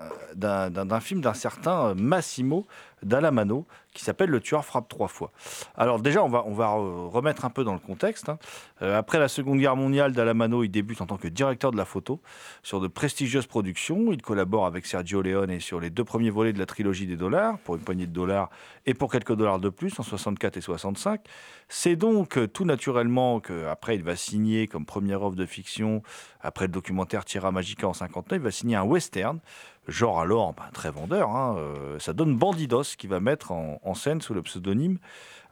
film 1.02 1.22
d'un 1.22 1.34
certain 1.34 1.96
Massimo 1.96 2.68
d'Alamano 3.04 3.66
qui 3.94 4.04
s'appelle 4.04 4.30
Le 4.30 4.40
tueur 4.40 4.64
frappe 4.64 4.88
trois 4.88 5.08
fois. 5.08 5.32
Alors 5.76 6.00
déjà, 6.00 6.24
on 6.24 6.30
va, 6.30 6.44
on 6.46 6.54
va 6.54 6.70
remettre 6.70 7.46
un 7.46 7.50
peu 7.50 7.64
dans 7.64 7.74
le 7.74 7.80
contexte. 7.80 8.30
Hein. 8.30 8.38
Euh, 8.82 8.98
après 8.98 9.20
la 9.20 9.28
Seconde 9.28 9.60
Guerre 9.60 9.76
mondiale, 9.76 10.14
D'Alamano, 10.14 10.64
il 10.64 10.70
débute 10.70 11.02
en 11.02 11.06
tant 11.06 11.18
que 11.18 11.28
directeur 11.28 11.72
de 11.72 11.78
la 11.78 11.86
photo 11.86 12.22
sur 12.64 12.80
de 12.80 12.88
prestigieuses 12.88 13.48
productions. 13.48 14.14
Il 14.14 14.22
collabore 14.22 14.66
avec 14.66 14.86
Sergio 14.86 15.22
Leone 15.22 15.60
sur 15.60 15.80
les 15.80 15.90
deux 15.90 16.06
premiers 16.06 16.30
volets 16.30 16.54
de 16.54 16.60
la 16.60 16.66
trilogie 16.66 17.06
des 17.06 17.18
dollars, 17.18 17.58
pour 17.60 17.76
une 17.76 17.82
poignée 17.82 18.08
de 18.08 18.14
dollars 18.14 18.50
et 18.86 18.94
pour 18.94 19.12
quelques 19.12 19.31
dollars 19.36 19.60
de 19.60 19.70
plus, 19.70 20.00
en 20.00 20.04
64 20.04 20.58
et 20.58 20.62
65. 20.62 21.22
C'est 21.70 21.96
donc 21.96 22.38
euh, 22.38 22.48
tout 22.48 22.66
naturellement 22.66 23.40
qu'après, 23.40 23.96
il 23.96 24.04
va 24.04 24.16
signer 24.16 24.68
comme 24.68 24.86
première 24.86 25.24
offre 25.24 25.36
de 25.36 25.46
fiction, 25.46 26.02
après 26.42 26.66
le 26.66 26.72
documentaire 26.72 27.26
Tierra 27.26 27.52
Magica 27.52 27.88
en 27.88 27.94
59, 27.94 28.38
il 28.38 28.44
va 28.44 28.52
signer 28.52 28.76
un 28.76 28.84
western 28.84 29.40
genre 29.88 30.20
alors 30.20 30.54
ben, 30.54 30.70
très 30.74 30.92
vendeur, 30.92 31.30
hein, 31.30 31.56
euh, 31.58 32.00
ça 32.00 32.14
donne 32.14 32.38
Bandidos 32.38 32.96
qui 32.98 33.08
va 33.08 33.20
mettre 33.20 33.52
en, 33.52 33.94
scène 33.94 34.22
sous 34.22 34.34
le 34.34 34.42
pseudonyme 34.42 35.00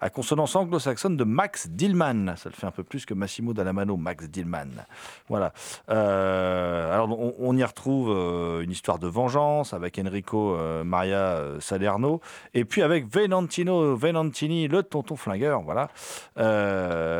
à 0.01 0.09
consonance 0.09 0.55
anglo-saxonne 0.55 1.17
de 1.17 1.23
Max 1.23 1.67
Dillman. 1.69 2.35
Ça 2.35 2.49
le 2.49 2.55
fait 2.55 2.67
un 2.67 2.71
peu 2.71 2.83
plus 2.83 3.05
que 3.05 3.13
Massimo 3.13 3.53
Dallamano, 3.53 3.97
Max 3.97 4.25
Dillman. 4.29 4.85
Voilà. 5.27 5.53
Euh, 5.89 6.93
alors 6.93 7.09
on, 7.39 7.57
y 7.57 7.63
retrouve 7.63 8.11
euh, 8.11 8.61
une 8.61 8.71
histoire 8.71 8.99
de 8.99 9.07
vengeance 9.07 9.73
avec 9.73 9.99
Enrico 9.99 10.57
Maria 10.83 11.41
Salerno 11.59 12.21
et 12.53 12.65
puis 12.65 12.81
avec 12.81 13.05
Venantino 13.13 13.95
Venantini, 13.95 14.67
le 14.67 14.83
tonton 14.83 15.15
flingueur. 15.15 15.61
Voilà. 15.61 15.89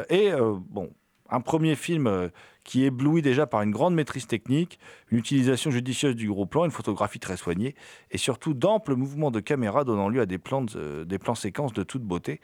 et 0.09 0.31
bon, 0.69 0.89
un 1.29 1.41
premier 1.41 1.75
film 1.75 2.29
qui 2.69 2.83
éblouit 2.83 3.23
déjà 3.23 3.47
par 3.47 3.63
une 3.63 3.71
grande 3.71 3.95
maîtrise 3.95 4.27
technique, 4.27 4.77
une 5.09 5.17
utilisation 5.17 5.71
judicieuse 5.71 6.15
du 6.15 6.29
gros 6.29 6.45
plan, 6.45 6.65
une 6.65 6.71
photographie 6.71 7.17
très 7.17 7.35
soignée, 7.35 7.73
et 8.11 8.19
surtout 8.19 8.53
d'amples 8.53 8.93
mouvements 8.93 9.31
de 9.31 9.39
caméra 9.39 9.83
donnant 9.83 10.07
lieu 10.07 10.21
à 10.21 10.27
des 10.27 10.37
plans, 10.37 10.67
séquences 11.33 11.73
de 11.73 11.81
toute 11.81 12.03
beauté. 12.03 12.41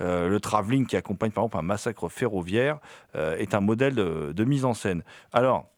Euh, 0.00 0.28
le 0.28 0.40
travelling 0.40 0.84
qui 0.84 0.96
accompagne 0.96 1.30
par 1.30 1.44
exemple 1.44 1.58
un 1.58 1.62
massacre 1.62 2.08
ferroviaire 2.08 2.80
euh, 3.14 3.36
est 3.36 3.54
un 3.54 3.60
modèle 3.60 3.94
de, 3.94 4.44
mise 4.44 4.64
en 4.64 4.74
scène. 4.74 5.04
Alors, 5.32 5.68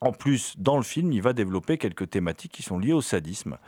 en 0.00 0.10
plus, 0.10 0.54
dans 0.58 0.76
le 0.76 0.82
film, 0.82 1.12
il 1.12 1.22
va 1.22 1.34
développer 1.34 1.78
quelques 1.78 2.10
thématiques 2.10 2.50
qui 2.50 2.64
sont 2.64 2.80
liées 2.80 2.92
au 2.92 3.00
sadisme 3.00 3.58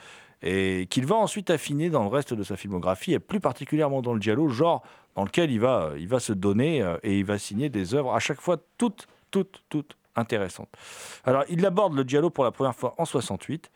et 0.43 0.89
qu'il 0.91 1.07
va 1.07 1.15
ensuite 1.15 1.51
affiner 1.51 1.89
dans 1.89 2.03
le 2.03 2.09
reste 2.09 2.35
de 2.35 2.43
sa 2.43 2.57
filmographie, 2.57 3.13
et 3.13 3.21
plus 3.21 3.39
particulièrement 3.39 4.03
dans 4.03 4.13
le 4.13 4.21
giallo, 4.21 4.49
genre 4.49 4.83
dans 5.15 5.25
lequel 5.25 5.51
il 5.51 5.61
va, 5.61 5.93
il 5.97 6.09
va 6.09 6.21
se 6.21 6.33
donner 6.33 6.83
euh, 6.83 6.97
et 7.03 7.19
il 7.19 7.25
va 7.25 7.39
signer 7.39 7.69
des 7.69 7.95
œuvres 7.95 8.15
à 8.15 8.19
chaque 8.21 8.41
fois 8.41 8.59
toutes, 8.79 9.07
toutes, 9.31 9.63
toutes 9.69 9.97
intéressantes. 10.17 10.69
Alors, 11.25 11.45
il 11.49 11.65
aborde 11.67 11.95
le 11.95 12.03
giallo 12.03 12.31
pour 12.31 12.45
la 12.45 12.51
première 12.51 12.75
fois 12.75 12.95
en 12.99 13.05
68. 13.05 13.71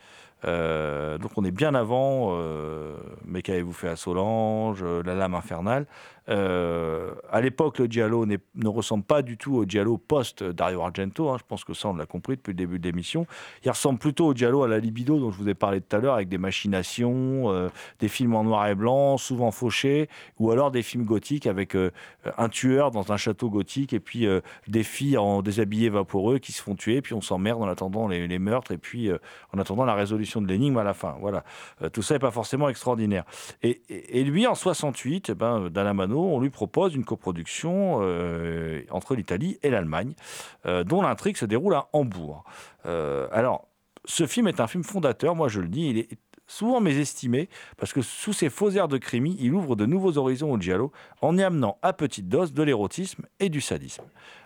Euh, 0.44 1.18
donc 1.18 1.32
on 1.36 1.44
est 1.44 1.50
bien 1.50 1.74
avant 1.74 2.28
euh, 2.32 2.96
Mais 3.24 3.42
qu'avez-vous 3.42 3.72
fait 3.72 3.88
à 3.88 3.96
Solange, 3.96 4.84
La 5.04 5.14
lame 5.14 5.34
infernale. 5.34 5.86
Euh, 6.28 7.14
à 7.30 7.40
l'époque, 7.40 7.78
le 7.78 7.86
Giallo 7.86 8.26
ne 8.26 8.68
ressemble 8.68 9.04
pas 9.04 9.22
du 9.22 9.36
tout 9.36 9.54
au 9.54 9.64
Giallo 9.64 9.96
post 9.96 10.42
Dario 10.44 10.82
Argento. 10.82 11.30
Hein. 11.30 11.36
je 11.38 11.44
pense 11.46 11.64
que 11.64 11.74
ça, 11.74 11.88
on 11.88 11.96
l'a 11.96 12.06
compris 12.06 12.36
depuis 12.36 12.50
le 12.50 12.56
début 12.56 12.78
de 12.78 12.84
l'émission. 12.84 13.26
Il 13.64 13.70
ressemble 13.70 13.98
plutôt 13.98 14.26
au 14.26 14.34
Giallo 14.34 14.62
à 14.62 14.68
la 14.68 14.78
libido 14.78 15.18
dont 15.18 15.30
je 15.30 15.38
vous 15.38 15.48
ai 15.48 15.54
parlé 15.54 15.80
tout 15.80 15.96
à 15.96 16.00
l'heure, 16.00 16.14
avec 16.14 16.28
des 16.28 16.38
machinations, 16.38 17.50
euh, 17.50 17.68
des 18.00 18.08
films 18.08 18.34
en 18.34 18.44
noir 18.44 18.66
et 18.68 18.74
blanc, 18.74 19.16
souvent 19.16 19.50
fauchés, 19.50 20.08
ou 20.38 20.50
alors 20.50 20.70
des 20.70 20.82
films 20.82 21.04
gothiques 21.04 21.46
avec 21.46 21.74
euh, 21.74 21.90
un 22.36 22.48
tueur 22.48 22.90
dans 22.90 23.10
un 23.12 23.16
château 23.16 23.48
gothique 23.48 23.92
et 23.92 24.00
puis 24.00 24.26
des 24.66 24.82
filles 24.82 25.16
en 25.16 25.42
déshabillés 25.42 25.88
vaporeux 25.88 26.38
qui 26.38 26.52
se 26.52 26.62
font 26.62 26.74
tuer, 26.74 27.00
puis 27.00 27.14
on 27.14 27.20
s'emmerde 27.20 27.62
en 27.62 27.68
attendant 27.68 28.08
les, 28.08 28.38
meurtres 28.38 28.72
et 28.72 28.78
puis 28.78 29.10
en 29.52 29.58
attendant 29.58 29.84
la 29.84 29.94
résolution 29.94 30.27
de 30.36 30.46
l'énigme 30.46 30.78
à 30.78 30.84
la 30.84 30.94
fin. 30.94 31.16
Voilà. 31.20 31.44
tout 31.92 32.02
ça 32.02 32.14
n'est 32.14 32.20
pas 32.20 32.30
forcément 32.30 32.68
extraordinaire. 32.68 33.24
Et, 33.62 34.24
lui, 34.24 34.46
en 34.46 34.54
68, 34.54 35.30
eh 35.30 35.34
ben, 35.34 35.70
on 36.14 36.40
lui 36.40 36.50
propose 36.50 36.94
une 36.94 37.04
coproduction 37.04 37.98
euh, 38.02 38.82
entre 38.90 39.14
l'Italie 39.14 39.58
et 39.62 39.70
l'Allemagne, 39.70 40.14
euh, 40.66 40.84
dont 40.84 41.02
l'intrigue 41.02 41.36
se 41.36 41.44
déroule 41.44 41.74
à 41.74 41.88
Hambourg. 41.92 42.44
Euh, 42.86 43.28
alors, 43.32 43.68
ce 44.04 44.26
film 44.26 44.48
est 44.48 44.60
un 44.60 44.66
film 44.66 44.84
fondateur, 44.84 45.34
moi 45.34 45.48
je 45.48 45.60
le 45.60 45.68
dis, 45.68 45.88
il 45.88 45.98
est 45.98 46.08
souvent 46.48 46.80
mésestimé, 46.80 47.48
parce 47.76 47.92
que 47.92 48.02
sous 48.02 48.32
ses 48.32 48.50
faux 48.50 48.70
airs 48.70 48.88
de 48.88 48.98
crimi, 48.98 49.36
il 49.38 49.54
ouvre 49.54 49.76
de 49.76 49.86
nouveaux 49.86 50.18
horizons 50.18 50.50
au 50.50 50.58
giallo, 50.58 50.90
en 51.22 51.38
y 51.38 51.42
amenant 51.44 51.78
à 51.82 51.92
petite 51.92 52.28
dose 52.28 52.52
de 52.52 52.64
l'érotisme 52.64 53.26
et 53.38 53.50
du 53.50 53.60
sadisme. 53.60 54.02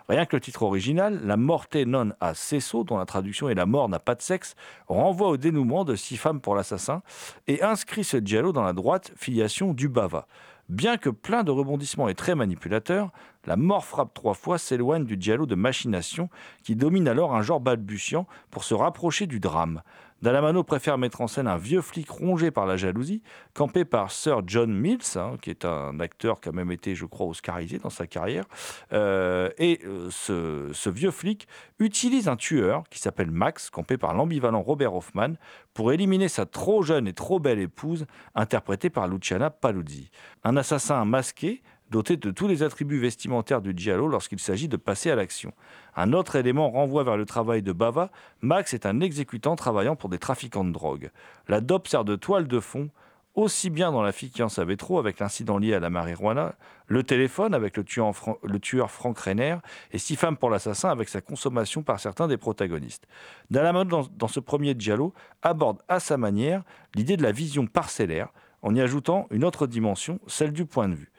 Rien 0.09 0.25
que 0.25 0.35
le 0.35 0.41
titre 0.41 0.63
original, 0.63 1.21
La 1.23 1.37
morte 1.37 1.75
non 1.75 2.11
a 2.19 2.33
sesso, 2.33 2.83
dont 2.83 2.97
la 2.97 3.05
traduction 3.05 3.49
est 3.49 3.55
La 3.55 3.65
mort 3.65 3.89
n'a 3.89 3.99
pas 3.99 4.15
de 4.15 4.21
sexe, 4.21 4.55
renvoie 4.87 5.29
au 5.29 5.37
dénouement 5.37 5.85
de 5.85 5.95
six 5.95 6.17
femmes 6.17 6.41
pour 6.41 6.55
l'assassin, 6.55 7.01
et 7.47 7.63
inscrit 7.63 8.03
ce 8.03 8.17
giallo 8.17 8.51
dans 8.51 8.63
la 8.63 8.73
droite 8.73 9.13
filiation 9.15 9.73
du 9.73 9.87
Bava. 9.87 10.27
Bien 10.69 10.95
que 10.97 11.09
plein 11.09 11.43
de 11.43 11.51
rebondissements 11.51 12.07
et 12.07 12.15
très 12.15 12.35
manipulateur, 12.35 13.11
la 13.45 13.57
mort 13.57 13.83
frappe 13.83 14.13
trois 14.13 14.33
fois 14.33 14.57
s'éloigne 14.57 15.05
du 15.05 15.17
dialogue 15.17 15.49
de 15.49 15.55
machination 15.55 16.29
qui 16.63 16.75
domine 16.77 17.09
alors 17.09 17.35
un 17.35 17.41
genre 17.41 17.59
balbutiant 17.59 18.27
pour 18.49 18.63
se 18.63 18.73
rapprocher 18.73 19.27
du 19.27 19.41
drame. 19.41 19.81
Dallamano 20.23 20.63
préfère 20.63 20.97
mettre 20.97 21.19
en 21.19 21.27
scène 21.27 21.47
un 21.47 21.57
vieux 21.57 21.81
flic 21.81 22.09
rongé 22.09 22.49
par 22.49 22.65
la 22.65 22.77
jalousie, 22.77 23.21
campé 23.53 23.83
par 23.83 24.09
Sir 24.09 24.39
John 24.47 24.73
Mills, 24.73 25.17
hein, 25.17 25.33
qui 25.41 25.49
est 25.49 25.65
un 25.65 25.99
acteur 25.99 26.39
qui 26.39 26.47
a 26.47 26.53
même 26.53 26.71
été, 26.71 26.95
je 26.95 27.05
crois, 27.05 27.27
oscarisé 27.27 27.77
dans 27.77 27.89
sa 27.89 28.07
carrière. 28.07 28.45
Euh, 28.93 29.49
et 29.57 29.81
euh, 29.83 30.07
ce, 30.09 30.89
vieux 30.89 31.11
flic 31.11 31.45
utilise 31.77 32.29
un 32.29 32.37
tueur 32.37 32.85
qui 32.89 32.99
s'appelle 32.99 33.31
Max, 33.31 33.69
campé 33.69 33.97
par 33.97 34.13
l'ambivalent 34.13 34.61
Robert 34.61 34.95
Hoffman, 34.95 35.33
pour 35.73 35.91
éliminer 35.91 36.29
sa 36.29 36.45
trop 36.45 36.83
jeune 36.83 37.05
et 37.05 37.13
trop 37.13 37.41
belle 37.41 37.59
épouse, 37.59 38.05
interprétée 38.33 38.89
par 38.89 39.09
Luciana 39.09 39.49
Paluzzi. 39.49 40.09
Un 40.45 40.55
assassin 40.55 41.03
masqué 41.03 41.61
doté 41.93 42.17
de 42.17 42.31
tous 42.31 42.47
les 42.47 42.63
attributs 42.63 42.97
vestimentaires 42.97 43.61
du 43.61 43.71
giallo 43.77 44.07
lorsqu'il 44.07 44.39
s'agit 44.39 44.67
de 44.67 44.77
passer 44.77 45.11
à 45.11 45.15
l'action. 45.15 45.53
Un 45.95 46.11
autre 46.11 46.35
élément 46.35 46.71
renvoie 46.71 47.03
vers 47.03 47.17
le 47.17 47.25
travail 47.25 47.61
de 47.61 47.71
Bava. 47.71 48.09
Max 48.41 48.73
est 48.73 48.87
un 48.87 48.99
exécutant 48.99 49.55
travaillant 49.55 49.95
pour 49.95 50.09
des 50.09 50.17
trafiquants 50.17 50.63
de 50.65 50.71
drogue. 50.71 51.11
La 51.47 51.61
dope 51.61 51.87
sert 51.87 52.03
de 52.03 52.15
toile 52.15 52.47
de 52.47 52.59
fond 52.59 52.89
aussi 53.35 53.69
bien 53.69 53.91
dans 53.91 54.01
La 54.01 54.11
fille 54.11 54.29
qui 54.29 54.43
en 54.43 54.49
savait 54.49 54.75
trop 54.75 54.99
avec 54.99 55.19
l'incident 55.19 55.57
lié 55.57 55.73
à 55.73 55.79
la 55.79 55.89
marijuana, 55.89 56.55
le 56.87 57.03
téléphone 57.03 57.55
avec 57.55 57.77
le 57.77 57.83
tueur, 57.83 58.91
Frank 58.91 59.17
Renner 59.17 59.57
et 59.91 59.97
Six 59.97 60.15
femmes 60.15 60.37
pour 60.37 60.51
l'assassin 60.51 60.89
avec 60.89 61.09
sa 61.09 61.21
consommation 61.21 61.81
par 61.81 61.99
certains 61.99 62.27
des 62.27 62.37
protagonistes. 62.37 63.07
Dalamon, 63.49 63.85
dans, 63.85 64.07
dans 64.17 64.27
ce 64.27 64.39
premier 64.39 64.75
giallo, 64.77 65.13
aborde 65.41 65.79
à 65.87 65.99
sa 65.99 66.17
manière 66.17 66.63
l'idée 66.95 67.17
de 67.17 67.23
la 67.23 67.31
vision 67.31 67.65
parcellaire 67.65 68.29
en 68.61 68.75
y 68.75 68.81
ajoutant 68.81 69.27
une 69.31 69.43
autre 69.43 69.67
dimension, 69.67 70.19
celle 70.27 70.53
du 70.53 70.65
point 70.65 70.89
de 70.89 70.95
vue. 70.95 71.12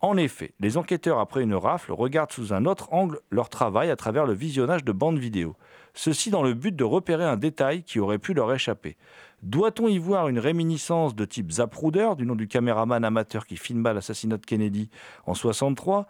En 0.00 0.18
effet, 0.18 0.52
les 0.60 0.76
enquêteurs, 0.76 1.18
après 1.18 1.42
une 1.42 1.54
rafle, 1.54 1.92
regardent 1.92 2.32
sous 2.32 2.52
un 2.52 2.66
autre 2.66 2.92
angle 2.92 3.20
leur 3.30 3.48
travail 3.48 3.90
à 3.90 3.96
travers 3.96 4.26
le 4.26 4.34
visionnage 4.34 4.84
de 4.84 4.92
bandes 4.92 5.18
vidéo. 5.18 5.56
Ceci 5.94 6.30
dans 6.30 6.42
le 6.42 6.52
but 6.52 6.76
de 6.76 6.84
repérer 6.84 7.24
un 7.24 7.38
détail 7.38 7.82
qui 7.82 7.98
aurait 7.98 8.18
pu 8.18 8.34
leur 8.34 8.52
échapper. 8.52 8.98
Doit-on 9.42 9.88
y 9.88 9.98
voir 9.98 10.28
une 10.28 10.38
réminiscence 10.38 11.14
de 11.14 11.24
type 11.24 11.50
Zapruder, 11.50 12.10
du 12.16 12.26
nom 12.26 12.34
du 12.34 12.46
caméraman 12.46 13.04
amateur 13.04 13.46
qui 13.46 13.56
filma 13.56 13.94
l'assassinat 13.94 14.36
de 14.36 14.44
Kennedy 14.44 14.90
en 15.24 15.34
63, 15.34 16.06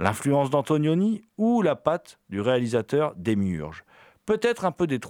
l'influence 0.00 0.50
d'Antonioni 0.50 1.22
ou 1.38 1.62
la 1.62 1.76
patte 1.76 2.18
du 2.28 2.40
réalisateur 2.40 3.14
Demiurge 3.16 3.84
Peut-être 4.26 4.64
un 4.64 4.72
peu 4.72 4.88
des. 4.88 5.00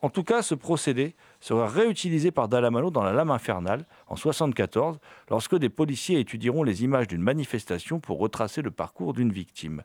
En 0.00 0.10
tout 0.10 0.24
cas, 0.24 0.42
ce 0.42 0.56
procédé 0.56 1.14
sera 1.42 1.66
réutilisé 1.66 2.30
par 2.30 2.48
Dallamano 2.48 2.90
dans 2.90 3.02
La 3.02 3.12
Lame 3.12 3.32
infernale 3.32 3.84
en 4.06 4.14
1974, 4.14 5.00
lorsque 5.28 5.56
des 5.56 5.68
policiers 5.68 6.20
étudieront 6.20 6.62
les 6.62 6.84
images 6.84 7.08
d'une 7.08 7.20
manifestation 7.20 7.98
pour 7.98 8.20
retracer 8.20 8.62
le 8.62 8.70
parcours 8.70 9.12
d'une 9.12 9.32
victime. 9.32 9.82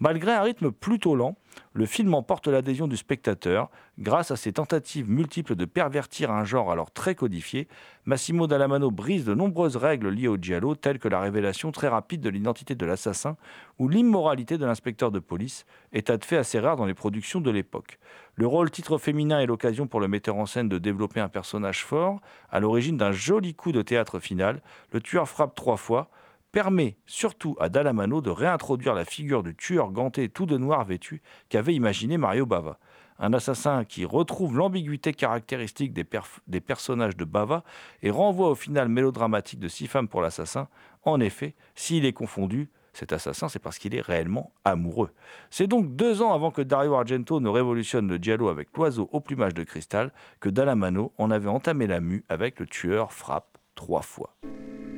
Malgré 0.00 0.32
un 0.32 0.42
rythme 0.42 0.70
plutôt 0.70 1.16
lent, 1.16 1.36
le 1.72 1.86
film 1.86 2.14
emporte 2.14 2.46
l'adhésion 2.46 2.86
du 2.86 2.96
spectateur 2.96 3.68
grâce 3.98 4.30
à 4.30 4.36
ses 4.36 4.52
tentatives 4.52 5.10
multiples 5.10 5.56
de 5.56 5.64
pervertir 5.64 6.30
un 6.30 6.44
genre 6.44 6.70
alors 6.70 6.92
très 6.92 7.16
codifié. 7.16 7.66
Massimo 8.04 8.46
Dallamano 8.46 8.92
brise 8.92 9.24
de 9.24 9.34
nombreuses 9.34 9.76
règles 9.76 10.10
liées 10.10 10.28
au 10.28 10.36
giallo, 10.36 10.76
telles 10.76 11.00
que 11.00 11.08
la 11.08 11.20
révélation 11.20 11.72
très 11.72 11.88
rapide 11.88 12.20
de 12.20 12.28
l'identité 12.28 12.76
de 12.76 12.86
l'assassin 12.86 13.36
ou 13.78 13.88
l'immoralité 13.88 14.56
de 14.56 14.66
l'inspecteur 14.66 15.10
de 15.10 15.18
police, 15.18 15.66
état 15.92 16.16
de 16.16 16.24
fait 16.24 16.36
assez 16.36 16.60
rare 16.60 16.76
dans 16.76 16.86
les 16.86 16.94
productions 16.94 17.40
de 17.40 17.50
l'époque. 17.50 17.98
Le 18.38 18.46
rôle 18.46 18.70
titre 18.70 18.98
féminin 18.98 19.40
est 19.40 19.46
l'occasion 19.46 19.88
pour 19.88 19.98
le 19.98 20.06
metteur 20.06 20.36
en 20.36 20.46
scène 20.46 20.68
de 20.68 20.78
développer 20.78 21.18
un 21.18 21.28
personnage 21.28 21.84
fort, 21.84 22.20
à 22.50 22.60
l'origine 22.60 22.96
d'un 22.96 23.10
joli 23.10 23.52
coup 23.52 23.72
de 23.72 23.82
théâtre 23.82 24.20
final. 24.20 24.62
Le 24.92 25.00
tueur 25.00 25.28
frappe 25.28 25.56
trois 25.56 25.76
fois 25.76 26.08
permet 26.52 26.98
surtout 27.04 27.56
à 27.58 27.68
Dallamano 27.68 28.20
de 28.20 28.30
réintroduire 28.30 28.94
la 28.94 29.04
figure 29.04 29.42
du 29.42 29.56
tueur 29.56 29.90
ganté 29.90 30.28
tout 30.28 30.46
de 30.46 30.56
noir 30.56 30.84
vêtu 30.84 31.20
qu'avait 31.48 31.74
imaginé 31.74 32.16
Mario 32.16 32.46
Bava. 32.46 32.78
Un 33.18 33.32
assassin 33.32 33.84
qui 33.84 34.04
retrouve 34.04 34.56
l'ambiguïté 34.56 35.12
caractéristique 35.12 35.92
des, 35.92 36.06
des, 36.46 36.60
personnages 36.60 37.16
de 37.16 37.24
Bava 37.24 37.64
et 38.04 38.10
renvoie 38.10 38.50
au 38.50 38.54
final 38.54 38.88
mélodramatique 38.88 39.58
de 39.58 39.66
Six 39.66 39.88
femmes 39.88 40.06
pour 40.06 40.22
l'assassin. 40.22 40.68
En 41.02 41.18
effet, 41.18 41.56
s'il 41.74 42.04
est 42.04 42.12
confondu, 42.12 42.70
cet 42.98 43.12
assassin, 43.12 43.48
c'est 43.48 43.60
parce 43.60 43.78
qu'il 43.78 43.94
est 43.94 44.00
réellement 44.00 44.52
amoureux. 44.64 45.10
C'est 45.50 45.68
donc 45.68 45.94
deux 45.94 46.20
ans 46.20 46.34
avant 46.34 46.50
que 46.50 46.62
Dario 46.62 46.94
Argento 46.94 47.40
ne 47.40 47.48
révolutionne 47.48 48.08
le 48.08 48.16
giallo 48.16 48.48
avec 48.48 48.68
l'oiseau 48.76 49.08
au 49.12 49.20
plumage 49.20 49.54
de 49.54 49.62
cristal 49.62 50.12
que 50.40 50.48
Dallamano 50.48 51.12
en 51.16 51.30
avait 51.30 51.48
entamé 51.48 51.86
la 51.86 52.00
mue 52.00 52.24
avec 52.28 52.58
le 52.58 52.66
tueur 52.66 53.12
frappe 53.12 53.58
trois 53.76 54.02
fois. 54.02 54.34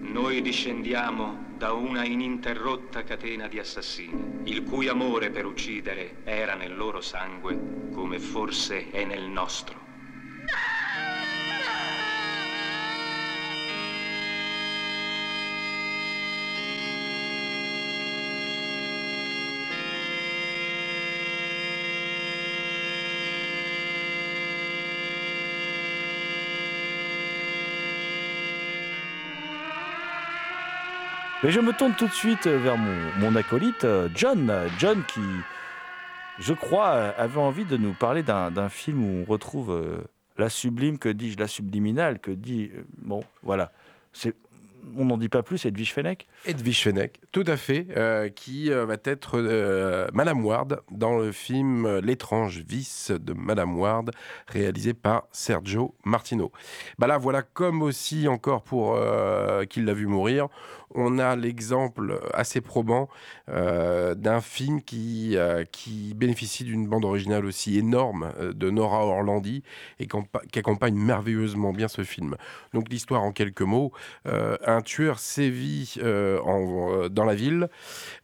Noi 0.01 0.41
discendiamo 0.41 1.37
da 1.59 1.73
una 1.73 2.05
ininterrotta 2.05 3.05
catena 3.05 3.47
di 3.47 3.59
assassini, 3.59 4.41
il 4.45 4.65
cui 4.65 4.89
amore 4.89 5.31
per 5.31 5.45
uccidere 5.45 6.25
era 6.25 6.55
nel 6.55 6.75
loro 6.75 7.01
sangue, 7.01 7.91
come 7.93 8.19
forse 8.19 8.91
è 8.91 9.05
nel 9.05 9.29
nostro. 9.29 9.80
Mais 31.43 31.51
je 31.51 31.61
me 31.61 31.73
tourne 31.73 31.95
tout 31.95 32.07
de 32.07 32.13
suite 32.13 32.47
vers 32.47 32.77
mon, 32.77 33.35
acolyte, 33.35 33.85
euh, 33.85 34.11
John. 34.15 34.53
John 34.79 35.03
qui, 35.05 35.23
je 36.39 36.53
crois, 36.53 36.91
avait 36.91 37.41
envie 37.41 37.65
de 37.65 37.79
nous 37.79 37.95
parler 37.95 38.23
d'un 38.23 38.69
film 38.69 39.03
où 39.03 39.23
on 39.23 39.25
retrouve 39.25 39.71
euh, 39.73 40.05
la 40.37 40.51
sublime, 40.51 40.99
que 40.99 41.09
dis-je, 41.09 41.39
la 41.39 41.47
subliminale, 41.49 42.19
que 42.19 42.31
dit... 42.31 42.71
Euh, 42.75 42.83
bon, 42.99 43.25
voilà. 43.43 43.73
C'est 44.13 44.35
on 44.97 45.05
n'en 45.05 45.19
dit 45.19 45.29
pas 45.29 45.43
plus, 45.43 45.65
Edwige 45.67 45.93
Fenech 45.93 46.27
Edwige 46.47 46.83
Fenech, 46.83 47.21
tout 47.33 47.45
à 47.47 47.57
fait, 47.57 47.87
euh, 47.97 48.29
qui 48.29 48.73
euh, 48.73 48.87
va 48.87 48.97
être 49.05 49.39
euh, 49.39 50.09
Madame 50.13 50.45
Ward 50.45 50.83
dans 50.91 51.17
le 51.17 51.33
film 51.33 51.99
L'étrange 51.99 52.59
vice 52.67 53.11
de 53.11 53.33
Madame 53.33 53.79
Ward, 53.79 54.11
réalisé 54.47 54.95
par 54.95 55.25
Sergio 55.33 55.95
Martino. 56.05 56.53
Bah 56.99 57.07
là, 57.07 57.19
voilà, 57.19 57.43
comme 57.43 57.83
aussi 57.83 58.29
encore 58.29 58.63
pour 58.63 58.99
Qu'il 59.69 59.85
l'a 59.85 59.95
vu 59.95 60.07
mourir, 60.07 60.49
on 60.95 61.19
a 61.19 61.37
l'exemple 61.37 62.21
assez 62.35 62.61
probant 62.61 63.09
d'un 63.49 64.41
film 64.41 64.83
qui, 64.83 65.37
qui 65.73 66.15
bénéficie 66.15 66.65
d'une 66.65 66.89
bande 66.89 67.05
originale 67.05 67.45
aussi 67.45 67.79
énorme 67.79 68.33
de 68.41 68.71
Nora 68.71 69.05
Orlandi 69.05 69.63
et 69.99 70.07
qui 70.07 70.59
accompagne 70.59 70.95
merveilleusement 70.95 71.73
bien 71.73 71.89
ce 71.89 72.03
film. 72.03 72.37
Donc 72.75 72.89
l'histoire 72.91 73.23
en 73.23 73.33
quelques 73.33 73.63
mots, 73.63 73.93
un 74.71 74.83
tueur 74.83 75.19
sévit 75.19 75.95
euh, 75.99 76.41
euh, 76.47 77.09
dans 77.09 77.25
la 77.25 77.35
ville 77.35 77.69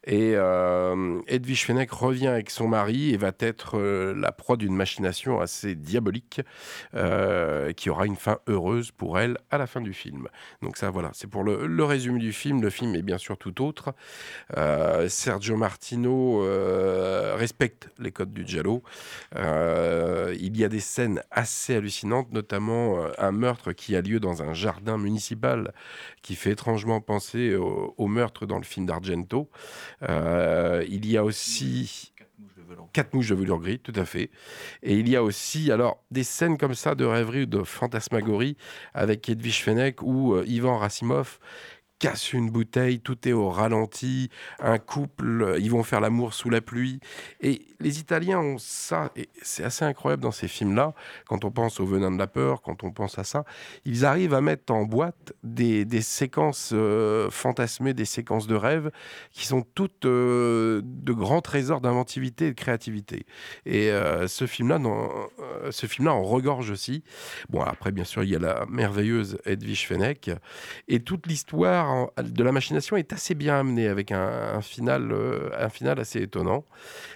et 0.05 0.33
euh, 0.35 1.19
Edwige 1.27 1.65
Fenech 1.65 1.91
revient 1.91 2.27
avec 2.27 2.49
son 2.49 2.67
mari 2.67 3.13
et 3.13 3.17
va 3.17 3.31
être 3.39 3.77
la 3.79 4.31
proie 4.31 4.57
d'une 4.57 4.75
machination 4.75 5.39
assez 5.39 5.75
diabolique 5.75 6.41
qui 7.75 7.89
aura 7.89 8.05
une 8.05 8.15
fin 8.15 8.39
heureuse 8.47 8.91
pour 8.91 9.19
elle 9.19 9.37
à 9.51 9.57
la 9.57 9.67
fin 9.67 9.81
du 9.81 9.93
film. 9.93 10.27
Donc 10.61 10.77
ça 10.77 10.89
voilà, 10.89 11.11
c'est 11.13 11.27
pour 11.27 11.43
le, 11.43 11.83
résumé 11.83 12.19
du 12.19 12.33
film. 12.33 12.61
Le 12.61 12.69
film 12.69 12.95
est 12.95 13.01
bien 13.01 13.17
sûr 13.17 13.37
tout 13.37 13.61
autre. 13.61 13.93
Sergio 15.07 15.57
Martino 15.57 16.39
respecte 17.35 17.89
les 17.99 18.11
codes 18.11 18.33
du 18.33 18.47
giallo. 18.47 18.83
il 19.35 20.57
y 20.57 20.63
a 20.63 20.69
des 20.69 20.79
scènes 20.79 21.21
assez 21.31 21.75
hallucinantes, 21.75 22.31
notamment 22.31 22.97
un 23.17 23.31
meurtre 23.31 23.73
qui 23.73 23.95
a 23.95 24.01
lieu 24.01 24.19
dans 24.19 24.41
un 24.41 24.53
jardin 24.53 24.97
municipal 24.97 25.73
qui 26.21 26.35
fait 26.37 26.51
étrangement 26.51 27.01
penser 27.01 27.55
au, 27.55 28.07
meurtre 28.07 28.45
dans 28.45 28.57
le 28.57 28.63
film 28.63 28.85
d'Argento. 28.85 29.49
Euh, 30.03 30.85
il 30.87 31.09
y 31.09 31.17
a 31.17 31.23
aussi 31.23 32.13
Quatre 32.93 33.13
mouches 33.13 33.29
de 33.29 33.35
velours 33.35 33.59
gris, 33.59 33.79
tout 33.79 33.93
à 33.95 34.05
fait. 34.05 34.29
Et 34.83 34.95
il 34.95 35.07
y 35.07 35.15
a 35.15 35.23
aussi 35.23 35.71
alors 35.71 36.03
des 36.11 36.23
scènes 36.23 36.57
comme 36.57 36.73
ça 36.73 36.95
de 36.95 37.05
rêverie 37.05 37.43
ou 37.43 37.45
de 37.45 37.63
fantasmagorie 37.63 38.57
avec 38.93 39.27
Edwige 39.29 39.63
Fenech 39.63 40.01
ou 40.01 40.33
euh, 40.33 40.43
Ivan 40.47 40.77
Rassimov 40.77 41.39
casse 41.99 42.33
une 42.33 42.49
bouteille, 42.49 42.99
tout 42.99 43.27
est 43.27 43.33
au 43.33 43.49
ralenti, 43.49 44.29
un 44.59 44.77
couple, 44.77 45.55
ils 45.59 45.71
vont 45.71 45.83
faire 45.83 45.99
l'amour 45.99 46.33
sous 46.33 46.49
la 46.49 46.61
pluie. 46.61 46.99
Et 47.41 47.61
les 47.79 47.99
Italiens 47.99 48.39
ont 48.39 48.57
ça, 48.57 49.11
et 49.15 49.29
c'est 49.41 49.63
assez 49.63 49.85
incroyable 49.85 50.23
dans 50.23 50.31
ces 50.31 50.47
films-là, 50.47 50.93
quand 51.27 51.45
on 51.45 51.51
pense 51.51 51.79
au 51.79 51.85
Venin 51.85 52.11
de 52.11 52.17
la 52.17 52.27
peur, 52.27 52.61
quand 52.61 52.83
on 52.83 52.91
pense 52.91 53.17
à 53.19 53.23
ça, 53.23 53.43
ils 53.85 54.05
arrivent 54.05 54.33
à 54.33 54.41
mettre 54.41 54.73
en 54.73 54.83
boîte 54.83 55.33
des, 55.43 55.85
séquences 56.01 56.71
euh, 56.73 57.29
fantasmées, 57.29 57.93
des 57.93 58.05
séquences 58.05 58.47
de 58.47 58.55
rêves, 58.55 58.91
qui 59.31 59.45
sont 59.45 59.61
toutes 59.61 60.05
euh, 60.05 60.81
de 60.83 61.13
grands 61.13 61.41
trésors 61.41 61.81
d'inventivité 61.81 62.47
et 62.47 62.49
de 62.49 62.55
créativité. 62.55 63.25
Et 63.65 63.91
euh, 63.91 64.27
ce 64.27 64.45
film-là, 64.45 64.79
ce 65.71 65.87
film-là 65.87 66.13
en 66.13 66.23
regorge 66.23 66.69
aussi. 66.69 67.03
Bon, 67.49 67.61
après, 67.61 67.91
bien 67.91 68.03
sûr, 68.03 68.23
il 68.23 68.29
y 68.29 68.35
a 68.35 68.39
la 68.39 68.65
merveilleuse 68.69 69.37
Edwige 69.45 69.87
Fenech, 69.87 70.29
et 70.87 70.99
toute 70.99 71.27
l'histoire 71.27 71.86
de 72.21 72.43
la 72.43 72.51
machination 72.51 72.97
est 72.97 73.13
assez 73.13 73.35
bien 73.35 73.59
amené 73.59 73.87
avec 73.87 74.11
un, 74.11 74.61
final, 74.61 75.13
un 75.57 75.69
final 75.69 75.99
assez 75.99 76.21
étonnant. 76.21 76.65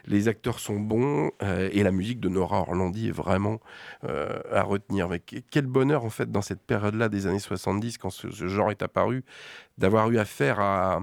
Les 0.05 0.27
acteurs 0.27 0.59
sont 0.59 0.79
bons 0.79 1.31
et 1.41 1.83
la 1.83 1.91
musique 1.91 2.19
de 2.19 2.29
Nora 2.29 2.59
Orlandi 2.59 3.09
est 3.09 3.13
vraiment 3.13 3.59
à 4.03 4.61
retenir. 4.63 5.09
Mais 5.09 5.19
quel 5.19 5.65
bonheur 5.65 6.05
en 6.05 6.09
fait 6.09 6.31
dans 6.31 6.41
cette 6.41 6.61
période-là 6.61 7.09
des 7.09 7.27
années 7.27 7.39
70 7.39 7.97
quand 7.97 8.09
ce, 8.09 8.29
genre 8.29 8.71
est 8.71 8.81
apparu 8.81 9.23
d'avoir 9.77 10.09
eu 10.11 10.17
affaire 10.17 10.59
à, 10.59 11.01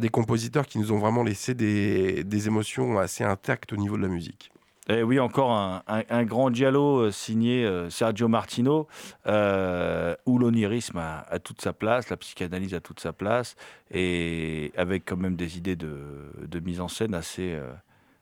des 0.00 0.08
compositeurs 0.08 0.66
qui 0.66 0.78
nous 0.78 0.92
ont 0.92 0.98
vraiment 0.98 1.22
laissé 1.22 1.54
des 1.54 2.46
émotions 2.46 2.98
assez 2.98 3.24
intactes 3.24 3.72
au 3.72 3.76
niveau 3.76 3.96
de 3.96 4.02
la 4.02 4.08
musique. 4.08 4.52
Et 4.88 5.02
oui, 5.02 5.20
encore 5.20 5.52
un, 5.52 6.24
grand 6.24 6.50
dialogue 6.50 7.02
euh, 7.02 7.10
signé 7.12 7.64
euh, 7.64 7.90
Sergio 7.90 8.28
Martino, 8.28 8.88
euh, 9.26 10.16
où 10.26 10.38
l'onirisme 10.38 10.98
a, 10.98 11.38
toute 11.38 11.60
sa 11.60 11.72
place, 11.72 12.08
la 12.08 12.16
psychanalyse 12.16 12.74
a 12.74 12.80
toute 12.80 12.98
sa 12.98 13.12
place, 13.12 13.56
et 13.90 14.72
avec 14.76 15.04
quand 15.04 15.18
même 15.18 15.36
des 15.36 15.58
idées 15.58 15.76
de, 15.76 16.60
mise 16.64 16.80
en 16.80 16.88
scène 16.88 17.14
assez, 17.14 17.56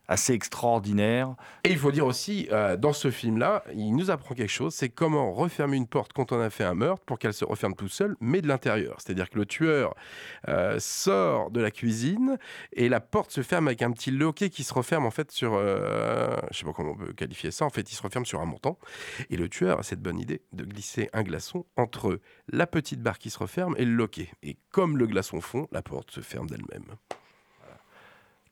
assez 0.08 0.32
extraordinaire. 0.32 1.34
Et 1.64 1.70
il 1.70 1.78
faut 1.78 1.92
dire 1.92 2.06
aussi, 2.06 2.48
euh, 2.50 2.76
dans 2.76 2.94
ce 2.94 3.10
film-là, 3.10 3.62
il 3.74 3.94
nous 3.94 4.10
apprend 4.10 4.34
quelque 4.34 4.50
chose, 4.50 4.74
c'est 4.74 4.88
comment 4.88 5.32
refermer 5.32 5.76
une 5.76 5.86
porte 5.86 6.12
quand 6.14 6.32
on 6.32 6.40
a 6.40 6.50
fait 6.50 6.64
un 6.64 6.74
meurtre 6.74 7.04
pour 7.04 7.18
qu'elle 7.18 7.34
se 7.34 7.44
referme 7.44 7.74
tout 7.74 7.88
seule, 7.88 8.16
mais 8.20 8.40
de 8.40 8.48
l'intérieur. 8.48 8.96
C'est-à-dire 8.98 9.28
que 9.28 9.38
le 9.38 9.46
tueur 9.46 9.94
euh, 10.48 10.78
sort 10.80 11.50
de 11.50 11.60
la 11.60 11.70
cuisine 11.70 12.38
et 12.72 12.88
la 12.88 13.00
porte 13.00 13.30
se 13.30 13.42
ferme 13.42 13.68
avec 13.68 13.82
un 13.82 13.92
petit 13.92 14.10
loquet 14.10 14.48
qui 14.48 14.64
se 14.64 14.72
referme 14.72 15.04
en 15.04 15.10
fait 15.10 15.30
sur, 15.30 15.54
euh, 15.54 16.34
je 16.50 16.58
sais 16.58 16.64
pas 16.64 16.72
comment 16.72 16.92
on 16.92 16.96
peut 16.96 17.12
qualifier 17.12 17.50
ça, 17.50 17.66
en 17.66 17.70
fait 17.70 17.90
il 17.92 17.94
se 17.94 18.02
referme 18.02 18.24
sur 18.24 18.40
un 18.40 18.46
montant. 18.46 18.78
Et 19.28 19.36
le 19.36 19.48
tueur 19.48 19.78
a 19.78 19.82
cette 19.82 20.00
bonne 20.00 20.18
idée 20.18 20.42
de 20.52 20.64
glisser 20.64 21.10
un 21.12 21.22
glaçon 21.22 21.66
entre 21.76 22.20
la 22.48 22.66
petite 22.66 23.02
barre 23.02 23.18
qui 23.18 23.28
se 23.28 23.38
referme 23.38 23.74
et 23.76 23.84
le 23.84 23.92
loquet. 23.92 24.30
Et 24.42 24.56
comme 24.70 24.96
le 24.96 25.06
glaçon 25.06 25.40
fond, 25.42 25.68
la 25.70 25.82
porte 25.82 26.10
se 26.10 26.20
ferme 26.20 26.48
d'elle-même. 26.48 26.96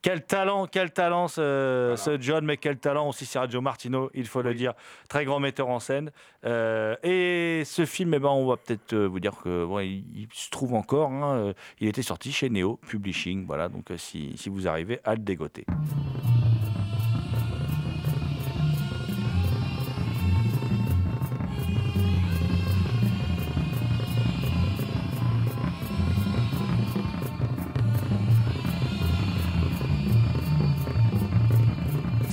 Quel 0.07 0.24
talent, 0.24 0.68
quel 0.68 0.92
talent 0.92 1.26
ce, 1.26 2.16
John, 2.20 2.44
mais 2.44 2.59
quel 2.59 2.78
talent 2.78 3.09
aussi 3.09 3.26
Sergio 3.26 3.61
Martino, 3.61 4.09
il 4.14 4.28
faut 4.28 4.40
le 4.40 4.54
dire. 4.54 4.72
Très 5.09 5.24
grand 5.24 5.40
metteur 5.40 5.66
en 5.66 5.80
scène. 5.80 6.12
Euh, 6.44 6.94
et 7.02 7.64
ce 7.64 7.84
film, 7.84 8.14
eh 8.14 8.20
ben, 8.20 8.28
on 8.28 8.46
va 8.46 8.57
peut-être 8.57 8.92
euh, 8.92 9.07
vous 9.07 9.18
dire 9.18 9.34
que 9.42 9.66
il, 9.82 10.28
se 10.32 10.48
trouve 10.50 10.74
encore. 10.74 11.11
Hein, 11.11 11.38
euh, 11.38 11.52
il 11.80 11.88
était 11.88 12.02
sorti 12.02 12.30
chez 12.30 12.50
Neo 12.50 12.76
Publishing. 12.86 13.46
Voilà, 13.48 13.68
donc 13.68 13.86
si, 13.96 14.34
si 14.36 14.48
vous 14.48 14.68
arrivez 14.68 15.00
à 15.02 15.16
le 15.16 15.22
dégoter. 15.22 15.66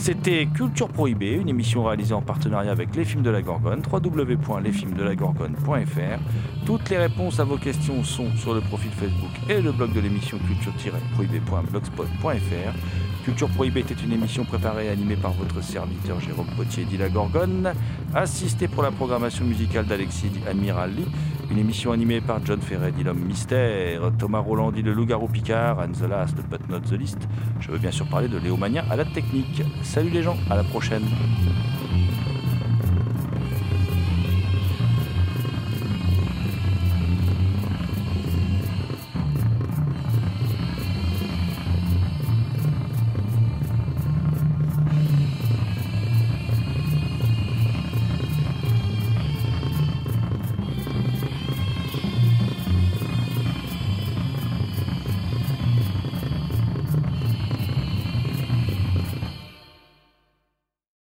C'était 0.04 0.46
Culture 0.48 0.90
Prohibée, 0.90 1.36
une 1.36 1.48
émission 1.48 1.86
réalisée 1.86 2.14
en 2.14 2.22
partenariat 2.22 2.74
avec 2.74 2.94
Les 2.94 3.06
Films 3.06 3.24
de 3.24 3.30
la 3.30 3.42
Gorgone, 3.42 3.82
www.lesfilmsdelagorgone.fr. 3.90 6.20
Toutes 6.66 6.90
les 6.90 6.98
réponses 6.98 7.40
à 7.40 7.46
vos 7.46 7.56
questions 7.56 8.04
sont 8.04 8.28
sur 8.36 8.54
le 8.54 8.60
profil 8.60 8.92
Facebook 8.92 9.32
et 9.48 9.62
le 9.62 9.72
blog 9.72 9.94
de 9.94 10.02
l'émission 10.02 10.38
culture-prohibée.blogspot.fr. 10.40 13.24
Culture 13.24 13.48
Prohibée 13.48 13.80
était 13.80 13.94
une 13.94 14.12
émission 14.12 14.44
préparée 14.44 14.88
et 14.88 14.90
animée 14.90 15.16
par 15.16 15.32
votre 15.32 15.64
serviteur 15.64 16.20
Jérôme 16.20 16.48
Potier 16.58 16.84
dit 16.84 16.98
la 16.98 17.08
Gorgone, 17.08 17.72
assisté 18.14 18.68
pour 18.68 18.84
la 18.84 18.92
programmation 18.92 19.46
musicale 19.46 19.86
d'Alexis 19.86 20.34
Admirali, 20.46 21.06
une 21.54 21.60
émission 21.60 21.92
animée 21.92 22.20
par 22.20 22.44
John 22.44 22.60
Ferret, 22.60 22.92
dit 22.92 23.04
l'homme 23.04 23.20
mystère, 23.20 24.12
Thomas 24.18 24.40
Roland 24.40 24.72
dit 24.72 24.82
le 24.82 24.92
loup-garou 24.92 25.28
Picard, 25.28 25.78
and 25.78 25.92
the 25.92 26.10
last 26.10 26.36
but 26.50 26.68
not 26.68 26.80
the 26.80 26.94
least. 26.94 27.20
Je 27.60 27.70
veux 27.70 27.78
bien 27.78 27.92
sûr 27.92 28.08
parler 28.08 28.28
de 28.28 28.40
Léo 28.40 28.58
Mania 28.58 28.84
à 28.90 28.96
la 28.96 29.06
technique. 29.06 29.62
Salut 29.84 30.10
les 30.10 30.24
gens, 30.24 30.36
à 30.50 30.56
la 30.56 30.64
prochaine. 30.64 31.04